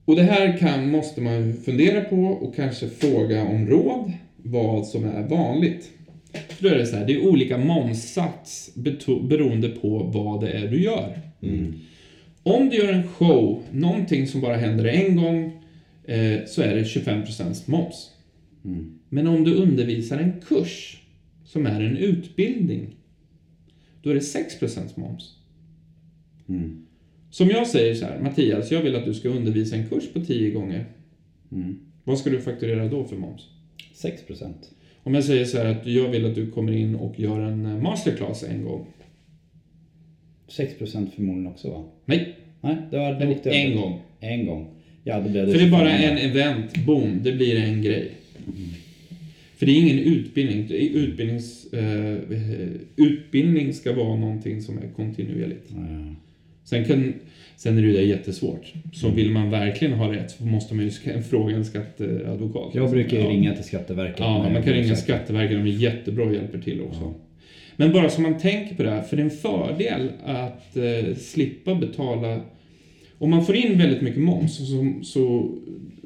Och 0.05 0.17
det 0.17 0.23
här 0.23 0.59
kan, 0.59 0.91
måste 0.91 1.21
man 1.21 1.55
fundera 1.55 2.01
på 2.01 2.17
och 2.17 2.55
kanske 2.57 2.89
fråga 2.89 3.43
om 3.43 3.67
råd 3.67 4.13
vad 4.37 4.87
som 4.87 5.05
är 5.05 5.29
vanligt. 5.29 5.91
För 6.49 6.63
då 6.63 6.75
är 6.75 6.79
det 6.79 6.87
så 6.87 6.97
här, 6.97 7.07
det 7.07 7.13
är 7.13 7.27
olika 7.27 7.59
momssats 7.59 8.75
beroende 9.29 9.69
på 9.69 9.99
vad 9.99 10.41
det 10.41 10.51
är 10.51 10.69
du 10.69 10.83
gör. 10.83 11.21
Om 12.43 12.69
du 12.69 12.77
gör 12.77 12.93
en 12.93 13.09
show, 13.09 13.63
någonting 13.73 14.27
som 14.27 14.41
bara 14.41 14.57
händer 14.57 14.85
en 14.85 15.17
gång, 15.17 15.45
eh, 16.05 16.45
så 16.47 16.63
är 16.63 16.75
det 16.75 16.83
25% 16.83 17.71
moms. 17.71 18.11
Men 19.09 19.27
om 19.27 19.45
du 19.45 19.55
undervisar 19.55 20.19
en 20.19 20.41
kurs, 20.41 21.03
som 21.45 21.67
är 21.67 21.81
en 21.81 21.97
utbildning, 21.97 22.97
då 24.03 24.11
är 24.11 24.15
det 24.15 24.21
6% 24.21 24.97
moms. 24.97 25.37
Som 27.33 27.51
jag 27.51 27.67
säger 27.67 27.95
så 27.95 28.05
här, 28.05 28.21
Mattias, 28.21 28.71
jag 28.71 28.83
vill 28.83 28.97
att 28.97 29.05
du 29.05 29.15
ska 29.15 29.29
undervisa 29.29 29.77
en 29.77 29.89
kurs 29.89 30.05
på 30.13 30.21
10 30.21 30.51
gånger. 30.51 30.85
Vad 32.05 32.19
ska 32.19 32.31
du 32.31 32.41
fakturera 32.41 32.89
då 32.89 33.05
för 33.05 33.17
moms? 33.17 33.43
6%. 33.95 34.53
Om 35.03 35.15
jag 35.15 35.25
säger 35.25 35.45
så 35.45 35.59
här 35.59 35.65
att 35.65 35.87
jag 35.87 36.09
vill 36.09 36.27
att 36.27 36.35
du 36.35 36.51
kommer 36.51 36.73
in 36.73 36.95
och 36.95 37.21
gör 37.21 37.41
en 37.41 37.67
eh, 37.67 37.83
masterclass 37.83 38.43
en 38.43 38.65
gång. 38.65 38.87
6% 40.49 41.11
förmodligen 41.11 41.47
också 41.47 41.71
va? 41.71 41.85
Nej, 42.05 42.37
Nej, 42.61 42.77
det 42.91 42.99
var 42.99 43.13
det 43.13 43.29
åkte 43.29 43.51
en 43.51 43.77
gång. 43.77 44.01
En 44.21 44.47
gång. 44.47 44.67
Ja, 45.05 45.21
då 45.21 45.29
blev 45.29 45.47
För 45.47 45.59
det 45.59 45.65
är 45.65 45.71
bara 45.71 45.99
25. 45.99 46.17
en 46.17 46.31
event, 46.31 46.87
boom, 46.87 47.21
det 47.23 47.33
blir 47.33 47.57
en 47.57 47.83
grej. 47.83 48.11
För 49.57 49.67
det 49.67 49.73
är 49.73 49.81
ingen 49.81 49.99
utbildning. 49.99 50.67
Det 50.69 50.79
Utbildnings, 50.79 51.73
eh, 51.73 52.19
utbildning 52.97 53.75
ska 53.75 53.93
vara 53.93 54.17
någonting 54.17 54.63
som 54.63 54.79
är 54.79 54.89
kontinuerligt. 54.97 55.67
Ja, 55.69 55.77
ja. 55.91 56.15
Sen, 56.65 56.85
kan, 56.85 57.13
sen 57.57 57.79
är 57.79 57.83
det 57.83 57.89
ju 57.89 57.95
det 57.95 58.03
jättesvårt. 58.03 58.73
Så 58.93 59.09
vill 59.11 59.31
man 59.31 59.51
verkligen 59.51 59.95
ha 59.95 60.13
rätt 60.13 60.31
så 60.31 60.45
måste 60.45 60.75
man 60.75 60.85
ju 60.85 60.91
fråga 61.23 61.57
en 61.57 61.65
skatteadvokat. 61.65 62.75
Jag 62.75 62.91
brukar 62.91 63.17
ju 63.17 63.23
Ja. 63.23 63.29
ringa 63.31 63.55
till 63.55 63.65
Skatteverket. 63.65 64.21
Ja, 64.21 64.49
man 64.53 64.63
kan 64.63 64.73
ringa. 64.73 64.97
Skatteverket, 64.97 65.57
de 65.65 65.71
är 65.71 65.75
jättebra 65.77 66.25
och 66.25 66.35
hjälper 66.35 66.59
till 66.59 66.81
också. 66.81 67.15
Men 67.77 67.93
bara 67.93 68.09
så 68.11 68.21
man 68.21 68.39
tänker 68.39 68.75
på 68.75 68.83
det 68.83 68.91
här, 68.91 69.03
för 69.03 69.17
det 69.17 69.23
är 69.23 69.25
en 69.25 69.31
fördel 69.31 70.11
att 70.25 70.77
eh, 70.77 71.15
slippa 71.17 71.75
betala... 71.75 72.41
Om 73.19 73.31
man 73.31 73.45
får 73.47 73.57
in 73.57 73.79
väldigt 73.79 74.01
mycket 74.03 74.21
moms 74.23 74.57
så, 74.57 74.65
så, 75.03 75.51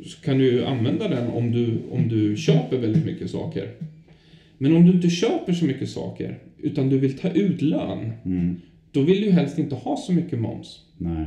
så 0.04 0.20
kan 0.24 0.38
du 0.38 0.64
använda 0.64 1.08
den 1.08 1.28
om 1.28 1.52
du, 1.52 1.78
om 1.90 2.08
du 2.08 2.36
köper 2.36 2.76
väldigt 2.76 3.04
mycket 3.06 3.30
saker. 3.30 3.70
Men 4.58 4.76
om 4.76 4.86
du 4.86 4.92
inte 4.92 5.10
köper 5.10 5.52
så 5.52 5.64
mycket 5.64 5.88
saker, 5.88 6.38
utan 6.62 6.88
du 6.88 6.98
vill 6.98 7.18
ta 7.18 7.28
ut 7.28 7.62
lön, 7.62 8.12
Mm. 8.24 8.56
Då 8.96 9.02
vill 9.02 9.20
du 9.20 9.26
ju 9.26 9.32
helst 9.32 9.58
inte 9.58 9.74
ha 9.74 9.96
så 9.96 10.12
mycket 10.12 10.38
moms. 10.38 10.78
Nej. 10.98 11.26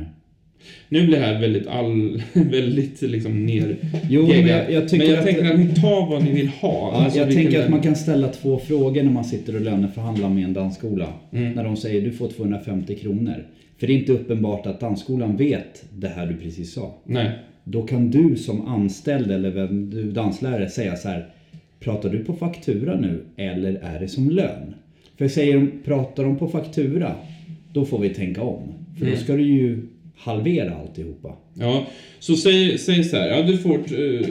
Nu 0.88 1.06
blir 1.06 1.18
det 1.18 1.24
här 1.24 1.40
väldigt, 1.40 1.66
all, 1.66 2.22
väldigt 2.32 3.02
liksom 3.02 3.46
ner... 3.46 3.76
Jo, 4.08 4.26
men 4.26 4.46
jag, 4.46 4.72
jag 4.72 4.92
men 4.92 5.06
jag 5.06 5.18
att... 5.18 5.24
tänker 5.24 5.52
att 5.52 5.58
ni 5.58 5.74
tar 5.74 6.10
vad 6.10 6.24
ni 6.24 6.32
vill 6.32 6.48
ha. 6.48 6.92
Alltså, 6.92 7.18
jag 7.18 7.32
tänker 7.32 7.62
att 7.62 7.70
man 7.70 7.80
kan 7.80 7.96
ställa 7.96 8.28
två 8.28 8.58
frågor 8.58 9.02
när 9.02 9.10
man 9.10 9.24
sitter 9.24 9.54
och 9.54 9.60
löneförhandlar 9.60 10.28
med 10.28 10.44
en 10.44 10.52
dansskola. 10.52 11.12
Mm. 11.32 11.52
När 11.52 11.64
de 11.64 11.76
säger 11.76 12.02
du 12.02 12.12
får 12.12 12.28
250 12.28 12.96
kronor. 12.96 13.46
För 13.78 13.86
det 13.86 13.92
är 13.92 13.98
inte 13.98 14.12
uppenbart 14.12 14.66
att 14.66 14.80
dansskolan 14.80 15.36
vet 15.36 15.84
det 15.92 16.08
här 16.08 16.26
du 16.26 16.36
precis 16.36 16.74
sa. 16.74 16.94
Nej. 17.04 17.30
Då 17.64 17.82
kan 17.82 18.10
du 18.10 18.36
som 18.36 18.66
anställd 18.66 19.30
eller 19.30 19.50
vem 19.50 19.90
du 19.90 20.10
danslärare 20.10 20.68
säga 20.68 20.96
så 20.96 21.08
här. 21.08 21.28
Pratar 21.80 22.10
du 22.10 22.24
på 22.24 22.32
faktura 22.32 23.00
nu 23.00 23.24
eller 23.36 23.74
är 23.74 24.00
det 24.00 24.08
som 24.08 24.30
lön? 24.30 24.74
För 25.18 25.28
säger 25.28 25.54
de, 25.54 25.70
pratar 25.84 26.24
de 26.24 26.36
på 26.36 26.48
faktura, 26.48 27.14
då 27.72 27.84
får 27.84 27.98
vi 27.98 28.08
tänka 28.10 28.42
om. 28.42 28.74
För 28.98 29.02
Mm. 29.06 29.14
då 29.18 29.20
ska 29.24 29.36
du 29.36 29.42
ju 29.42 29.78
halvera 30.16 30.74
alltihopa. 30.74 31.36
Ja, 31.54 31.86
så 32.18 32.36
säg, 32.36 32.78
säg 32.78 33.04
så 33.04 33.16
här. 33.16 33.28
Ja, 33.28 33.42
du 33.42 33.58
får 33.58 33.74
eh, 33.78 34.26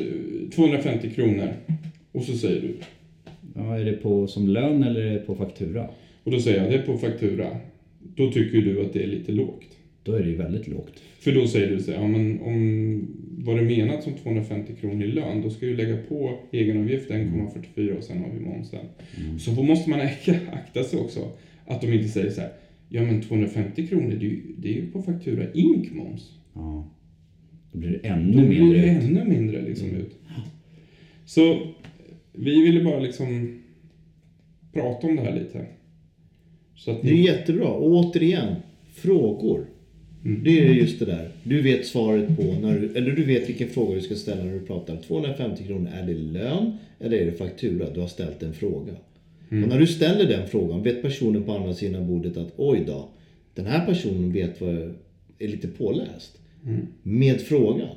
250 0.55 1.09
kronor. 1.09 1.49
Och 2.11 2.23
så 2.23 2.33
säger 2.37 2.61
du. 2.61 2.75
Ja, 3.55 3.79
är 3.79 3.85
det 3.85 3.91
på 3.93 4.27
som 4.27 4.47
lön 4.47 4.83
eller 4.83 5.01
är 5.01 5.13
det 5.13 5.19
på 5.19 5.35
faktura? 5.35 5.87
Och 6.23 6.31
då 6.31 6.39
säger 6.39 6.61
jag, 6.63 6.71
det 6.71 6.77
är 6.77 6.81
på 6.81 6.97
faktura. 6.97 7.47
Då 8.15 8.31
tycker 8.31 8.57
du 8.61 8.81
att 8.85 8.93
det 8.93 9.03
är 9.03 9.07
lite 9.07 9.31
lågt. 9.31 9.65
Då 10.03 10.13
är 10.13 10.23
det 10.23 10.29
ju 10.29 10.35
väldigt 10.35 10.67
lågt. 10.67 10.93
För 11.19 11.31
då 11.31 11.47
säger 11.47 11.67
du 11.75 11.79
så 11.83 11.91
här, 11.91 12.01
ja 12.01 12.07
men 12.07 12.39
om 12.41 13.07
vad 13.37 13.57
det 13.57 13.61
menat 13.63 14.03
som 14.03 14.13
250 14.13 14.73
kronor 14.81 15.03
i 15.03 15.07
lön, 15.07 15.41
då 15.41 15.49
ska 15.49 15.65
du 15.65 15.75
lägga 15.75 15.97
på 16.09 16.39
egenavgift 16.51 17.09
1,44 17.09 17.97
och 17.97 18.03
sen 18.03 18.17
har 18.17 18.29
vi 18.33 18.39
momsen. 18.39 18.79
Så 19.39 19.51
då 19.51 19.63
måste 19.63 19.89
man 19.89 19.99
akta 20.53 20.83
sig 20.83 20.99
också. 20.99 21.19
Att 21.65 21.81
de 21.81 21.93
inte 21.93 22.07
säger 22.09 22.29
så 22.31 22.41
här, 22.41 22.49
ja 22.89 23.01
men 23.03 23.21
250 23.21 23.87
kronor, 23.87 24.09
det 24.09 24.25
är 24.25 24.29
ju, 24.29 24.41
det 24.57 24.69
är 24.69 24.73
ju 24.73 24.91
på 24.91 25.01
faktura 25.01 25.53
ink 25.53 25.91
moms. 25.91 26.31
Ja. 26.53 26.89
Då 27.71 27.77
blir 27.79 27.89
det 27.89 28.07
ännu 28.07 28.31
Då 28.41 28.47
blir 28.47 28.59
mindre 28.59 28.81
det 28.81 28.91
ut. 28.97 29.03
ännu 29.03 29.23
mindre 29.25 29.61
liksom 29.61 29.89
ut. 29.89 30.11
Så 31.25 31.59
vi 32.33 32.61
ville 32.61 32.83
bara 32.83 32.99
liksom 32.99 33.59
prata 34.73 35.07
om 35.07 35.15
det 35.15 35.21
här 35.21 35.39
lite. 35.39 35.65
Så 36.75 36.91
att 36.91 37.01
Det 37.01 37.09
är 37.09 37.13
ni, 37.13 37.25
jättebra. 37.25 37.67
Och 37.67 37.91
återigen, 37.91 38.55
frågor. 38.93 39.65
Mm. 40.25 40.43
Det 40.43 40.59
är 40.59 40.73
just 40.73 40.99
det 40.99 41.05
där. 41.05 41.29
Du 41.43 41.61
vet 41.61 41.85
svaret 41.85 42.37
på, 42.37 42.43
när 42.61 42.79
du, 42.79 42.93
eller 42.95 43.11
du 43.11 43.23
vet 43.23 43.49
vilken 43.49 43.69
fråga 43.69 43.95
du 43.95 44.01
ska 44.01 44.15
ställa 44.15 44.43
när 44.43 44.53
du 44.53 44.59
pratar. 44.59 44.97
250 44.97 45.63
kronor, 45.63 45.89
är 45.93 46.07
det 46.07 46.13
lön 46.13 46.77
eller 46.99 47.17
är 47.17 47.25
det 47.25 47.31
faktura? 47.31 47.89
Du 47.93 47.99
har 47.99 48.07
ställt 48.07 48.43
en 48.43 48.53
fråga. 48.53 48.93
Mm. 49.51 49.63
Och 49.63 49.69
när 49.69 49.79
du 49.79 49.87
ställer 49.87 50.25
den 50.25 50.47
frågan 50.47 50.83
vet 50.83 51.01
personen 51.01 51.43
på 51.43 51.51
andra 51.53 51.73
sidan 51.73 52.07
bordet 52.07 52.37
att 52.37 52.53
oj 52.57 52.83
då, 52.87 53.09
den 53.55 53.65
här 53.65 53.85
personen 53.85 54.31
vet 54.33 54.61
vad 54.61 54.93
är 55.39 55.47
lite 55.47 55.67
påläst. 55.67 56.37
Mm. 56.65 56.87
Med 57.03 57.41
frågan. 57.41 57.89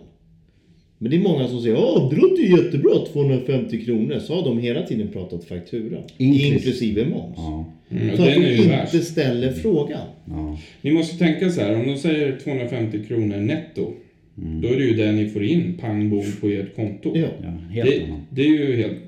Men 0.98 1.11
det 1.11 1.16
är 1.16 1.20
många 1.20 1.48
som 1.48 1.61
säger 1.61 1.74
ja 1.74 2.09
det 2.11 2.16
låter 2.20 2.42
ju 2.42 2.50
jättebra 2.64 2.92
250 3.12 3.84
kronor. 3.84 4.18
Så 4.18 4.34
har 4.34 4.44
de 4.44 4.59
hela 4.59 4.82
tiden 4.82 5.09
pratat 5.09 5.44
faktura. 5.44 5.98
Inklus- 6.18 6.53
Inklusive 6.53 7.05
moms. 7.05 7.34
Ja. 7.36 7.72
mm, 7.90 8.11
och 8.11 8.16
För 8.16 8.28
att 8.28 8.34
de 8.34 8.46
inte 8.57 8.68
värst. 8.68 9.05
ställer 9.05 9.53
frågan. 9.53 10.07
Ja. 10.24 10.59
Ni 10.82 10.92
måste 10.92 11.18
tänka 11.18 11.50
så 11.50 11.61
här, 11.61 11.74
om 11.80 11.86
de 11.86 11.96
säger 11.98 12.38
250 12.44 12.98
kronor 13.09 13.36
netto, 13.36 13.92
då 14.34 14.68
är 14.68 14.76
det 14.76 14.84
ju 14.84 14.94
det 14.94 15.12
ni 15.12 15.28
får 15.28 15.44
in 15.44 15.78
pang 15.80 16.11
bom 16.11 16.24
på 16.40 16.48
ert 16.48 16.76
konto. 16.76 17.12
Ja. 17.16 17.26
ja, 17.42 17.48
helt 17.70 17.90
det, 17.90 18.05
annan. 18.05 18.20
det 18.30 18.42
är 18.42 18.46
ju 18.48 18.76
helt... 18.76 18.98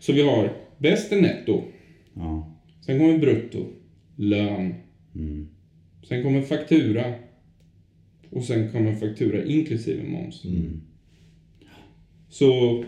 Så 0.00 0.12
vi 0.12 0.22
har 0.22 0.52
bäst 0.78 1.10
netto, 1.10 1.62
Ja. 2.14 2.56
sen 2.86 2.98
kommer 2.98 3.18
brutto, 3.18 3.66
lön, 4.16 4.74
Mm. 5.14 5.48
sen 6.08 6.22
kommer 6.22 6.42
faktura 6.42 7.14
och 8.30 8.44
sen 8.44 8.72
kommer 8.72 8.92
faktura 8.94 9.44
inklusive 9.44 10.02
moms. 10.08 10.44
Mm. 10.44 10.80
Så 12.28 12.84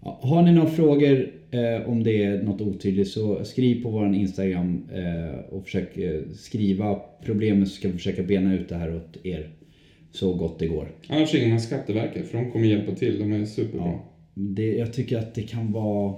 Har 0.00 0.42
ni 0.42 0.52
några 0.52 0.70
frågor 0.70 1.32
eh, 1.50 1.88
om 1.88 2.02
det 2.04 2.22
är 2.24 2.42
något 2.42 2.60
otydligt 2.60 3.08
så 3.08 3.44
skriv 3.44 3.82
på 3.82 3.90
vår 3.90 4.14
Instagram 4.14 4.84
eh, 4.92 5.38
och 5.40 5.64
försök 5.64 5.96
eh, 5.96 6.20
skriva 6.34 7.00
problemet 7.24 7.68
så 7.68 7.74
ska 7.74 7.88
vi 7.88 7.94
försöka 7.94 8.22
bena 8.22 8.54
ut 8.54 8.68
det 8.68 8.74
här 8.76 8.96
åt 8.96 9.26
er 9.26 9.50
så 10.12 10.34
gott 10.34 10.58
det 10.58 10.66
går. 10.66 10.88
annars 11.08 11.34
ringer 11.34 11.48
man 11.48 11.60
Skatteverket 11.60 12.26
för 12.28 12.38
de 12.38 12.50
kommer 12.50 12.66
hjälpa 12.66 12.94
till, 12.94 13.18
de 13.18 13.32
är 13.32 13.44
superbra. 13.44 13.86
Ja. 13.86 14.04
Det, 14.34 14.76
jag 14.76 14.92
tycker 14.92 15.18
att 15.18 15.34
det 15.34 15.42
kan 15.42 15.72
vara... 15.72 16.14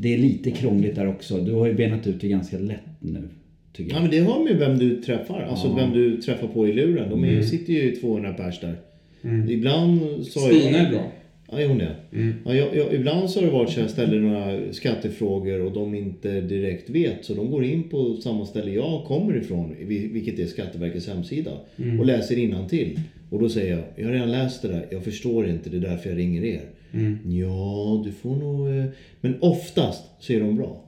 Det 0.00 0.14
är 0.14 0.18
lite 0.18 0.50
krångligt 0.50 0.94
där 0.94 1.06
också. 1.08 1.38
Du 1.40 1.52
har 1.52 1.66
ju 1.66 1.74
benat 1.74 2.06
ut 2.06 2.20
det 2.20 2.28
ganska 2.28 2.58
lätt 2.58 2.78
nu. 3.00 3.28
Tycker 3.72 3.90
Ja 3.90 3.96
jag. 3.96 4.02
men 4.02 4.10
det 4.10 4.18
har 4.18 4.44
med 4.44 4.56
vem 4.56 4.78
du 4.78 5.02
träffar. 5.02 5.42
Alltså 5.42 5.66
Ja. 5.68 5.74
vem 5.76 5.92
du 5.92 6.16
träffar 6.20 6.48
på 6.48 6.68
i 6.68 6.72
luren. 6.72 7.10
De 7.10 7.24
är, 7.24 7.42
sitter 7.42 7.72
ju 7.72 7.96
200 7.96 8.32
pers 8.32 8.60
där. 8.60 8.76
Ibland 9.48 10.00
så 10.26 10.40
har 10.40 10.48
Stina 10.48 10.78
är 10.78 10.90
bra. 10.90 11.12
Ja, 11.52 11.60
är 11.60 11.68
hon 11.68 11.78
det? 11.78 11.94
Ja, 12.44 12.54
jag, 12.54 12.76
jag, 12.76 12.94
ibland 12.94 13.30
så 13.30 13.40
har 13.40 13.46
det 13.46 13.52
varit 13.52 13.68
så 13.70 13.74
att 13.80 13.82
jag 13.82 13.90
ställer 13.90 14.20
några 14.20 14.72
skattefrågor 14.72 15.60
och 15.60 15.72
de 15.72 15.94
inte 15.94 16.40
direkt 16.40 16.90
vet. 16.90 17.24
Så 17.24 17.34
de 17.34 17.50
går 17.50 17.64
in 17.64 17.82
på 17.82 18.16
samma 18.16 18.46
ställe 18.46 18.70
jag 18.70 19.04
kommer 19.04 19.36
ifrån, 19.36 19.74
vil- 19.80 20.12
vilket 20.12 20.38
är 20.38 20.46
Skatteverkets 20.46 21.08
hemsida. 21.08 21.50
Och 22.00 22.06
läser 22.06 22.34
till 22.68 23.00
Och 23.30 23.38
då 23.40 23.48
säger 23.48 23.70
jag, 23.76 23.84
jag 23.96 24.04
har 24.06 24.12
redan 24.12 24.30
läst 24.32 24.62
det 24.62 24.68
där, 24.68 24.86
jag 24.90 25.04
förstår 25.04 25.48
inte, 25.48 25.70
det 25.70 25.76
är 25.76 25.80
därför 25.80 26.08
jag 26.10 26.18
ringer 26.18 26.44
er. 26.44 26.60
Ja, 27.28 28.02
du 28.04 28.12
får 28.12 28.36
nog... 28.36 28.68
eh." 28.78 28.84
Men 29.20 29.34
oftast 29.40 30.04
så 30.18 30.32
är 30.32 30.40
de 30.40 30.56
bra. 30.56 30.84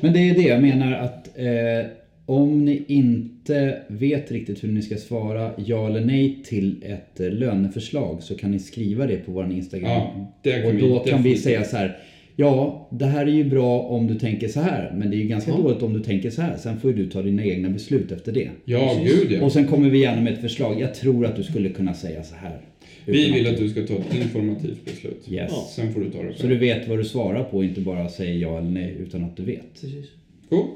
Men 0.00 0.12
det 0.12 0.18
är 0.30 0.34
det 0.34 0.42
jag 0.42 0.62
menar 0.62 0.92
att 0.92 1.38
eh, 1.38 1.90
om 2.26 2.64
ni 2.64 2.84
inte 2.88 3.78
vet 3.88 4.30
riktigt 4.32 4.64
hur 4.64 4.68
ni 4.72 4.82
ska 4.82 4.96
svara 4.96 5.50
ja 5.56 5.86
eller 5.86 6.00
nej 6.00 6.42
till 6.44 6.84
ett 6.86 7.20
eh, 7.20 7.30
löneförslag 7.30 8.22
så 8.22 8.34
kan 8.34 8.50
ni 8.50 8.58
skriva 8.58 9.06
det 9.06 9.16
på 9.16 9.32
vår 9.32 9.52
Instagram. 9.52 9.90
Ja, 9.90 10.32
det 10.42 10.52
kan 10.52 10.66
och 10.66 10.74
vi 10.74 10.80
då 10.80 10.98
kan 10.98 11.22
vi 11.22 11.36
säga 11.36 11.64
så 11.64 11.76
här. 11.76 11.98
Ja, 12.38 12.88
det 12.90 13.04
här 13.06 13.26
är 13.26 13.30
ju 13.30 13.44
bra 13.44 13.80
om 13.80 14.06
du 14.06 14.14
tänker 14.14 14.48
så 14.48 14.60
här. 14.60 14.92
Men 14.96 15.10
det 15.10 15.16
är 15.16 15.18
ju 15.18 15.26
ganska 15.28 15.50
Ja. 15.50 15.56
dåligt 15.56 15.82
om 15.82 15.92
du 15.92 16.00
tänker 16.00 16.30
så 16.30 16.42
här. 16.42 16.56
Sen 16.56 16.80
får 16.80 16.90
ju 16.90 16.96
du 16.96 17.10
ta 17.10 17.22
dina 17.22 17.44
egna 17.44 17.68
beslut 17.68 18.12
efter 18.12 18.32
det. 18.32 18.50
Ja, 18.64 19.00
gud 19.04 19.32
ja. 19.32 19.44
Och 19.44 19.52
sen 19.52 19.66
kommer 19.66 19.90
vi 19.90 19.98
gärna 19.98 20.20
med 20.22 20.32
ett 20.32 20.40
förslag. 20.40 20.80
Jag 20.80 20.94
tror 20.94 21.26
att 21.26 21.36
du 21.36 21.42
skulle 21.42 21.68
kunna 21.68 21.94
säga 21.94 22.22
så 22.22 22.34
här. 22.34 22.60
Vi 23.08 23.30
vill 23.32 23.46
att 23.46 23.56
du 23.56 23.68
ska 23.68 23.86
ta 23.86 23.94
ett 23.94 24.14
informativt 24.14 24.84
beslut. 24.84 25.24
Yes. 25.28 25.50
Ja. 25.52 25.68
Sen 25.70 25.92
får 25.94 26.00
du 26.00 26.10
ta 26.10 26.22
det 26.22 26.32
Så 26.34 26.38
själv. 26.38 26.50
du 26.50 26.58
vet 26.58 26.88
vad 26.88 26.98
du 26.98 27.04
svarar 27.04 27.44
på 27.44 27.64
inte 27.64 27.80
bara 27.80 28.08
säger 28.08 28.34
ja 28.34 28.58
eller 28.58 28.70
nej 28.70 28.96
utan 29.00 29.24
att 29.24 29.36
du 29.36 29.42
vet. 29.44 29.80
Precis. 29.80 30.06
Cool. 30.48 30.66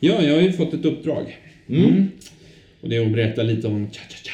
Ja, 0.00 0.22
jag 0.22 0.34
har 0.34 0.42
ju 0.42 0.52
fått 0.52 0.74
ett 0.74 0.84
uppdrag. 0.84 1.36
Mm. 1.68 2.06
Och 2.80 2.88
det 2.88 2.96
är 2.96 3.06
att 3.06 3.12
berätta 3.12 3.42
lite 3.42 3.66
om 3.68 3.86
cha-cha-cha. 3.90 4.32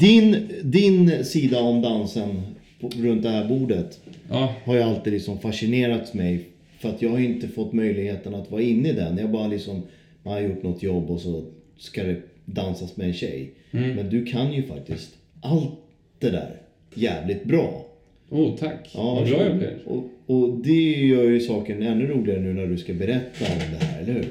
Din, 0.00 0.48
din 0.62 1.24
sida 1.24 1.60
om 1.60 1.82
dansen 1.82 2.42
på, 2.80 2.90
runt 2.96 3.22
det 3.22 3.28
här 3.28 3.48
bordet 3.48 4.00
Ja, 4.30 4.54
har 4.64 4.74
ju 4.74 4.82
alltid 4.82 5.12
liksom 5.12 5.38
fascinerat 5.40 6.14
mig. 6.14 6.44
För 6.78 6.88
att 6.88 7.02
jag 7.02 7.10
har 7.10 7.18
inte 7.18 7.48
fått 7.48 7.72
möjligheten 7.72 8.34
att 8.34 8.50
vara 8.50 8.62
inne 8.62 8.88
i 8.88 8.92
den. 8.92 9.18
Jag 9.18 9.30
bara 9.30 9.46
liksom, 9.46 9.82
man 10.22 10.34
har 10.34 10.40
gjort 10.40 10.62
något 10.62 10.82
jobb 10.82 11.10
och 11.10 11.20
så 11.20 11.44
ska 11.78 12.02
det 12.04 12.16
dansas 12.46 12.96
med 12.96 13.06
en 13.06 13.12
tjej. 13.14 13.50
Men 13.70 14.10
du 14.10 14.24
kan 14.26 14.52
ju 14.52 14.62
faktiskt 14.62 15.10
allt 15.40 15.70
det 16.18 16.30
där 16.30 16.50
jävligt 16.94 17.44
bra. 17.44 17.86
oh, 18.30 18.56
tack. 18.56 18.90
Ja, 18.94 19.14
Vad 19.14 19.26
glad 19.28 19.46
jag 19.46 19.56
blir. 19.58 19.78
och, 19.84 20.04
och 20.26 20.58
det 20.64 20.90
gör 21.06 21.24
ju 21.30 21.40
saken 21.40 21.82
ännu 21.82 22.06
roligare 22.06 22.40
nu 22.40 22.52
när 22.52 22.66
du 22.66 22.76
ska 22.78 22.94
berätta 22.94 23.44
om 23.52 23.58
det 23.78 23.84
här, 23.84 24.02
eller 24.02 24.12
hur? 24.12 24.26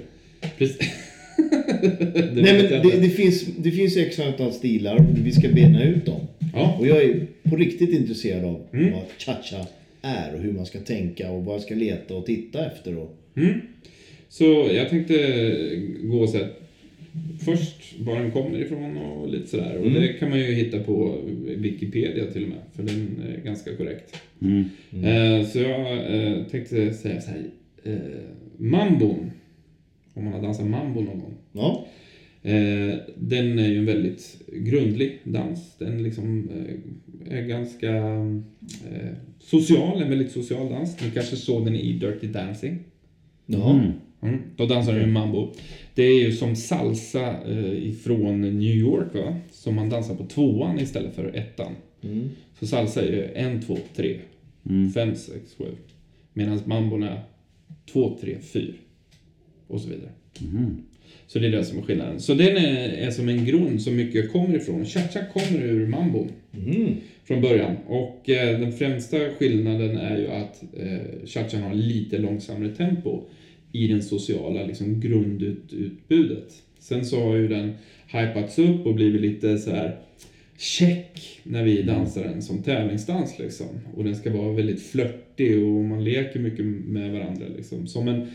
Precis. 0.57 0.77
det 1.81 2.41
Nej 2.41 2.53
men 2.71 2.81
det, 2.89 2.99
det 3.01 3.09
finns, 3.09 3.45
det 3.57 3.71
finns 3.71 3.97
x 3.97 4.19
antal 4.19 4.53
stilar 4.53 4.95
och 4.95 5.05
vi 5.25 5.31
ska 5.31 5.49
bena 5.49 5.83
ut 5.83 6.05
dem. 6.05 6.21
Ja. 6.53 6.75
Och 6.79 6.87
jag 6.87 7.03
är 7.03 7.27
på 7.43 7.55
riktigt 7.55 7.89
intresserad 7.89 8.45
av 8.45 8.61
Mm. 8.73 8.93
vad 8.93 9.01
cha-cha 9.17 9.67
är 10.01 10.33
och 10.35 10.39
hur 10.41 10.51
man 10.51 10.65
ska 10.65 10.79
tänka 10.79 11.31
och 11.31 11.43
vad 11.45 11.55
jag 11.55 11.61
ska 11.61 11.75
leta 11.75 12.15
och 12.15 12.25
titta 12.25 12.65
efter. 12.65 12.97
Och... 12.97 13.17
Mm. 13.37 13.61
Så 14.29 14.69
jag 14.73 14.89
tänkte 14.89 15.13
gå 16.03 16.27
så 16.27 16.37
här. 16.37 16.49
Först 17.45 17.99
var 17.99 18.19
den 18.19 18.31
kommer 18.31 18.61
ifrån 18.61 18.97
och 18.97 19.29
lite 19.29 19.47
sådär. 19.47 19.77
Och 19.77 19.85
Mm. 19.87 20.01
det 20.01 20.07
kan 20.13 20.29
man 20.29 20.39
ju 20.39 20.45
hitta 20.45 20.79
på 20.79 21.17
Wikipedia 21.45 22.25
till 22.25 22.43
och 22.43 22.49
med. 22.49 22.57
För 22.73 22.83
den 22.83 23.21
är 23.27 23.41
ganska 23.45 23.75
korrekt. 23.75 24.15
Mm. 24.41 24.65
Eh, 24.91 25.47
så 25.47 25.59
jag 25.59 25.91
eh, 26.15 26.43
tänkte 26.43 26.93
säga 26.93 27.21
så 27.21 27.31
här. 27.31 27.43
Eh, 27.83 27.97
mambon. 28.57 29.31
Om 30.13 30.23
man 30.23 30.33
har 30.33 30.41
dansat 30.41 30.67
mambo 30.67 31.01
någon 31.01 31.19
gång. 31.19 31.33
Ja. 31.51 31.85
Eh, 32.41 32.95
den 33.17 33.59
är 33.59 33.67
ju 33.67 33.77
en 33.77 33.85
väldigt 33.85 34.41
grundlig 34.47 35.19
dans. 35.23 35.75
Den 35.77 36.03
liksom 36.03 36.49
eh, 37.29 37.37
är 37.37 37.41
ganska 37.47 37.95
eh, 38.91 39.13
social, 39.39 40.01
en 40.01 40.09
väldigt 40.09 40.31
social 40.31 40.69
dans. 40.69 41.01
Ni 41.01 41.11
kanske 41.11 41.35
såg 41.35 41.65
den 41.65 41.75
i 41.75 41.93
Dirty 41.93 42.27
Dancing. 42.27 42.79
Ja. 43.45 43.73
Mm. 43.73 43.91
Mm. 44.21 44.41
Då 44.55 44.65
dansar 44.65 44.93
de 44.93 44.99
ju 44.99 45.07
mambo. 45.07 45.53
Det 45.95 46.03
är 46.03 46.19
ju 46.19 46.31
som 46.31 46.55
salsa 46.55 47.35
eh, 47.47 47.87
ifrån 47.87 48.41
New 48.41 48.75
York 48.75 49.13
va? 49.13 49.35
Som 49.51 49.75
man 49.75 49.89
dansar 49.89 50.15
på 50.15 50.25
tvåan 50.25 50.79
istället 50.79 51.15
för 51.15 51.35
ettan. 51.35 51.71
Mm. 52.03 52.29
Så 52.59 52.67
salsa 52.67 53.01
är 53.01 53.11
ju 53.11 53.23
en, 53.35 53.61
två, 53.61 53.77
tre, 53.95 54.19
Mm. 54.69 54.91
fem, 54.91 55.15
sex, 55.15 55.55
sju. 55.57 55.65
Medan 56.33 56.59
mambon 56.65 57.03
är 57.03 57.19
två, 57.91 58.17
tre, 58.21 58.35
fyra. 58.53 58.73
Och 59.67 59.81
så 59.81 59.89
vidare. 59.89 60.09
Mhm. 60.41 60.83
Så 61.27 61.39
det 61.39 61.47
är 61.47 61.51
det 61.51 61.63
som 61.65 61.77
är 61.77 61.81
skillnaden. 61.81 62.19
Så 62.19 62.33
den 62.33 62.57
är, 62.57 62.89
är 62.89 63.11
som 63.11 63.29
en 63.29 63.45
grund 63.45 63.81
som 63.81 63.95
mycket 63.95 64.31
kommer 64.31 64.55
ifrån. 64.55 64.85
Cha-cha 64.85 65.19
kommer 65.33 65.61
ur 65.63 65.87
mambon 65.87 66.29
Mm. 66.67 66.93
från 67.23 67.41
början. 67.41 67.75
Och 67.87 68.29
eh, 68.29 68.59
den 68.59 68.71
främsta 68.71 69.17
skillnaden 69.39 69.97
är 69.97 70.17
ju 70.17 70.27
att 70.27 70.63
eh, 70.77 71.25
cha-chan 71.25 71.61
har 71.61 71.73
lite 71.73 72.17
långsammare 72.17 72.69
tempo 72.75 73.21
i 73.75 73.87
den 73.87 74.03
sociala 74.03 74.65
liksom, 74.65 74.99
grundutbudet. 74.99 76.63
Sen 76.79 77.05
så 77.05 77.23
har 77.23 77.35
ju 77.35 77.47
den 77.47 77.73
hypats 78.07 78.59
upp 78.59 78.85
och 78.85 78.95
blivit 78.95 79.21
lite 79.21 79.57
så 79.57 79.71
här 79.71 79.99
check 80.57 81.39
när 81.43 81.63
vi 81.63 81.81
dansar 81.81 82.23
den 82.23 82.41
som 82.41 82.63
tävlingsdans 82.63 83.39
liksom. 83.39 83.67
Och 83.95 84.03
den 84.03 84.15
ska 84.15 84.31
vara 84.31 84.53
väldigt 84.53 84.81
flörtig 84.81 85.63
och 85.63 85.83
man 85.83 86.03
leker 86.03 86.39
mycket 86.39 86.65
med 86.65 87.11
varandra 87.11 87.45
liksom. 87.57 87.87
Som 87.87 88.07
en, 88.07 88.27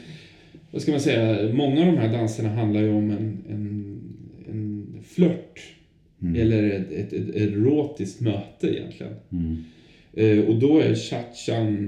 vad 0.70 0.82
ska 0.82 0.91
man 0.91 1.01
säga, 1.01 1.53
många 1.53 1.80
av 1.80 1.86
de 1.86 1.99
här 1.99 2.12
danserna 2.12 2.49
handlar 2.49 2.80
ju 2.80 2.91
om 2.91 3.11
en, 3.11 3.45
en, 3.49 4.01
en 4.51 4.86
flört. 5.07 5.61
Eller 6.36 6.70
ett, 6.70 6.93
ett, 6.93 7.12
ett 7.12 7.36
erotiskt 7.36 8.20
möte 8.20 8.76
egentligen. 8.76 9.12
Mm. 9.32 9.64
Eh, 10.12 10.45
och 10.45 10.59
då 10.59 10.78
är 10.78 10.95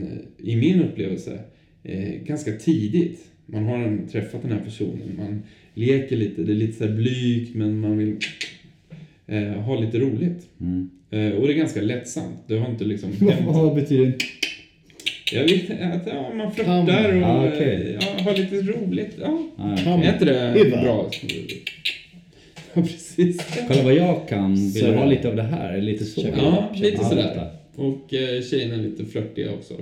eh, 0.02 0.08
i 0.38 0.56
min 0.56 0.82
upplevelse, 0.82 1.40
eh, 1.82 2.14
ganska 2.24 2.52
tidigt. 2.52 3.31
Man 3.52 3.64
har 3.64 4.08
träffat 4.12 4.42
den 4.42 4.52
här 4.52 4.60
personen, 4.64 5.14
man 5.18 5.42
leker 5.74 6.16
lite, 6.16 6.42
det 6.42 6.52
är 6.52 6.56
lite 6.56 6.72
så 6.78 6.84
här 6.86 6.92
blygt 6.92 7.54
men 7.54 7.80
man 7.80 7.98
vill 7.98 8.16
eh, 9.26 9.42
ha 9.42 9.80
lite 9.80 9.98
roligt. 9.98 10.46
Mm. 10.60 10.90
Eh, 11.10 11.30
och 11.32 11.46
det 11.46 11.52
är 11.52 11.56
ganska 11.56 11.80
lättsamt. 11.80 12.36
Det 12.46 12.58
har 12.58 12.70
inte 12.70 12.84
liksom. 12.84 13.10
Vad 13.46 13.74
betyder 13.74 14.06
det? 14.06 14.16
Jag 15.32 15.44
vet 15.44 15.70
att 15.70 16.06
ja, 16.06 16.32
man 16.34 16.52
flörtar 16.52 17.16
och 17.16 17.22
Ah, 17.28 17.46
eh, 17.46 17.90
ja, 17.90 18.00
har 18.24 18.36
lite 18.36 18.56
roligt. 18.56 19.16
Ja. 19.20 19.42
Ah, 19.56 19.76
Kan- 19.76 20.02
Är 20.02 20.12
inte 20.12 20.24
det 20.24 20.70
bra? 20.70 21.10
Ja, 22.74 22.82
precis. 22.82 23.46
Kolla 23.68 23.82
vad 23.82 23.94
jag 23.94 24.28
kan. 24.28 24.54
Vill 24.56 24.84
du 24.84 24.92
ha 24.94 25.04
lite 25.04 25.28
av 25.28 25.36
det 25.36 25.42
här? 25.42 25.80
Lite 25.80 26.04
så? 26.04 26.26
Ja, 26.36 26.72
lite 26.74 27.04
sådär. 27.04 27.50
Och 27.76 28.14
eh, 28.14 28.42
tjejerna 28.42 28.74
är 28.74 28.78
lite 28.78 29.04
flörtiga 29.04 29.52
också. 29.52 29.74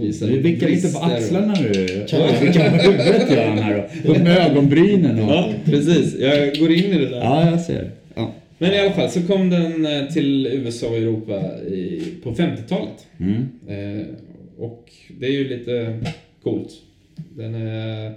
Visar 0.00 0.26
Du 0.28 0.40
vickar 0.40 0.68
lite 0.68 0.88
på 0.88 0.92
brister 0.92 1.06
och- 1.06 1.12
axlarna 1.16 1.54
du. 1.54 1.68
Oj, 2.12 2.46
vickar 2.46 2.70
på 2.70 2.76
huvudet 2.76 3.30
gör 3.30 3.48
han 3.48 3.58
här 3.58 3.88
då. 4.04 4.10
Upp 4.12 4.18
med 4.18 4.36
ögonbrynen 4.50 5.18
och... 5.22 5.30
Ja, 5.30 5.52
precis. 5.64 6.18
Jag 6.18 6.58
går 6.58 6.72
in 6.72 6.84
i 6.84 6.98
det 6.98 7.08
där. 7.08 7.16
Ja, 7.20 7.50
jag 7.50 7.60
ser. 7.60 7.90
Ja. 8.14 8.34
Men 8.58 8.72
i 8.72 8.78
alla 8.78 8.92
fall 8.92 9.10
så 9.10 9.22
kom 9.22 9.50
den 9.50 9.86
eh, 9.86 10.06
till 10.12 10.46
USA 10.46 10.88
och 10.88 10.96
Europa 10.96 11.58
i, 11.62 12.02
på 12.22 12.34
50-talet. 12.34 13.06
Mm. 13.18 13.48
Eh, 13.68 14.06
och 14.58 14.92
det 15.20 15.26
är 15.26 15.30
ju 15.32 15.48
lite 15.48 15.98
coolt. 16.42 16.70
Den 17.36 17.54
är... 17.54 18.12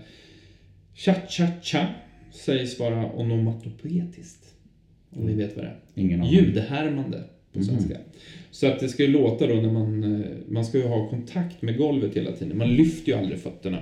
Cha-cha-cha 0.96 1.86
sägs 2.32 2.80
vara 2.80 3.12
onomatopoetiskt. 3.12 4.44
Om 5.16 5.26
ni 5.26 5.34
vet 5.34 5.56
vad 5.56 5.66
det 5.66 5.70
är. 5.70 5.78
Ingen 5.96 6.22
aning. 6.22 6.32
Ljudhärmande 6.34 7.24
på 7.54 7.64
svenska. 7.64 7.98
Så 8.58 8.68
att 8.68 8.80
det 8.80 8.90
ska 8.90 9.04
ju 9.04 9.10
låta 9.12 9.48
då 9.48 9.54
när 9.56 9.72
man... 9.72 10.04
eh, 10.04 10.30
Man 10.48 10.66
ska 10.66 10.78
ju 10.78 10.84
ha 10.88 11.10
kontakt 11.10 11.62
med 11.62 11.78
golvet 11.78 12.16
hela 12.18 12.32
tiden. 12.32 12.58
Man 12.58 12.76
lyfter 12.76 13.12
ju 13.12 13.18
aldrig 13.18 13.40
fötterna. 13.40 13.80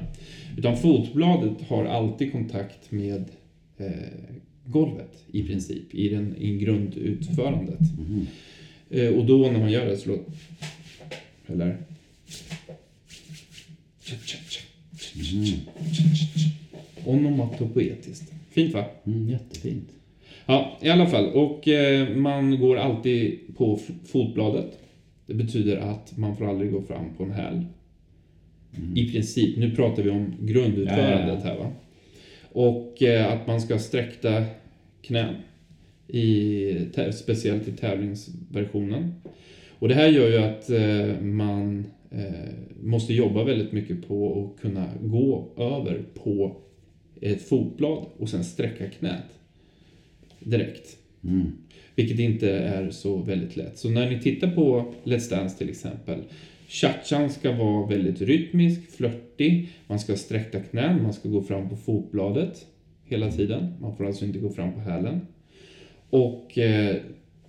Utan 0.58 0.78
fotbladet 0.78 1.62
har 1.68 1.86
alltid 1.86 2.32
kontakt 2.32 2.92
med 2.92 3.26
eh, 3.78 3.90
golvet 4.66 5.24
i 5.32 5.44
princip. 5.44 5.94
I, 5.96 6.10
den, 6.10 6.36
i 6.38 6.58
grundutförandet. 6.58 7.80
Eh, 8.90 9.08
och 9.10 9.26
då 9.26 9.38
när 9.38 9.60
man 9.60 9.72
gör 9.72 9.86
det 9.86 9.98
så 9.98 10.10
låter... 10.10 10.34
Eller? 11.48 11.78
Onomatopoetiskt. 17.06 18.32
Fint 18.52 18.74
va? 18.74 18.86
Mm, 19.06 19.30
jättefint. 19.30 19.90
Ja, 20.46 20.78
i 20.82 20.90
alla 20.90 21.08
fall. 21.08 21.26
Och 21.34 21.68
eh, 21.68 22.10
man 22.10 22.60
går 22.60 22.78
alltid 22.78 23.40
på 23.58 23.80
fotbladet. 24.06 24.80
Det 25.26 25.34
betyder 25.34 25.78
att 25.78 26.18
man 26.18 26.38
får 26.38 26.50
aldrig 26.50 26.72
gå 26.72 26.82
fram 26.82 27.14
på 27.18 27.24
en 27.24 27.32
häl. 27.32 27.66
I 28.96 29.12
princip. 29.12 29.58
Nu 29.58 29.72
pratar 29.72 30.04
vi 30.04 30.10
om 30.10 30.34
grundutförandet 30.40 31.44
här 31.44 31.58
va. 31.58 31.72
Och 32.52 33.04
eh, 33.04 33.34
att 33.34 33.48
man 33.48 33.62
ska 33.62 33.80
sträckta 33.80 34.44
knän. 35.02 35.36
I, 36.08 36.90
speciellt 37.14 37.68
i 37.68 37.72
tävlingsversionen. 37.72 39.14
Och 39.80 39.88
det 39.88 39.96
här 39.96 40.08
gör 40.08 40.30
ju 40.30 40.38
att 40.38 40.70
eh, 40.70 41.22
man 41.22 41.86
eh, 42.12 42.54
måste 42.84 43.14
jobba 43.14 43.44
väldigt 43.44 43.72
mycket 43.72 44.08
på 44.08 44.44
att 44.44 44.62
kunna 44.62 44.86
gå 45.02 45.54
över 45.58 46.02
på 46.24 46.56
ett 47.22 47.42
fotblad 47.42 48.06
och 48.18 48.30
sen 48.30 48.44
sträcka 48.44 48.90
knät 48.90 49.40
direkt. 50.46 50.98
Mm. 51.24 51.52
Vilket 51.96 52.20
inte 52.20 52.52
är 52.52 52.90
så 52.90 53.18
väldigt 53.18 53.58
lätt. 53.58 53.78
Så 53.78 53.90
när 53.90 54.10
ni 54.10 54.20
tittar 54.20 54.52
på 54.52 54.94
Let's 55.04 55.30
Dance 55.30 55.58
till 55.58 55.70
exempel. 55.70 56.24
Cha-chan 56.68 57.30
ska 57.30 57.52
vara 57.52 57.88
väldigt 57.88 58.22
rytmisk, 58.22 58.92
flörtig. 58.92 59.70
Man 59.88 60.00
ska 60.00 60.16
sträcka 60.16 60.60
knän, 60.60 61.04
man 61.04 61.14
ska 61.14 61.30
gå 61.30 61.42
fram 61.42 61.70
på 61.70 61.76
fotbladet 61.76 62.66
hela 63.04 63.32
tiden. 63.32 63.74
Man 63.82 63.98
får 63.98 64.06
alltså 64.06 64.26
inte 64.26 64.40
gå 64.40 64.50
fram 64.50 64.74
på 64.74 64.80
hälen. 64.80 65.22
Och 66.10 66.58
eh, 66.58 66.96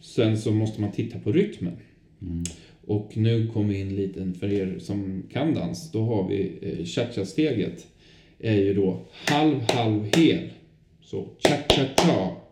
sen 0.01 0.39
så 0.39 0.53
måste 0.53 0.81
man 0.81 0.93
titta 0.93 1.19
på 1.19 1.33
rytmen. 1.33 1.77
Och 2.87 3.17
nu 3.17 3.47
kommer 3.47 3.69
vi 3.69 3.81
in 3.81 3.97
lite 3.97 4.33
för 4.41 4.53
er 4.53 4.79
som 4.79 5.23
kan 5.33 5.55
dans. 5.55 5.93
Då 5.93 6.05
har 6.05 6.29
vi 6.29 6.59
eh, 6.63 6.85
cha-cha-steget. 6.85 7.87
Är 8.39 8.55
ju 8.55 8.75
då 8.75 9.01
halv, 9.11 9.61
halv, 9.69 10.05
hel. 10.17 10.51
Så 11.01 11.29
cha-cha-cha. 11.39 12.46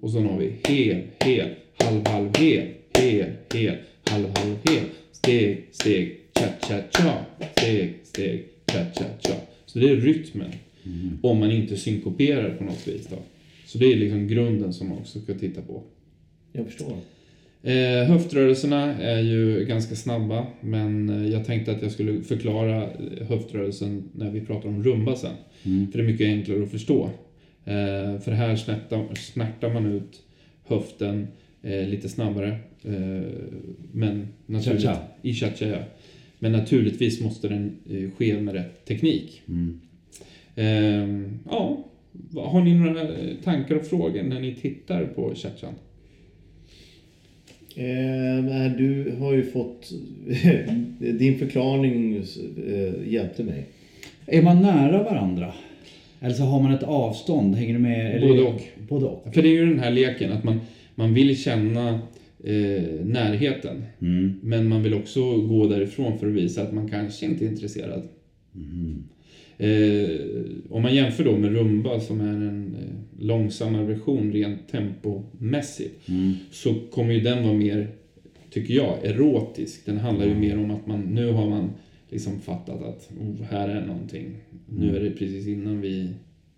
Och 0.00 0.10
sen 0.10 0.26
har 0.26 0.38
vi 0.38 0.52
hel, 0.68 1.02
hel, 1.20 1.48
halv, 1.76 2.06
halv, 2.06 2.36
hel, 2.38 2.68
hel, 2.98 3.30
hel, 3.54 3.76
halv, 4.04 4.26
halv, 4.38 4.56
hel. 4.64 4.84
Steg, 5.12 5.64
steg, 5.72 6.18
cha, 6.34 6.46
cha, 6.68 6.80
cha. 6.90 7.24
Steg, 7.56 7.94
steg, 8.02 8.44
cha, 8.66 8.84
cha, 8.94 9.04
cha. 9.20 9.34
Så 9.66 9.78
det 9.78 9.88
är 9.88 9.96
rytmen. 9.96 10.50
Om 11.22 11.38
man 11.38 11.50
inte 11.50 11.76
synkoperar 11.76 12.56
på 12.56 12.64
något 12.64 12.88
vis 12.88 13.06
då. 13.06 13.16
Så 13.66 13.78
det 13.78 13.92
är 13.92 13.96
liksom 13.96 14.28
grunden 14.28 14.72
som 14.72 14.88
man 14.88 14.98
också 14.98 15.20
ska 15.20 15.34
titta 15.34 15.62
på. 15.62 15.82
Jag 16.52 16.66
förstår. 16.66 16.96
Eh, 17.62 18.08
höftrörelserna 18.08 18.94
är 18.94 19.20
ju 19.20 19.64
ganska 19.64 19.94
snabba, 19.94 20.46
men 20.60 21.08
eh, 21.08 21.32
jag 21.32 21.46
tänkte 21.46 21.72
att 21.72 21.82
jag 21.82 21.92
skulle 21.92 22.22
förklara 22.22 22.82
eh, 22.82 23.26
höftrörelsen 23.28 24.10
när 24.12 24.30
vi 24.30 24.40
pratar 24.40 24.68
om 24.68 24.84
rumba 24.84 25.16
sen. 25.16 25.34
För 25.62 25.98
det 25.98 26.04
är 26.04 26.06
mycket 26.06 26.26
enklare 26.26 26.62
att 26.62 26.70
förstå. 26.70 27.10
Eh, 27.64 28.20
för 28.20 28.30
här 28.32 28.56
snärtar, 28.56 29.14
snärtar 29.14 29.72
man 29.74 29.86
ut 29.86 30.22
höften 30.64 31.28
eh, 31.62 31.88
lite 31.88 32.08
snabbare. 32.08 32.48
Eh, 32.84 33.22
men 33.92 34.28
naturligt, 34.46 34.82
Cha-cha. 34.82 34.98
I 35.22 35.32
cha-cha, 35.34 35.66
ja. 35.66 35.78
Men 36.38 36.52
naturligtvis 36.52 37.20
måste 37.20 37.48
den 37.48 37.76
eh, 37.90 38.10
ske 38.18 38.40
med 38.40 38.54
rätt 38.54 38.84
teknik. 38.84 39.42
Eh, 40.54 40.66
ja, 41.50 41.84
vad- 42.12 42.50
har 42.50 42.64
ni 42.64 42.74
några 42.74 43.00
eh, 43.02 43.34
tankar 43.44 43.74
och 43.74 43.86
frågor 43.86 44.22
när 44.22 44.40
ni 44.40 44.54
tittar 44.54 45.04
på 45.06 45.34
cha-chan? 45.34 45.74
Eh, 47.76 48.76
du 48.78 49.14
har 49.18 49.32
ju 49.32 49.42
fått... 49.44 49.92
din 50.98 51.38
förklaring 51.38 52.16
eh, 52.16 53.12
hjälpte 53.12 53.44
mig. 53.44 53.64
Är 54.26 54.42
man 54.42 54.62
nära 54.62 55.02
varandra? 55.02 55.52
Eller 56.22 56.34
så 56.34 56.42
har 56.42 56.62
man 56.62 56.72
ett 56.72 56.82
avstånd? 56.82 57.54
Hänger 57.54 57.72
du 57.74 57.78
med? 57.80 58.16
Eller- 58.16 58.28
Både 58.28 58.42
och. 58.42 58.62
Både 58.88 59.06
och. 59.06 59.34
För 59.34 59.42
det 59.42 59.48
är 59.48 59.52
ju 59.52 59.66
den 59.66 59.78
här 59.78 59.90
leken 59.90 60.32
att 60.32 60.44
man, 60.44 60.60
man 60.94 61.14
vill 61.14 61.36
känna 61.42 61.88
eh, 62.44 62.82
närheten. 63.04 63.84
Mm. 64.00 64.32
Men 64.42 64.68
man 64.68 64.82
vill 64.82 64.94
också 64.94 65.36
gå 65.36 65.66
därifrån 65.66 66.18
för 66.18 66.26
att 66.26 66.32
visa 66.32 66.62
att 66.62 66.72
man 66.72 66.88
kanske 66.88 67.26
inte 67.26 67.44
är 67.44 67.48
intresserad. 67.48 68.02
Eh, 69.58 70.20
om 70.70 70.82
man 70.82 70.94
jämför 70.94 71.24
då 71.24 71.36
med 71.36 71.52
rumba 71.52 72.00
som 72.00 72.20
är 72.20 72.32
en 72.34 72.76
eh, 72.80 73.24
långsammare 73.26 73.84
version 73.84 74.32
rent 74.32 74.68
tempomässigt. 74.68 76.00
Så 76.50 76.74
kommer 76.90 77.12
ju 77.14 77.20
den 77.20 77.44
vara 77.44 77.54
mer, 77.54 77.88
tycker 78.50 78.74
jag, 78.74 78.94
erotisk. 79.04 79.86
Den 79.86 79.98
handlar 79.98 80.26
ju 80.26 80.34
mer 80.34 80.58
om 80.58 80.70
att 80.70 80.86
man, 80.86 81.00
nu 81.00 81.32
har 81.32 81.50
man 81.50 81.70
liksom 82.12 82.40
fattat 82.40 82.82
att 82.82 83.10
oh, 83.20 83.42
här 83.50 83.68
är 83.68 83.86
någonting. 83.86 84.36
Nu 84.66 84.96
är 84.96 85.00
det 85.00 85.10
precis 85.10 85.46
innan 85.46 85.80
vi 85.80 86.08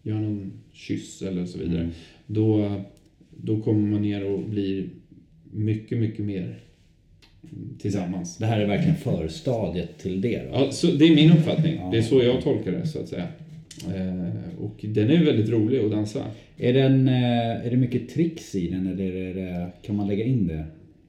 gör 0.03 0.15
någon 0.15 0.53
kyss 0.73 1.23
eller 1.23 1.47
så 1.47 1.59
vidare. 1.59 1.91
Då, 2.27 2.81
då 3.31 3.61
kommer 3.61 3.89
man 3.91 4.03
ner 4.03 4.25
och 4.25 4.43
blir 4.43 4.89
mycket, 5.53 5.99
mycket 5.99 6.25
mer 6.25 6.59
tillsammans. 7.79 8.37
Det 8.37 8.47
här 8.47 8.61
är 8.61 8.67
verkligen 8.67 8.97
förstadiet 8.97 9.99
till 9.99 10.21
det 10.21 10.43
då? 10.43 10.51
Ja, 10.53 10.71
så 10.71 10.87
det 10.87 11.05
är 11.05 11.15
min 11.15 11.33
uppfattning. 11.33 11.91
Det 11.91 11.99
är 11.99 12.03
så 12.03 12.23
jag 12.23 12.43
tolkar 12.43 12.73
det, 12.73 12.87
så 12.87 13.01
att 13.01 13.09
säga. 13.09 13.29
Eh, 13.87 14.63
och 14.65 14.85
den 14.89 15.11
är 15.11 15.25
väldigt 15.25 15.49
rolig 15.49 15.85
att 15.85 15.91
dansa. 15.91 16.25
Är, 16.57 16.73
den, 16.73 17.09
eh, 17.09 17.67
är 17.67 17.71
det 17.71 17.77
mycket 17.77 18.09
tricks 18.09 18.55
i 18.55 18.69
den 18.69 18.87
eller 18.87 19.13
är 19.17 19.35
det, 19.35 19.71
kan 19.83 19.97
man 19.97 20.07
lägga 20.07 20.25
in 20.25 20.47
det? 20.47 20.65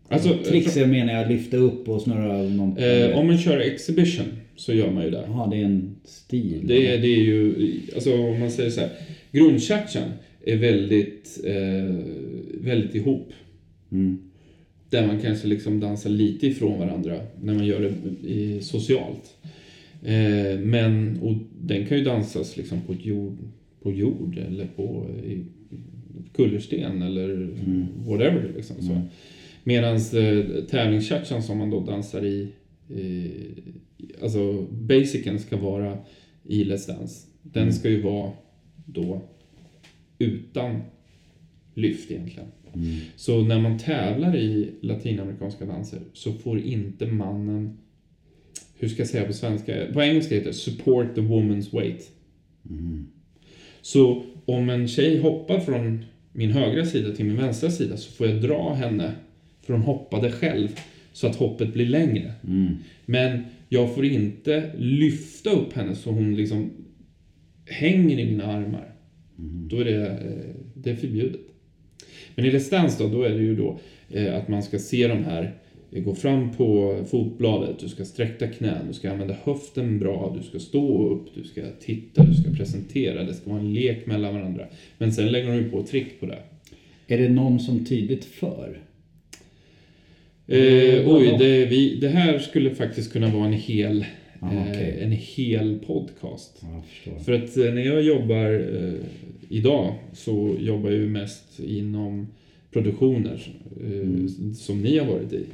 Alltså, 0.07 0.37
tricks 0.45 0.77
jag 0.77 0.89
menar 0.89 1.13
jag 1.13 1.31
lyfta 1.31 1.57
upp 1.57 1.89
och 1.89 2.01
snurra 2.01 2.43
någon... 2.43 2.77
Eh, 2.77 3.17
om 3.17 3.27
man 3.27 3.37
kör 3.37 3.59
exhibition 3.59 4.25
så 4.55 4.73
gör 4.73 4.91
man 4.91 5.03
ju 5.03 5.09
det. 5.09 5.23
Jaha, 5.27 5.47
det 5.47 5.57
är 5.57 5.65
en 5.65 5.95
stil? 6.03 6.61
Det 6.63 6.87
är, 6.87 6.97
det 7.01 7.07
är 7.07 7.23
ju, 7.23 7.55
alltså 7.95 8.13
om 8.13 8.39
man 8.39 8.51
säger 8.51 8.69
så 8.69 8.81
här. 8.81 8.89
Grundchatchen 9.31 10.11
är 10.45 10.57
väldigt, 10.57 11.39
eh, 11.43 11.95
väldigt 12.61 12.95
ihop. 12.95 13.33
Mm. 13.91 14.17
Där 14.89 15.07
man 15.07 15.21
kanske 15.21 15.47
liksom 15.47 15.79
dansar 15.79 16.09
lite 16.09 16.47
ifrån 16.47 16.79
varandra 16.79 17.19
när 17.41 17.53
man 17.53 17.65
gör 17.65 17.79
det 17.81 18.27
i, 18.29 18.61
socialt. 18.61 19.35
Eh, 20.03 20.59
men, 20.59 21.19
och 21.21 21.33
den 21.61 21.85
kan 21.85 21.97
ju 21.97 22.03
dansas 22.03 22.57
liksom 22.57 22.81
på, 22.81 22.93
jord, 22.93 23.37
på 23.81 23.91
jord 23.91 24.37
eller 24.37 24.65
på 24.75 25.09
i, 25.25 25.45
kullersten 26.35 27.01
eller 27.01 27.49
whatever. 28.05 28.51
Liksom, 28.55 28.75
så. 28.81 29.01
Medan 29.67 29.95
eh, 29.95 30.63
tävlingschatchen 30.69 31.43
som 31.43 31.57
man 31.57 31.69
då 31.69 31.79
dansar 31.79 32.25
i, 32.25 32.53
i 32.89 33.31
alltså 34.21 34.61
basicen 34.61 35.39
ska 35.39 35.57
vara 35.57 35.97
i 36.43 36.63
Let's 36.63 36.87
Dance. 36.87 37.27
Den 37.41 37.73
ska 37.73 37.89
ju 37.89 38.01
vara 38.01 38.31
då 38.85 39.21
utan 40.19 40.81
lyft 41.73 42.11
egentligen. 42.11 42.47
Så 43.15 43.41
när 43.41 43.59
man 43.59 43.79
tävlar 43.79 44.35
i 44.35 44.71
latinamerikanska 44.81 45.65
danser 45.65 45.99
så 46.13 46.33
får 46.33 46.59
inte 46.59 47.05
mannen, 47.05 47.77
hur 48.77 48.87
ska 48.87 49.01
jag 49.01 49.09
säga 49.09 49.25
på 49.25 49.33
svenska, 49.33 49.85
på 49.93 50.01
engelska 50.01 50.35
heter 50.35 50.47
det 50.47 50.53
support 50.53 51.15
the 51.15 51.21
woman's 51.21 51.71
weight. 51.71 52.11
Så 53.81 54.23
om 54.45 54.69
en 54.69 54.87
tjej 54.87 55.19
hoppar 55.19 55.59
från 55.59 56.05
min 56.31 56.51
högra 56.51 56.85
sida 56.85 57.15
till 57.15 57.25
min 57.25 57.37
vänstra 57.37 57.71
sida 57.71 57.97
så 57.97 58.11
får 58.11 58.27
jag 58.27 58.41
dra 58.41 58.73
henne, 58.73 59.11
för 59.65 59.73
hon 59.73 59.81
hoppade 59.81 60.31
själv, 60.31 60.79
så 61.13 61.27
att 61.27 61.35
hoppet 61.35 61.73
blir 61.73 61.85
längre. 61.85 62.33
Men 63.05 63.43
jag 63.69 63.95
får 63.95 64.05
inte 64.05 64.71
lyfta 64.77 65.49
upp 65.49 65.73
henne 65.73 65.95
så 65.95 66.11
hon 66.11 66.35
liksom 66.35 66.69
hänger 67.65 68.19
i 68.19 68.25
mina 68.25 68.45
armar. 68.45 68.95
Då 69.37 69.77
är 69.77 69.85
det, 69.85 70.07
eh, 70.07 70.55
det 70.73 70.89
är 70.89 70.95
förbjudet. 70.95 71.41
Men 72.35 72.45
i 72.45 72.49
Dance 72.71 73.03
då, 73.03 73.09
då 73.09 73.23
är 73.23 73.29
det 73.29 73.43
ju 73.43 73.55
då 73.55 73.79
eh, 74.09 74.35
att 74.35 74.47
man 74.47 74.63
ska 74.63 74.79
se 74.79 75.07
de 75.07 75.23
här 75.23 75.53
eh, 75.91 76.03
Gå 76.03 76.15
fram 76.15 76.51
på 76.51 76.97
fotbladet, 77.07 77.79
du 77.79 77.89
ska 77.89 78.05
sträcka 78.05 78.47
knän, 78.47 78.87
du 78.87 78.93
ska 78.93 79.11
använda 79.11 79.35
höften 79.43 79.99
bra, 79.99 80.35
du 80.37 80.43
ska 80.43 80.59
stå 80.59 81.07
upp, 81.07 81.27
du 81.35 81.43
ska 81.43 81.61
titta, 81.79 82.23
du 82.23 82.33
ska 82.33 82.51
presentera, 82.51 83.23
det 83.23 83.33
ska 83.33 83.49
vara 83.49 83.59
en 83.59 83.73
lek 83.73 84.05
mellan 84.05 84.33
varandra. 84.33 84.65
Men 84.97 85.13
sen 85.13 85.31
lägger 85.31 85.47
de 85.47 85.55
ju 85.55 85.69
på 85.69 85.83
trick 85.83 86.19
på 86.19 86.25
det. 86.25 86.39
Är 87.07 87.17
det 87.17 87.29
någon 87.29 87.59
som 87.59 87.85
tydligt 87.85 88.25
för? 88.25 88.81
Eh, 90.47 91.07
oj, 91.15 91.35
det, 91.39 91.65
vi, 91.65 91.95
det 91.99 92.07
här 92.07 92.39
skulle 92.39 92.75
faktiskt 92.75 93.13
kunna 93.13 93.29
vara 93.29 93.45
en 93.45 93.53
hel, 93.53 94.05
Ah, 94.39 94.49
okej. 94.69 94.95
eh, 94.99 95.03
en 95.05 95.11
hel 95.11 95.79
podcast. 95.79 96.61
Förstår. 96.89 97.19
För 97.19 97.33
att 97.33 97.57
eh, 97.57 97.73
när 97.73 97.81
jag 97.85 98.01
jobbar 98.03 98.75
eh, 98.75 98.93
idag 99.49 99.93
så 100.13 100.55
jobbar 100.59 100.89
jag 100.89 100.99
ju 100.99 101.09
mest 101.09 101.59
inom 101.59 102.27
produktioner 102.71 103.41
eh, 103.83 104.27
som 104.55 104.81
ni 104.81 104.97
har 104.97 105.05
varit 105.05 105.33
i. 105.33 105.45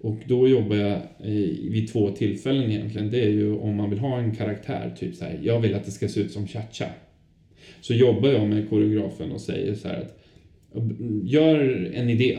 Och 0.00 0.16
då 0.26 0.48
jobbar 0.48 0.76
jag 0.76 0.92
eh, 0.92 1.00
vid 1.70 1.88
två 1.92 2.10
tillfällen 2.10 2.70
egentligen. 2.70 3.10
Det 3.10 3.20
är 3.24 3.30
ju 3.30 3.52
om 3.56 3.76
man 3.76 3.90
vill 3.90 3.98
ha 3.98 4.18
en 4.18 4.34
karaktär, 4.36 4.94
typ 4.98 5.14
så 5.14 5.24
här, 5.24 5.38
jag 5.42 5.60
vill 5.60 5.74
att 5.74 5.84
det 5.84 5.90
ska 5.90 6.08
se 6.08 6.20
ut 6.20 6.30
som 6.32 6.46
cha-cha. 6.46 6.86
Så 7.80 7.94
jobbar 7.94 8.28
jag 8.28 8.48
med 8.48 8.68
koreografen 8.68 9.32
och 9.32 9.40
säger 9.40 9.74
så 9.74 9.88
här 9.88 10.00
att 10.00 10.18
gör 11.24 11.90
en 11.94 12.10
idé. 12.10 12.38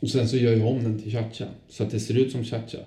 Och 0.00 0.10
sen 0.10 0.28
så 0.28 0.36
gör 0.36 0.56
jag 0.56 0.66
om 0.66 0.82
den 0.82 0.98
till 0.98 1.12
cha-cha. 1.12 1.46
Så 1.68 1.82
att 1.82 1.90
det 1.90 2.00
ser 2.00 2.18
ut 2.18 2.32
som 2.32 2.44
cha-cha. 2.44 2.78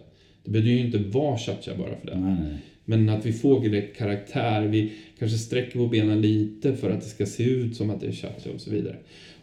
Det 0.44 0.52
behöver 0.52 0.72
ju 0.72 0.80
inte 0.80 0.98
vara 0.98 1.38
cha-cha 1.38 1.72
bara 1.78 1.96
för 1.96 2.08
det. 2.08 2.20
Nej. 2.20 2.58
Men 2.86 3.10
att 3.10 3.26
vi 3.26 3.34
får 3.34 3.62
direkt 3.62 3.98
karaktär, 3.98 4.62
vi 4.62 4.92
kanske 5.20 5.38
sträcker 5.38 5.80
på 5.80 5.88
benen 5.88 6.22
lite 6.22 6.76
för 6.76 6.90
att 6.90 7.02
det 7.02 7.08
ska 7.08 7.26
se 7.26 7.44
ut 7.44 7.76
som 7.76 7.90
att 7.90 8.02
det 8.02 8.08
är 8.08 8.12
cha-cha 8.12 8.50
och 8.56 8.62
så 8.62 8.72
vidare. 8.72 8.96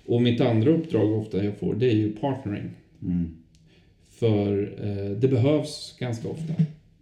Och 0.07 0.23
mitt 0.23 0.41
andra 0.41 0.71
uppdrag 0.71 1.13
ofta 1.13 1.45
jag 1.45 1.59
får, 1.59 1.75
det 1.75 1.87
är 1.87 1.95
ju 1.95 2.13
partnering. 2.13 2.71
Mm. 3.03 3.29
För 4.11 4.75
eh, 4.83 5.11
det 5.11 5.29
behövs 5.29 5.97
ganska 5.99 6.29
ofta. 6.29 6.55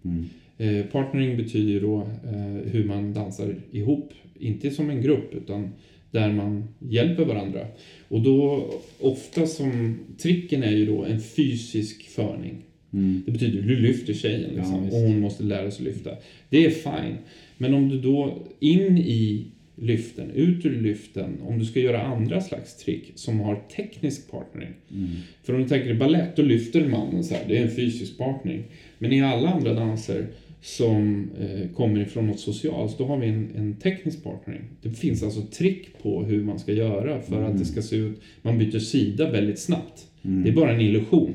Mm. 0.04 0.24
Eh, 0.58 0.86
partnering 0.86 1.36
betyder 1.36 1.72
ju 1.72 1.80
då 1.80 2.00
eh, 2.00 2.72
hur 2.72 2.84
man 2.84 3.12
dansar 3.12 3.54
ihop, 3.70 4.12
inte 4.38 4.70
som 4.70 4.90
en 4.90 5.02
grupp 5.02 5.34
utan 5.34 5.70
där 6.10 6.32
man 6.32 6.68
hjälper 6.78 7.24
varandra. 7.24 7.66
Och 8.14 8.22
då 8.22 8.70
ofta 9.00 9.46
som 9.46 9.98
tricken 10.18 10.62
är 10.62 10.70
ju 10.70 10.86
då 10.86 11.04
en 11.04 11.20
fysisk 11.20 12.08
förning. 12.08 12.62
Mm. 12.92 13.22
Det 13.26 13.32
betyder 13.32 13.60
att 13.60 13.68
du 13.68 13.76
lyfter 13.76 14.14
tjejen 14.14 14.50
Ja, 14.50 14.56
liksom, 14.56 14.84
visst. 14.84 14.94
och 14.94 15.00
hon 15.00 15.20
måste 15.20 15.42
lära 15.42 15.70
sig 15.70 15.84
lyfta. 15.84 16.10
Det 16.48 16.64
är 16.64 16.70
fine. 16.70 17.16
Men 17.58 17.74
om 17.74 17.88
du 17.88 18.00
då 18.00 18.38
in 18.60 18.98
i 18.98 19.46
lyften, 19.76 20.30
ut 20.30 20.66
ur 20.66 20.80
lyften, 20.82 21.40
om 21.42 21.58
du 21.58 21.64
ska 21.64 21.80
göra 21.80 22.02
andra 22.02 22.40
slags 22.40 22.76
trick 22.76 23.12
som 23.14 23.40
har 23.40 23.62
teknisk 23.76 24.30
partnering. 24.30 24.74
Mm. 24.90 25.10
För 25.42 25.54
om 25.54 25.62
du 25.62 25.68
tänker 25.68 25.94
balett, 25.94 26.36
då 26.36 26.42
lyfter 26.42 26.88
mannen 26.88 27.24
så 27.24 27.34
här, 27.34 27.44
det 27.48 27.58
är 27.58 27.62
en 27.62 27.76
fysisk 27.76 28.18
partnering. 28.18 28.62
Men 28.98 29.12
i 29.12 29.22
alla 29.22 29.48
andra 29.48 29.74
danser 29.74 30.26
som 30.64 31.30
eh, 31.40 31.68
kommer 31.76 32.00
ifrån 32.00 32.26
något 32.26 32.40
socialt, 32.40 32.98
då 32.98 33.06
har 33.06 33.16
vi 33.16 33.28
en, 33.28 33.50
en 33.56 33.74
teknisk 33.76 34.24
partnering. 34.24 34.62
Det 34.82 34.90
finns 34.90 35.22
alltså 35.22 35.40
trick 35.40 36.02
på 36.02 36.24
hur 36.24 36.44
man 36.44 36.58
ska 36.58 36.72
göra 36.72 37.20
för 37.20 37.42
att 37.42 37.58
det 37.58 37.64
ska 37.64 37.82
se 37.82 37.96
ut, 37.96 38.20
man 38.42 38.58
byter 38.58 38.78
sida 38.78 39.30
väldigt 39.30 39.58
snabbt. 39.58 40.06
Det 40.22 40.48
är 40.48 40.52
bara 40.52 40.74
en 40.74 40.80
illusion. 40.80 41.34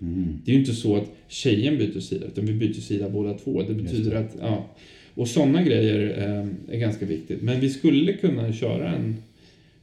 Mm. 0.00 0.38
Det 0.44 0.50
är 0.50 0.54
ju 0.54 0.60
inte 0.60 0.72
så 0.72 0.96
att 0.96 1.10
tjejen 1.28 1.78
byter 1.78 2.00
sida, 2.00 2.26
utan 2.26 2.46
vi 2.46 2.52
byter 2.52 2.80
sida 2.80 3.08
båda 3.08 3.34
två. 3.34 3.62
Det 3.62 3.74
betyder 3.74 4.16
att, 4.16 4.36
ja. 4.40 4.66
Och 5.14 5.28
sådana 5.28 5.62
grejer 5.62 6.18
eh, 6.18 6.74
är 6.74 6.78
ganska 6.78 7.06
viktigt. 7.06 7.42
Men 7.42 7.60
vi 7.60 7.70
skulle 7.70 8.12
kunna 8.12 8.52
köra 8.52 8.88
en 8.88 9.16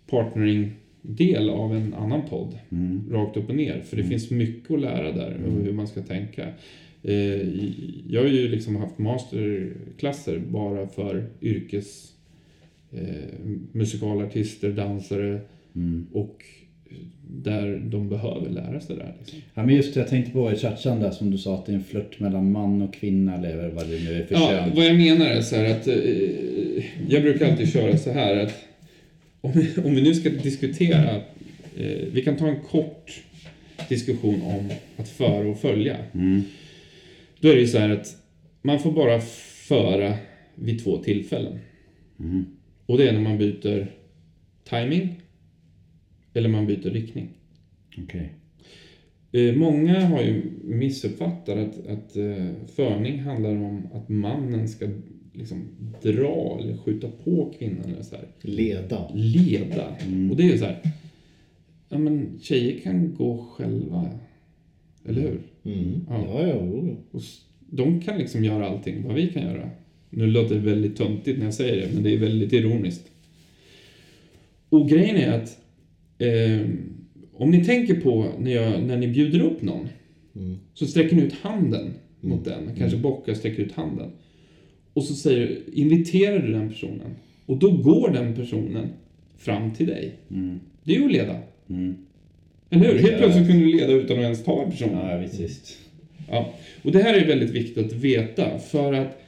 partnering 0.10 0.72
del 1.02 1.50
av 1.50 1.76
en 1.76 1.94
annan 1.94 2.22
podd. 2.30 2.58
Mm. 2.72 3.02
Rakt 3.12 3.38
upp 3.38 3.50
och 3.50 3.56
ner. 3.56 3.82
För 3.82 3.98
det 3.98 4.04
finns 4.04 4.30
mycket 4.30 4.72
att 4.72 4.82
lära 4.82 5.12
där 5.12 5.38
och 5.46 5.64
hur 5.64 5.74
man 5.74 5.88
ska 5.88 6.02
tänka. 6.02 6.48
Eh, 7.04 7.48
jag 8.10 8.22
har 8.22 8.28
ju 8.30 8.48
liksom 8.50 8.76
haft 8.76 8.98
masterklasser 8.98 10.40
bara 10.40 10.88
för 10.88 11.26
yrkes 11.42 12.12
eh, 12.94 13.40
musikalartister, 13.72 14.70
dansare 14.72 15.40
Mm. 15.76 16.08
och 16.14 16.44
där 17.28 17.78
de 17.86 18.10
behöver 18.10 18.50
lära 18.50 18.80
sig 18.82 18.96
det 18.96 19.04
här. 19.04 19.16
Liksom. 19.20 19.40
Ja 19.54 19.66
men 19.66 19.76
just 19.76 19.94
det, 19.94 20.00
jag 20.00 20.10
tänkte 20.10 20.32
på 20.32 20.52
i 20.52 20.56
chatchan 20.56 21.00
där 21.00 21.12
som 21.12 21.32
du 21.32 21.38
sa 21.38 21.56
att 21.56 21.66
det 21.66 21.72
är 21.72 21.76
en 21.76 21.84
flört 21.84 22.20
mellan 22.20 22.52
man 22.52 22.82
och 22.82 22.94
kvinna 22.94 23.36
eller 23.38 23.70
vad 23.70 23.88
det 23.90 24.00
nu 24.04 24.14
är 24.14 24.26
för 24.26 24.36
Ja, 24.36 24.50
kön. 24.50 24.72
vad 24.76 24.86
jag 24.86 24.96
menar 24.98 25.26
är 25.26 25.42
så 25.42 25.56
här 25.56 25.72
att 25.72 25.88
eh, 25.88 25.96
jag 27.10 27.22
brukar 27.24 27.52
alltid 27.52 27.70
köra 27.74 27.98
så 27.98 28.12
här 28.12 28.36
att 28.36 28.54
om 29.42 29.52
vi, 29.52 29.82
om 29.86 29.96
vi 29.96 30.02
nu 30.02 30.14
ska 30.14 30.30
diskutera, 30.30 31.22
vi 32.14 32.22
kan 32.26 32.38
ta 32.38 32.48
en 32.48 32.60
kort 32.60 33.22
diskussion 33.90 34.42
om 34.42 34.70
att 34.98 35.10
föra 35.10 35.48
och 35.48 35.60
följa. 35.60 35.98
Mm. 36.14 36.42
Då 37.42 37.50
är 37.50 37.54
det 37.54 37.62
ju 37.62 37.68
så 37.68 37.78
här 37.78 37.90
att 37.90 38.18
man 38.62 38.80
får 38.80 38.92
bara 38.92 39.20
föra 39.68 40.14
vid 40.56 40.84
två 40.84 40.98
tillfällen. 40.98 41.60
Mm. 42.20 42.46
Och 42.86 42.98
det 42.98 43.10
är 43.10 43.14
när 43.14 43.22
man 43.22 43.38
byter 43.38 43.88
timing 44.64 45.22
eller 46.34 46.50
man 46.50 46.68
byter 46.68 46.90
riktning. 46.90 47.30
Okej. 47.98 48.34
Eh, 49.32 49.56
många 49.56 50.06
har 50.06 50.22
ju 50.22 50.44
missuppfattat 50.64 51.58
att, 51.58 51.88
att 51.88 52.16
eh, 52.16 52.48
förning 52.76 53.20
handlar 53.20 53.56
om 53.56 53.88
att 53.94 54.10
mannen 54.10 54.68
ska 54.68 54.88
liksom 55.34 55.68
dra 56.02 56.60
eller 56.62 56.78
skjuta 56.78 57.08
på 57.24 57.54
kvinnan 57.60 57.86
eller 57.86 58.04
så 58.04 58.16
här. 58.16 58.28
Leda. 58.42 59.12
Leda. 59.14 59.88
Och 60.32 60.38
det 60.38 60.44
är 60.44 60.52
ju 60.52 60.58
så 60.58 60.66
här. 60.66 60.82
Ja 61.90 61.98
men 61.98 62.40
tjejer 62.42 62.80
kan 62.80 63.14
gå 63.16 63.38
själva. 63.38 64.10
Eller 65.06 65.22
hur? 65.22 65.42
Mm. 65.66 66.06
Ja. 66.10 66.26
Ja, 66.28 66.48
ja. 66.48 66.56
Och 67.12 67.22
de 67.70 68.02
kan 68.02 68.18
liksom 68.18 68.44
göra 68.44 68.70
allting 68.70 69.04
vad 69.04 69.16
vi 69.16 69.28
kan 69.28 69.44
göra. 69.44 69.70
Nu 70.10 70.28
låter 70.28 70.56
det 70.56 70.62
väldigt 70.62 70.96
töntigt 70.98 71.38
när 71.38 71.46
jag 71.46 71.54
säger 71.54 71.88
det, 71.88 71.94
men 71.94 72.04
det 72.04 72.14
är 72.14 72.18
väldigt 72.18 72.54
ironiskt. 72.54 73.12
Och 74.70 74.90
grejen 74.90 75.16
är 75.16 75.32
att 75.32 75.60
eh, 76.18 76.68
om 77.34 77.52
ni 77.52 77.66
tänker 77.66 78.02
på 78.02 78.32
när, 78.40 78.52
jag, 78.52 78.84
när 78.84 78.98
ni 78.98 79.08
bjuder 79.08 79.42
upp 79.42 79.62
någon 79.62 79.88
Mm. 80.36 80.58
så 80.74 80.86
sträcker 80.88 81.16
ni 81.16 81.22
ut 81.22 81.34
handen 81.34 81.94
mot 82.22 82.46
den, 82.46 82.76
kanske 82.78 82.98
bockar 82.98 83.34
sträcker 83.34 83.64
ut 83.64 83.72
handen. 83.72 84.12
Och 84.94 85.04
så 85.04 85.14
säger 85.14 85.48
du, 85.48 85.64
inviterar 85.74 86.40
du 86.40 86.52
den 86.54 86.70
personen 86.70 87.16
och 87.46 87.58
då 87.58 87.72
går 87.72 88.10
den 88.10 88.36
personen 88.36 88.88
fram 89.38 89.74
till 89.74 89.88
dig. 89.88 90.16
Mm. 90.32 90.60
Det 90.84 90.96
är 90.96 91.00
ju 91.00 91.06
att 91.06 91.12
leda. 91.12 91.40
Mm. 92.72 92.86
Eller 92.86 92.94
hur? 92.94 93.08
Helt 93.08 93.18
plötsligt 93.18 93.48
kunde 93.48 93.66
du 93.66 93.72
leda 93.72 93.94
utan 93.94 94.18
att 94.18 94.24
ens 94.24 94.44
ta 94.44 94.70
personen. 94.70 95.10
Ja, 95.10 95.18
visst. 95.18 95.78
Ja, 96.30 96.54
och 96.82 96.92
det 96.92 97.04
här 97.04 97.14
är 97.14 97.28
väldigt 97.28 97.50
viktigt 97.50 97.86
att 97.86 97.94
veta 97.94 98.60
för 98.60 98.94
att 98.94 99.22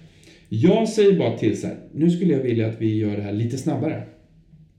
jag 0.50 0.90
säger 0.90 1.20
bara 1.20 1.38
till 1.38 1.62
så 1.62 1.68
här, 1.68 1.78
nu 1.94 2.10
skulle 2.10 2.34
jag 2.34 2.40
vilja 2.40 2.68
att 2.68 2.82
vi 2.82 2.98
gör 2.98 3.16
det 3.18 3.22
här 3.22 3.34
lite 3.34 3.58
snabbare. 3.58 4.04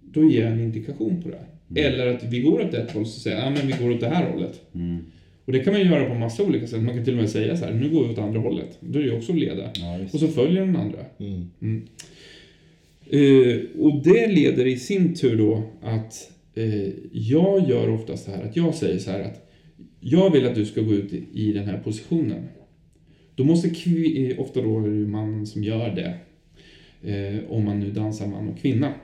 Då 0.01 0.31
ger 0.31 0.43
jag 0.43 0.53
en 0.53 0.61
indikation 0.61 1.23
på 1.23 1.29
det. 1.29 1.81
Eller 1.81 2.07
att 2.07 2.25
vi 2.25 2.41
går 2.41 2.61
åt 2.61 2.75
ett 2.75 2.91
håll 2.91 3.07
så 3.07 3.21
säger 3.21 3.37
jag, 3.37 3.47
ja 3.47 3.51
men 3.51 3.67
vi 3.67 3.85
går 3.85 3.95
åt 3.95 4.01
det 4.01 4.09
här 4.09 4.31
hållet. 4.31 4.61
Mm. 4.75 4.99
Och 5.45 5.53
det 5.53 5.59
kan 5.59 5.73
man 5.73 5.83
göra 5.83 6.09
på 6.09 6.15
massa 6.15 6.43
olika 6.43 6.67
sätt. 6.67 6.83
Man 6.83 6.95
kan 6.95 7.05
till 7.05 7.15
och 7.15 7.21
med 7.21 7.31
säga 7.31 7.57
så 7.57 7.65
här, 7.65 7.73
nu 7.73 7.91
går 7.91 8.05
vi 8.05 8.13
åt 8.13 8.19
andra 8.19 8.41
hållet. 8.41 8.79
Då 8.81 8.99
är 8.99 9.03
det 9.03 9.09
ju 9.09 9.17
också 9.17 9.33
att 9.33 9.39
leda. 9.39 9.71
Ja. 9.75 9.99
Och 10.13 10.21
så 10.21 10.29
följer 10.29 10.67
den 10.67 10.77
andra. 10.77 10.99
Mm. 11.19 11.83
Eh, 13.11 13.61
och 13.79 14.03
det 14.03 14.27
leder 14.27 14.67
i 14.67 14.77
sin 14.77 15.15
tur 15.15 15.37
då 15.37 15.63
att 15.83 16.31
eh, 16.55 16.89
jag 17.13 17.69
gör 17.69 17.91
ofta 17.91 18.17
så 18.17 18.31
här 18.31 18.43
att 18.43 18.57
jag 18.57 18.75
säger 18.75 18.99
så 18.99 19.11
här 19.11 19.21
att 19.21 19.51
jag 20.01 20.31
vill 20.31 20.47
att 20.47 20.55
du 20.55 20.65
ska 20.65 20.81
gå 20.83 20.93
ut 20.93 21.13
i, 21.33 21.53
den 21.53 21.65
här 21.65 21.79
positionen. 21.79 22.45
Då 23.35 23.45
måste 23.45 23.69
eh, 23.69 24.41
ofta 24.41 24.63
då 24.63 24.79
är 24.79 24.83
det 24.83 25.07
mannen 25.07 25.47
som 25.47 25.65
gör 25.65 25.95
det. 25.95 26.15
Eh, 27.13 27.51
om 27.51 27.65
man 27.65 27.81
nu 27.81 27.91
dansar 27.91 28.27
man 28.27 28.49
och 28.49 28.59
kvinna. 28.59 28.95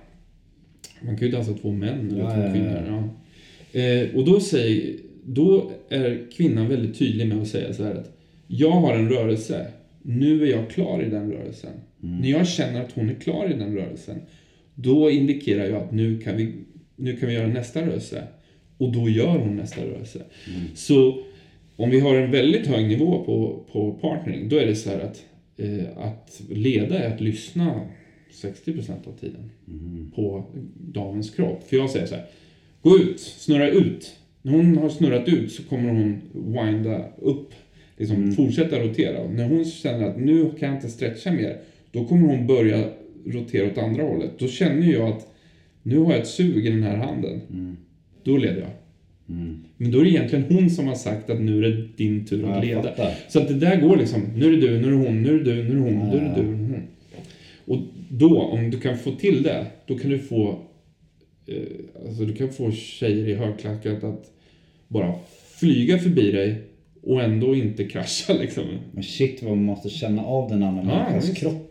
Man 1.01 1.17
kan 1.17 1.27
ju 1.27 1.33
dansa 1.33 1.53
två 1.53 1.73
män 1.73 2.11
eller 2.11 2.21
Ja, 2.21 2.35
två 2.35 2.41
ja, 2.41 2.53
kvinnor. 2.53 2.85
Ja. 3.73 3.81
Eh, 3.81 4.17
och 4.17 4.25
då, 4.25 4.41
säger, 4.41 4.97
då 5.25 5.71
är 5.89 6.31
kvinnan 6.33 6.69
väldigt 6.69 6.99
tydlig 6.99 7.27
med 7.27 7.43
att 7.43 7.49
säga 7.49 7.73
så 7.73 7.85
här 7.85 7.95
att 7.95 8.17
jag 8.47 8.71
har 8.71 8.95
en 8.95 9.09
rörelse. 9.09 9.67
Nu 10.03 10.43
är 10.43 10.51
jag 10.51 10.71
klar 10.71 11.03
i 11.03 11.11
den 11.11 11.33
rörelsen. 11.33 11.73
När 12.01 12.31
jag 12.31 12.49
känner 12.49 12.81
att 12.81 12.93
hon 12.93 13.11
är 13.11 13.15
klar 13.15 13.51
i 13.51 13.59
den 13.59 13.77
rörelsen, 13.77 14.19
då 14.75 15.11
indikerar 15.11 15.65
jag 15.65 15.83
att 15.83 15.93
nu 15.93 16.19
kan 16.19 16.37
vi, 16.37 16.53
nu 17.01 17.17
kan 17.17 17.29
vi 17.29 17.35
göra 17.35 17.47
nästa 17.47 17.87
rörelse. 17.87 18.25
Och 18.79 18.93
då 18.93 19.09
gör 19.09 19.39
hon 19.39 19.57
nästa 19.57 19.81
rörelse. 19.85 20.23
Så 20.75 21.23
om 21.77 21.91
vi 21.91 22.01
har 22.01 22.15
en 22.15 22.31
väldigt 22.31 22.67
hög 22.67 22.89
nivå 22.89 23.25
på, 23.25 23.65
på 23.73 23.93
partnering, 23.93 24.49
då 24.49 24.57
är 24.57 24.67
det 24.67 24.75
så 24.75 24.91
här 24.91 25.01
att, 25.01 25.25
eh, 25.57 25.99
att 25.99 26.43
leda 26.49 26.99
är 26.99 27.15
att 27.15 27.21
lyssna 27.21 27.81
60% 28.33 29.09
av 29.09 29.13
tiden 29.13 29.51
på 30.15 30.45
damens 30.79 31.31
kropp. 31.31 31.69
För 31.69 31.77
jag 31.77 31.91
säger 31.91 32.07
så 32.07 32.15
här, 32.15 32.25
gå 32.83 32.99
ut, 32.99 33.21
snurra 33.21 33.69
ut. 33.69 34.17
När 34.43 34.53
hon 34.53 34.77
har 34.77 34.89
snurrat 34.89 35.29
ut 35.29 35.53
så 35.53 35.63
kommer 35.63 35.89
hon 35.89 36.21
winda 36.33 37.05
upp, 37.19 37.53
liksom 37.97 38.33
fortsätta 38.33 38.81
rotera. 38.81 39.21
Och 39.21 39.31
när 39.31 39.49
hon 39.49 39.65
känner 39.65 40.05
att 40.09 40.21
nu 40.21 40.51
kan 40.59 40.69
jag 40.69 40.77
inte 40.77 40.89
stretcha 40.89 41.33
mer, 41.33 41.61
då 41.93 42.05
kommer 42.05 42.29
hon 42.29 42.47
börja 42.47 42.89
rotera 43.27 43.67
åt 43.67 43.79
andra 43.79 44.03
hållet. 44.03 44.31
Då 44.39 44.49
känner 44.49 44.93
jag 44.93 45.09
att 45.09 45.30
nu 45.91 45.99
har 45.99 46.13
jag 46.13 46.21
ett 46.21 46.27
sug 46.29 46.67
i 46.67 46.71
den 46.71 46.83
här 46.83 46.97
handen. 46.97 47.41
Då 48.25 48.37
leder 48.37 48.61
jag. 48.61 48.71
Mm. 49.37 49.59
Men 49.77 49.91
då 49.91 50.01
är 50.01 50.05
det 50.05 50.11
egentligen 50.11 50.45
hon 50.49 50.71
som 50.71 50.87
har 50.87 50.95
sagt 50.95 51.31
att 51.31 51.41
nu 51.41 51.59
är 51.65 51.71
det 51.71 51.89
din 51.97 52.27
tur 52.27 52.43
Ja, 52.43 52.55
att 52.55 52.65
leda. 52.67 52.83
fattar. 52.83 53.15
Så 53.29 53.39
att 53.41 53.49
det 53.49 53.55
där 53.55 53.81
går 53.81 53.97
liksom, 53.97 54.23
nu 54.37 54.47
är 54.47 54.51
det 54.51 54.57
du, 54.61 54.81
nu 54.81 54.87
är 54.87 54.91
det 54.91 54.97
hon, 54.97 55.23
nu 55.23 55.29
är 55.35 55.39
det 55.45 55.55
du, 55.55 55.63
nu 55.63 55.71
är 55.71 55.75
det 55.75 55.81
hon, 55.81 56.09
nu 56.09 56.17
är 56.17 56.21
det 56.21 56.35
du, 56.37 56.43
nu 56.43 56.65
är 56.65 56.69
det 56.69 56.75
hon. 56.75 56.83
Och 57.65 57.79
då, 58.09 58.41
om 58.43 58.71
du 58.71 58.81
kan 58.81 58.99
få 58.99 59.11
till 59.13 59.43
det, 59.43 59.67
då 59.87 59.99
kan 59.99 60.11
du 60.11 60.19
få 60.19 60.59
eh, 61.47 61.57
alltså 62.07 62.25
du 62.25 62.35
kan 62.35 62.49
få 62.49 62.71
tjejer 62.73 63.29
i 63.29 63.35
högklackat 63.35 64.05
att 64.05 64.31
bara 64.89 65.15
flyga 65.61 65.99
förbi 65.99 66.33
dig 66.33 66.55
och 67.03 67.23
ändå 67.23 67.55
inte 67.55 67.85
krascha 67.85 68.33
liksom. 68.41 68.65
Men 68.93 69.03
shit 69.03 69.43
vad 69.43 69.51
man 69.57 69.65
måste 69.65 69.89
känna 69.89 70.23
av 70.25 70.51
den 70.51 70.63
andra 70.63 70.83
Ja, 70.83 70.89
människans 71.11 71.39
kropp. 71.39 71.70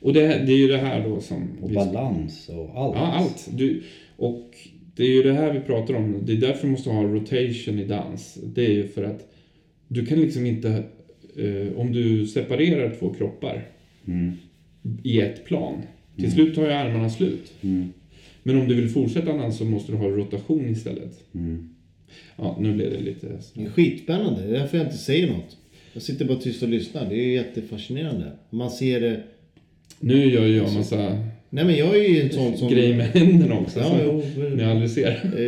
Och 0.00 0.12
det, 0.12 0.20
det 0.20 0.52
är 0.52 0.58
ju 0.58 0.68
det 0.68 0.78
här 0.78 1.08
då 1.08 1.20
som... 1.20 1.58
Och 1.62 1.70
balans 1.70 2.48
och 2.48 2.70
allt. 2.74 2.96
Ja, 2.96 3.12
allt. 3.12 3.48
Du, 3.52 3.82
och 4.16 4.50
det 4.96 5.02
är 5.02 5.10
ju 5.10 5.22
det 5.22 5.32
här 5.32 5.52
vi 5.52 5.60
pratar 5.60 5.94
om. 5.94 6.20
Det 6.22 6.32
är 6.32 6.36
därför 6.36 6.66
du 6.66 6.70
måste 6.70 6.90
ha 6.90 7.02
rotation 7.02 7.78
i 7.78 7.84
dans. 7.84 8.38
Det 8.44 8.66
är 8.66 8.72
ju 8.72 8.88
för 8.88 9.04
att 9.04 9.32
du 9.88 10.06
kan 10.06 10.20
liksom 10.20 10.46
inte... 10.46 10.68
Eh, 11.36 11.80
om 11.80 11.92
du 11.92 12.26
separerar 12.26 12.94
två 12.98 13.14
kroppar 13.14 13.68
Mm. 14.08 14.32
i 15.02 15.20
ett 15.20 15.44
plan. 15.44 15.82
Till 16.16 16.32
slut 16.32 16.54
tar 16.54 16.62
ju 16.62 16.72
armarna 16.72 17.10
slut. 17.10 17.52
Mm. 17.62 17.92
Men 18.42 18.60
om 18.60 18.68
du 18.68 18.74
vill 18.74 18.88
fortsätta 18.88 19.32
dans 19.32 19.58
så 19.58 19.64
måste 19.64 19.92
du 19.92 19.98
ha 19.98 20.08
rotation 20.08 20.68
istället. 20.68 21.24
Mm. 21.34 21.68
Ja, 22.36 22.56
nu 22.60 22.74
blev 22.74 22.90
det 22.90 23.00
lite... 23.00 23.26
Det 23.54 23.62
är 23.62 23.70
skitspännande. 23.70 24.42
Det 24.42 24.56
är 24.56 24.60
därför 24.60 24.78
jag 24.78 24.86
inte 24.86 24.98
säger 24.98 25.26
något. 25.26 25.56
Jag 25.92 26.02
sitter 26.02 26.24
bara 26.24 26.38
tyst 26.38 26.62
och 26.62 26.68
lyssnar. 26.68 27.08
Det 27.08 27.16
är 27.16 27.32
jättefascinerande. 27.32 28.32
Man 28.50 28.70
ser 28.70 29.00
det... 29.00 29.22
Nu 30.00 30.30
gör 30.30 30.46
ju 30.46 30.56
jag 30.56 30.74
massa 30.74 31.18
Nej 31.50 31.64
men 31.64 31.76
jag 31.76 31.96
är 31.96 32.08
ju 32.08 32.20
en 32.20 32.32
sån 32.32 32.56
som... 32.56 32.68
grejer 32.68 32.96
med 32.96 33.06
händerna 33.06 33.58
också 33.58 33.78
Ja, 33.80 33.84
som 33.88 34.42
men, 34.42 34.70
aldrig 34.70 34.90
ser. 34.90 35.32
Eh, 35.36 35.44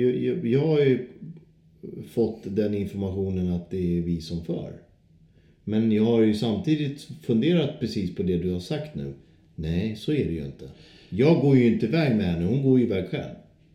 jag, 0.00 0.16
jag, 0.16 0.46
jag 0.46 0.66
har 0.66 0.80
ju 0.80 1.06
fått 2.10 2.40
den 2.44 2.74
informationen 2.74 3.52
att 3.52 3.70
det 3.70 3.98
är 3.98 4.02
vi 4.02 4.20
som 4.20 4.44
för. 4.44 4.72
Men 5.64 5.92
jag 5.92 6.04
har 6.04 6.20
ju 6.22 6.34
samtidigt 6.34 7.08
funderat 7.22 7.80
precis 7.80 8.14
på 8.14 8.22
det 8.22 8.36
du 8.36 8.50
har 8.50 8.60
sagt 8.60 8.94
nu. 8.94 9.12
Nej, 9.54 9.96
så 9.96 10.12
är 10.12 10.24
det 10.24 10.32
ju 10.32 10.44
inte. 10.44 10.68
Jag 11.08 11.40
går 11.40 11.56
ju 11.56 11.66
inte 11.66 11.86
iväg 11.86 12.16
med 12.16 12.26
henne, 12.26 12.46
hon 12.46 12.62
går 12.62 12.78
ju 12.78 12.84
iväg 12.84 13.08
själv. 13.10 13.34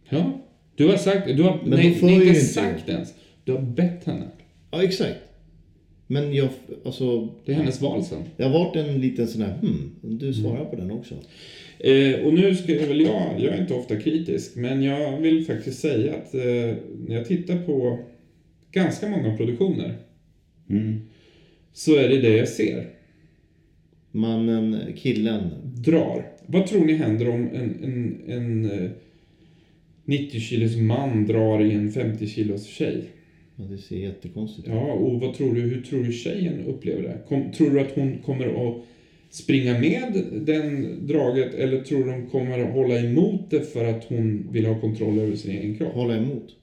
Ja, 0.10 0.42
du 0.76 0.88
har 0.88 0.98
sagt... 0.98 1.28
Du 1.38 1.44
har, 1.44 1.60
Men 1.62 1.70
nej, 1.70 1.98
nej, 2.02 2.28
inte- 2.28 2.40
sagt 2.42 2.90
ens. 2.90 3.14
Du 3.44 3.52
har 3.52 3.62
bett 3.62 4.04
henne. 4.04 4.26
Ja, 4.72 4.84
exakt. 4.84 5.20
Men 6.08 6.34
jag, 6.34 6.50
alltså... 6.86 7.30
Det 7.46 7.52
är 7.52 7.56
hennes 7.56 7.82
val 7.82 8.04
sen. 8.04 8.24
Det 8.38 8.44
har 8.44 8.52
varit 8.52 8.76
en 8.76 9.02
liten 9.02 9.28
sån 9.28 9.42
här, 9.42 9.58
hmm, 9.62 9.92
du 10.02 10.34
svarar 10.34 10.66
på 10.66 10.76
den 10.76 10.92
också. 10.92 11.16
Eh, 11.80 12.26
och 12.26 12.34
nu 12.34 12.56
ska 12.56 12.76
jag 12.76 12.88
väl 12.88 13.02
jag, 13.02 13.36
jag 13.38 13.54
är 13.54 13.62
inte 13.62 13.74
ofta 13.74 13.96
kritisk, 14.00 14.56
men 14.56 14.84
jag 14.84 15.18
vill 15.18 15.46
faktiskt 15.46 15.80
säga 15.80 16.14
att 16.14 16.34
eh, 16.36 16.76
när 17.08 17.16
jag 17.16 17.26
tittar 17.26 17.58
på 17.58 18.00
ganska 18.72 19.10
många 19.10 19.38
produktioner 19.38 19.96
Mm. 20.70 21.02
så 21.74 21.96
är 21.96 22.10
det 22.10 22.22
det 22.22 22.38
jag 22.38 22.48
ser. 22.48 22.90
Mannen, 24.12 24.78
killen. 24.96 25.50
Drar. 25.64 26.26
Vad 26.46 26.68
tror 26.68 26.86
ni 26.86 26.94
händer 26.94 27.30
om 27.30 27.50
en, 27.54 27.84
en, 27.84 28.22
en 28.28 28.72
eh, 28.72 28.92
90 30.06 30.40
kilos 30.40 30.76
man 30.76 31.26
drar 31.26 31.62
i 31.64 31.72
en 31.74 31.92
50 31.92 32.28
kilos 32.28 32.66
tjej? 32.66 33.04
Ja, 33.56 33.64
det 33.64 33.78
ser 33.78 33.98
jättekonstigt 33.98 34.68
ut. 34.68 34.74
Ja, 34.74 34.94
och 34.94 35.20
vad 35.22 35.34
tror 35.34 35.56
du, 35.56 35.62
hur 35.62 35.82
tror 35.82 36.04
du 36.04 36.12
tjejen 36.12 36.66
upplever 36.66 37.04
det? 37.04 37.18
Kom, 37.28 37.52
tror 37.52 37.70
du 37.70 37.80
att 37.80 37.92
hon 37.96 38.18
kommer 38.26 38.46
att 38.70 38.84
springa 39.30 39.80
med 39.80 40.24
den 40.46 40.98
draget 41.08 41.54
eller 41.54 41.82
tror 41.82 42.04
du 42.04 42.12
de 42.12 42.28
kommer 42.30 42.60
att 42.60 42.74
hålla 42.74 43.00
emot 43.00 43.50
det 43.50 43.62
för 43.74 43.86
att 43.86 44.04
hon 44.04 44.48
vill 44.52 44.66
ha 44.66 44.80
kontroll 44.82 45.20
över 45.20 45.36
sin 45.36 45.52
egen 45.52 45.78
kropp? 45.78 45.94
Hålla 45.94 46.18
emot. 46.18 46.56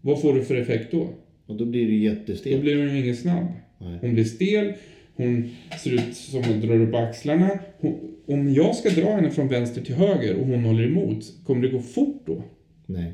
Vad 0.00 0.20
får 0.20 0.34
du 0.34 0.44
för 0.44 0.54
effekt 0.54 0.92
då? 0.92 1.08
Och 1.46 1.56
då 1.56 1.64
blir 1.64 1.86
det 1.86 1.90
Då 2.08 2.14
jättestelt. 2.14 2.62
blir 2.62 2.76
hon 2.76 2.94
ju 2.96 3.02
ingen 3.02 3.16
snabb. 3.16 3.46
Nej. 3.78 3.98
Hon 4.00 4.14
blir 4.14 4.24
stel, 4.24 4.72
hon 5.16 5.50
ser 5.84 5.92
ut 5.94 6.14
som 6.14 6.44
hon 6.44 6.60
drar 6.60 6.80
upp 6.80 6.94
axlarna. 6.94 7.58
Hon, 7.78 8.16
om 8.26 8.52
jag 8.54 8.76
ska 8.76 8.90
dra 8.90 9.10
henne 9.10 9.30
från 9.30 9.48
vänster 9.48 9.80
till 9.82 9.94
höger 9.94 10.36
och 10.36 10.46
hon 10.46 10.64
håller 10.64 10.86
emot, 10.86 11.32
kommer 11.46 11.62
det 11.62 11.68
gå 11.68 11.78
fort 11.78 12.22
då? 12.26 12.42
Nej. 12.86 13.12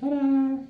Tada! 0.00 0.66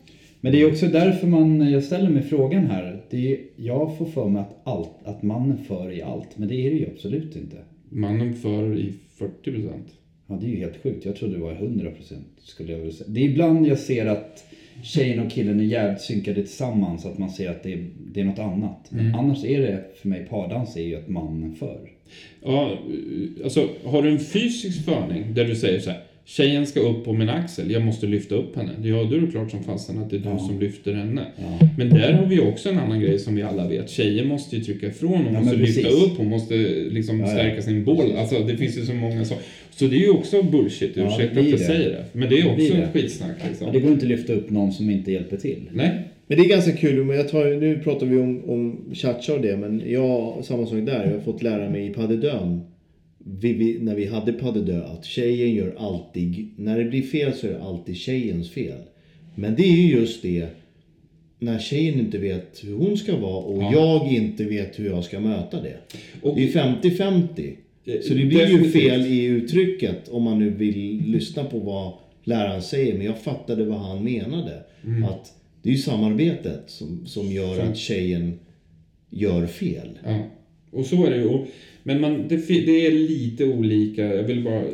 Men 0.46 0.52
det 0.52 0.60
är 0.60 0.70
också 0.70 0.86
därför 0.86 1.26
man, 1.26 1.70
jag 1.70 1.84
ställer 1.84 2.10
mig 2.10 2.22
frågan 2.22 2.66
här. 2.66 3.02
Det 3.10 3.32
är, 3.32 3.38
jag 3.56 3.98
får 3.98 4.06
för 4.06 4.28
mig 4.28 4.42
att, 4.42 4.60
allt, 4.64 4.90
att 5.04 5.22
mannen 5.22 5.58
för 5.58 5.92
i 5.92 6.02
allt, 6.02 6.38
men 6.38 6.48
det 6.48 6.54
är 6.66 6.70
det 6.70 6.76
ju 6.76 6.86
absolut 6.94 7.36
inte. 7.36 7.56
Mannen 7.88 8.34
för 8.34 8.78
i 8.78 8.92
40 9.18 9.52
procent. 9.52 9.86
Ja, 10.26 10.38
det 10.40 10.46
är 10.46 10.50
ju 10.50 10.56
helt 10.56 10.82
sjukt. 10.82 11.04
Jag 11.04 11.16
trodde 11.16 11.34
det 11.34 11.40
var 11.40 11.52
100% 11.52 11.94
skulle 12.38 12.72
jag 12.72 12.78
vilja 12.78 12.94
säga. 12.94 13.08
Det 13.10 13.20
är 13.20 13.24
ibland 13.24 13.66
jag 13.66 13.78
ser 13.78 14.06
att 14.06 14.44
tjejen 14.82 15.26
och 15.26 15.32
killen 15.32 15.60
är 15.60 15.64
jävligt 15.64 16.00
synkade 16.00 16.42
tillsammans, 16.42 17.06
att 17.06 17.18
man 17.18 17.30
ser 17.30 17.50
att 17.50 17.62
det 17.62 17.72
är, 17.72 17.86
det 18.12 18.20
är 18.20 18.24
något 18.24 18.38
annat. 18.38 18.86
Men 18.90 19.14
annars 19.14 19.44
är 19.44 19.60
det, 19.60 19.84
för 19.96 20.08
mig, 20.08 20.26
pardans 20.30 20.76
är 20.76 20.82
ju 20.82 20.96
att 20.96 21.08
mannen 21.08 21.54
för. 21.54 21.90
Ja, 22.42 22.78
alltså 23.44 23.68
har 23.84 24.02
du 24.02 24.10
en 24.10 24.18
fysisk 24.18 24.84
förning 24.84 25.34
där 25.34 25.44
du 25.44 25.56
säger 25.56 25.80
så 25.80 25.90
här. 25.90 26.05
Tjejen 26.28 26.66
ska 26.66 26.80
upp 26.80 27.04
på 27.04 27.12
min 27.12 27.28
axel, 27.28 27.70
jag 27.70 27.82
måste 27.82 28.06
lyfta 28.06 28.34
upp 28.34 28.56
henne. 28.56 28.70
Ja, 28.82 29.04
då 29.10 29.16
är 29.16 29.20
det 29.20 29.26
klart 29.26 29.50
som 29.50 29.62
fasen 29.64 29.98
att 29.98 30.10
det 30.10 30.16
är 30.16 30.20
du 30.20 30.28
Ja. 30.28 30.38
som 30.38 30.60
lyfter 30.60 30.92
henne. 30.94 31.26
Ja. 31.36 31.68
Men 31.78 31.88
där 31.90 32.12
har 32.12 32.26
vi 32.26 32.40
också 32.40 32.68
en 32.68 32.78
annan 32.78 33.00
grej 33.00 33.18
som 33.18 33.34
vi 33.34 33.42
alla 33.42 33.68
vet. 33.68 33.90
Tjejer 33.90 34.24
måste 34.24 34.56
ju 34.56 34.62
trycka 34.62 34.86
ifrån, 34.86 35.12
hon 35.24 35.34
Ja, 35.34 35.40
måste 35.40 35.56
lyfta 35.56 35.82
precis. 35.82 36.02
upp, 36.04 36.18
hon 36.18 36.28
måste 36.28 36.54
liksom 36.90 37.20
Ja, 37.20 37.26
ja. 37.26 37.32
stärka 37.32 37.62
sin 37.62 37.84
bål. 37.84 38.12
Alltså 38.18 38.38
det 38.38 38.56
finns 38.56 38.78
ju 38.78 38.82
så 38.82 38.94
många 38.94 39.24
så. 39.24 39.34
Så 39.70 39.86
det 39.86 39.96
är 39.96 40.00
ju 40.00 40.10
också 40.10 40.42
bullshit, 40.42 40.92
Ja, 40.96 41.06
ursäkta 41.06 41.40
att 41.40 41.46
jag 41.48 41.58
det. 41.58 41.64
säger 41.64 41.90
det. 41.90 42.04
Men 42.12 42.28
det 42.30 42.40
är 42.40 42.46
också 42.52 42.74
det. 42.74 42.88
skitsnack 42.92 43.36
liksom. 43.48 43.66
Ja, 43.66 43.72
det 43.72 43.80
går 43.80 43.92
inte 43.92 44.04
att 44.04 44.08
lyfta 44.10 44.32
upp 44.32 44.50
någon 44.50 44.72
som 44.72 44.90
inte 44.90 45.12
hjälper 45.12 45.36
till. 45.36 45.68
Nej, 45.72 45.90
Men 46.26 46.38
det 46.38 46.44
är 46.44 46.48
ganska 46.48 46.72
kul, 46.72 47.04
men 47.04 47.16
jag 47.16 47.28
tar, 47.28 47.60
nu 47.60 47.78
pratar 47.78 48.06
vi 48.06 48.18
om, 48.18 48.50
om 48.50 48.94
cha 48.94 49.14
och 49.34 49.40
det, 49.40 49.56
men 49.56 49.82
jag, 49.86 50.44
samma 50.44 50.66
sak 50.66 50.86
där, 50.86 51.04
jag 51.06 51.12
har 51.12 51.20
fått 51.20 51.42
lära 51.42 51.70
mig 51.70 51.86
i 51.86 51.90
padedön, 51.94 52.60
vi, 53.28 53.52
vi, 53.52 53.78
när 53.78 53.94
vi 53.94 54.06
hade 54.06 54.32
padedö, 54.32 54.84
att 54.84 55.04
tjejen 55.04 55.54
gör 55.54 55.74
alltid, 55.78 56.48
när 56.56 56.78
det 56.78 56.84
blir 56.84 57.02
fel 57.02 57.32
så 57.34 57.46
är 57.46 57.50
det 57.50 57.62
alltid 57.62 57.96
tjejens 57.96 58.50
fel. 58.50 58.78
Men 59.34 59.54
det 59.54 59.62
är 59.62 59.72
ju 59.72 59.90
just 59.96 60.22
det, 60.22 60.46
när 61.38 61.58
tjejen 61.58 62.00
inte 62.00 62.18
vet 62.18 62.64
hur 62.64 62.74
hon 62.76 62.96
ska 62.96 63.16
vara 63.16 63.44
och 63.44 63.62
Ja. 63.62 63.72
jag 63.72 64.12
inte 64.12 64.44
vet 64.44 64.78
hur 64.78 64.86
jag 64.86 65.04
ska 65.04 65.20
möta 65.20 65.62
det. 65.62 65.76
Och- 66.22 66.36
det 66.36 66.44
är 66.44 66.48
50-50. 66.48 67.56
Eh, 67.84 68.00
Så 68.02 68.14
det 68.14 68.24
blir 68.26 68.38
definitivt. 68.38 68.74
ju 68.76 68.80
fel 68.80 69.00
i 69.06 69.24
uttrycket 69.24 70.08
om 70.08 70.22
man 70.22 70.38
nu 70.38 70.50
vill 70.50 71.02
lyssna 71.06 71.44
på 71.44 71.58
vad 71.58 71.92
läraren 72.24 72.62
säger. 72.62 72.96
Men 72.98 73.06
jag 73.06 73.18
fattade 73.22 73.64
vad 73.64 73.78
han 73.78 74.04
menade. 74.04 74.62
Mm. 74.84 75.04
Att 75.04 75.32
det 75.62 75.68
är 75.68 75.72
ju 75.72 75.78
samarbetet 75.78 76.62
som, 76.66 77.06
som 77.06 77.26
gör 77.32 77.54
Som- 77.60 77.68
att 77.68 77.76
tjejen 77.76 78.38
gör 79.10 79.46
fel. 79.46 79.88
Ja, 80.04 80.18
och 80.70 80.86
så 80.86 81.06
är 81.06 81.10
det 81.10 81.16
ju. 81.16 81.38
Men 81.86 82.00
man, 82.00 82.28
det, 82.28 82.36
det 82.48 82.86
är 82.86 82.90
lite 82.90 83.44
olika. 83.44 84.14
Jag 84.14 84.22
vill 84.22 84.44
bara 84.44 84.64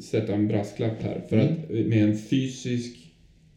sätta 0.00 0.34
en 0.34 0.48
brasklapp 0.48 1.02
här. 1.02 1.22
För 1.28 1.38
att 1.38 1.70
med 1.70 2.02
en 2.02 2.18
fysisk 2.18 2.96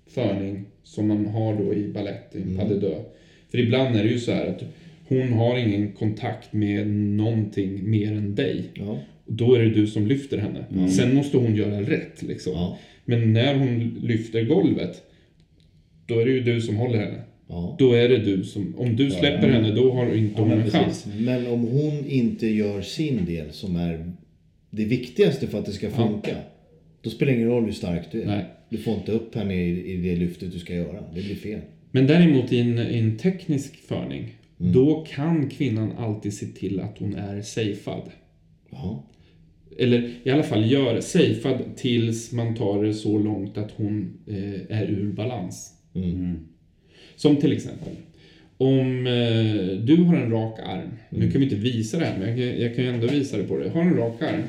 förning 0.08 0.66
som 0.84 1.08
man 1.08 1.26
har 1.26 1.56
då 1.56 1.74
i 1.74 1.88
balett, 1.88 2.36
i 2.36 2.56
pas 2.58 2.70
de 2.70 2.76
deux. 2.76 3.06
För 3.52 3.58
ibland 3.58 3.96
är 3.96 4.04
det 4.04 4.10
ju 4.10 4.20
så 4.20 4.32
här 4.32 4.48
att 4.48 4.64
hon 5.08 5.34
har 5.34 5.58
ingen 5.58 5.92
kontakt 5.92 6.54
med 6.54 6.88
någonting 6.88 7.90
mer 7.90 8.12
än 8.12 8.36
dig. 8.36 8.64
Ja. 8.74 9.00
Och 9.26 9.34
då 9.34 9.54
är 9.54 9.60
det 9.60 9.70
du 9.70 9.88
som 9.88 10.08
lyfter 10.08 10.38
henne. 10.38 10.90
Sen 10.90 11.16
måste 11.16 11.38
hon 11.38 11.56
göra 11.56 11.82
rätt 11.82 12.22
liksom. 12.22 12.54
Ja. 12.54 12.78
Men 13.06 13.34
när 13.34 13.56
hon 13.56 14.00
lyfter 14.04 14.44
golvet, 14.44 15.04
då 16.06 16.20
är 16.20 16.26
det 16.26 16.32
ju 16.32 16.44
du 16.44 16.62
som 16.62 16.76
håller 16.76 17.00
henne. 17.00 17.22
Ja. 17.52 17.76
Då 17.80 17.94
är 17.94 18.10
det 18.10 18.18
du 18.18 18.44
som, 18.44 18.76
om 18.78 18.96
du 18.96 19.12
släpper 19.12 19.50
henne, 19.50 19.72
då 19.72 19.94
har 19.94 20.16
inte 20.16 20.34
Ja, 20.36 20.40
hon 20.40 20.48
men 20.48 20.58
en 20.58 20.64
precis. 20.64 20.80
chans. 20.80 21.06
Men 21.20 21.48
om 21.48 21.62
hon 21.68 22.06
inte 22.06 22.48
gör 22.48 22.82
sin 22.82 23.26
del 23.26 23.52
som 23.52 23.76
är 23.76 24.12
det 24.70 24.86
viktigaste 24.86 25.48
för 25.48 25.60
att 25.60 25.66
det 25.66 25.72
ska 25.72 25.90
funka. 25.90 26.36
Då 27.02 27.10
spelar 27.10 27.32
det 27.32 27.38
ingen 27.38 27.50
roll 27.50 27.66
hur 27.66 27.72
stark 27.72 28.12
du 28.12 28.22
är. 28.22 28.26
Nej. 28.26 28.46
Du 28.70 28.78
får 28.78 28.94
inte 28.94 29.12
upp 29.12 29.36
henne 29.36 29.56
i, 29.56 29.94
i 29.94 29.98
det 29.98 30.16
lyftet 30.16 30.52
du 30.52 30.60
ska 30.60 30.74
göra. 30.76 31.04
Det 31.16 31.22
blir 31.22 31.36
fel. 31.36 31.60
Men 31.92 32.08
däremot 32.08 32.52
i 32.54 32.60
en, 32.60 32.80
i 32.80 32.98
en 33.00 33.18
teknisk 33.18 33.76
förning, 33.76 34.36
Mm. 34.62 34.74
då 34.74 35.06
kan 35.16 35.50
kvinnan 35.50 35.92
alltid 35.98 36.34
se 36.34 36.46
till 36.46 36.80
att 36.80 36.98
hon 36.98 37.16
är 37.16 37.42
safead. 37.42 38.02
Ja. 38.72 39.04
Eller 39.78 40.12
i 40.24 40.30
alla 40.32 40.44
fall 40.44 40.72
gör 40.72 41.02
safead 41.02 41.58
tills 41.76 42.32
man 42.32 42.56
tar 42.56 42.84
det 42.84 42.94
så 42.94 43.18
långt 43.18 43.58
att 43.58 43.72
hon 43.72 44.14
eh, 44.28 44.78
är 44.80 44.86
ur 44.86 45.12
balans. 45.14 45.74
Mm. 45.96 46.36
Som 47.20 47.36
till 47.36 47.52
exempel, 47.52 47.94
om 48.58 49.08
eh, 49.08 49.78
du 49.86 49.96
har 50.04 50.16
en 50.16 50.32
rak 50.32 50.60
arm. 50.60 50.80
Mm. 50.80 50.92
Nu 51.10 51.32
kan 51.32 51.40
vi 51.42 51.44
inte 51.46 51.56
visa 51.56 52.00
det 52.00 52.06
här, 52.06 52.18
men 52.20 52.28
jag, 52.30 52.38
kan- 52.38 52.62
jag 52.62 52.76
kan 52.76 52.84
ju 52.84 52.90
ändå 52.90 53.08
visa 53.08 53.38
det 53.38 53.44
på 53.44 53.58
dig. 53.58 53.70
Har 53.70 53.82
en 53.82 53.98
rak 53.98 54.22
arm. 54.22 54.42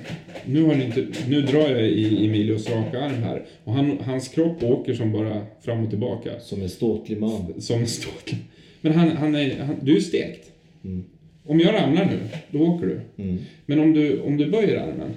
Nu, 0.44 0.62
har 0.62 0.74
du 0.74 0.82
inte, 0.84 1.06
nu 1.28 1.42
drar 1.42 1.68
jag 1.70 1.88
i 1.88 2.26
Emilios 2.26 2.70
raka 2.70 3.00
arm 3.00 3.22
här. 3.22 3.42
Och 3.64 3.72
han, 3.72 3.98
hans 4.04 4.28
kropp 4.28 4.62
åker 4.62 4.94
som 4.94 5.12
bara 5.12 5.46
fram 5.64 5.84
och 5.84 5.90
tillbaka. 5.90 6.40
Som 6.40 6.62
en 6.62 6.68
ståtlig 6.68 7.20
man. 7.20 7.60
Som 7.60 7.80
en 7.80 7.86
ståtlig. 7.86 8.38
Men 8.80 8.92
han, 8.92 9.08
han 9.08 9.34
är, 9.34 9.58
han, 9.58 9.76
du 9.82 9.96
är 9.96 10.00
stekt. 10.00 10.50
Mm. 10.84 11.04
Om 11.44 11.60
jag 11.60 11.74
ramlar 11.74 12.04
nu, 12.04 12.18
då 12.50 12.58
åker 12.66 12.86
du. 12.86 13.22
Mm. 13.22 13.38
Men 13.66 13.80
om 13.80 13.92
du, 13.92 14.20
om 14.20 14.36
du 14.36 14.50
böjer 14.50 14.76
armen. 14.76 15.10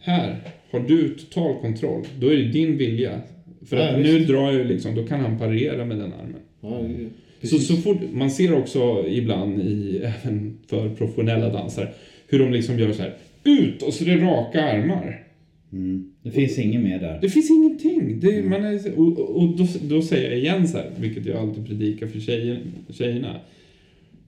Här 0.00 0.36
har 0.70 0.80
du 0.80 1.08
total 1.14 1.60
kontroll. 1.60 2.04
Då 2.20 2.26
är 2.32 2.36
det 2.36 2.48
din 2.48 2.76
vilja. 2.76 3.20
För 3.68 3.76
Ja, 3.76 3.88
att 3.88 3.98
visst. 3.98 4.12
nu 4.12 4.24
drar 4.24 4.52
jag 4.52 4.66
liksom, 4.66 4.94
då 4.94 5.06
kan 5.06 5.20
han 5.20 5.38
parera 5.38 5.84
med 5.84 5.98
den 5.98 6.12
armen. 6.12 6.40
Ja, 6.60 6.68
Så, 6.78 7.10
precis. 7.40 7.66
så 7.68 7.76
fort, 7.76 7.96
man 8.12 8.30
ser 8.30 8.54
också 8.54 9.04
ibland, 9.08 9.60
i, 9.60 9.98
även 10.24 10.58
för 10.66 10.88
professionella 10.88 11.48
dansare, 11.52 11.88
hur 12.28 12.38
de 12.38 12.52
liksom 12.52 12.78
gör 12.78 12.92
så 12.92 13.02
här. 13.02 13.14
Ut! 13.44 13.82
Och 13.82 13.94
så 13.94 14.04
är 14.04 14.08
det 14.08 14.24
raka 14.24 14.62
armar. 14.64 15.24
Mm. 15.72 16.12
Det 16.22 16.30
finns 16.30 16.58
inget 16.58 16.80
mer 16.82 17.00
där. 17.00 17.18
Det 17.22 17.28
finns 17.28 17.50
ingenting. 17.50 18.20
Det, 18.20 18.42
man 18.42 18.64
är, 18.64 18.98
och 18.98 19.18
och 19.18 19.56
då, 19.56 19.66
då 19.82 20.02
säger 20.02 20.30
jag 20.30 20.38
igen 20.38 20.68
så 20.68 20.76
här, 20.78 20.90
vilket 20.98 21.26
jag 21.26 21.36
alltid 21.36 21.66
predikar 21.66 22.06
för 22.06 22.20
tjejer, 22.20 22.60
tjejerna. 22.90 23.40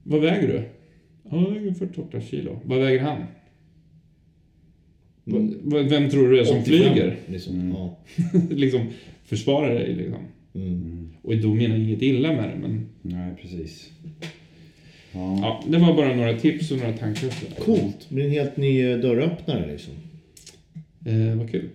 Vad 0.03 0.21
väger 0.21 0.47
du? 0.47 0.61
Ja, 1.31 1.43
jag 1.47 1.51
väger 1.51 1.73
48 1.73 2.21
kilo. 2.21 2.59
Vad 2.63 2.79
väger 2.79 2.99
han? 2.99 3.23
Mm. 5.27 5.87
Vem 5.89 6.09
tror 6.09 6.29
du 6.29 6.39
är 6.39 6.43
som 6.43 6.57
85, 6.57 6.77
flyger? 6.79 7.15
Liksom. 7.27 7.75
Ja. 7.77 7.97
liksom, 8.49 8.81
försvara 9.31 9.73
dig 9.73 9.95
liksom. 9.95 10.19
Mm. 10.55 11.09
Och 11.21 11.37
då 11.37 11.47
menar 11.47 11.75
jag 11.75 11.85
inget 11.85 12.01
illa 12.01 12.33
med 12.33 12.49
det, 12.49 12.55
men 12.55 12.89
Nej, 13.01 13.35
precis. 13.41 13.89
Ja. 15.11 15.39
ja, 15.41 15.63
det 15.67 15.77
var 15.77 15.93
bara 15.93 16.15
några 16.15 16.39
tips 16.39 16.71
och 16.71 16.77
några 16.77 16.93
tankar. 16.93 17.29
Coolt. 17.59 18.05
Det 18.09 18.15
blir 18.15 18.25
en 18.25 18.31
helt 18.31 18.57
ny 18.57 18.97
dörröppnare 18.97 19.71
liksom. 19.71 19.93
Eh, 21.05 21.37
vad 21.37 21.51
kul. 21.51 21.69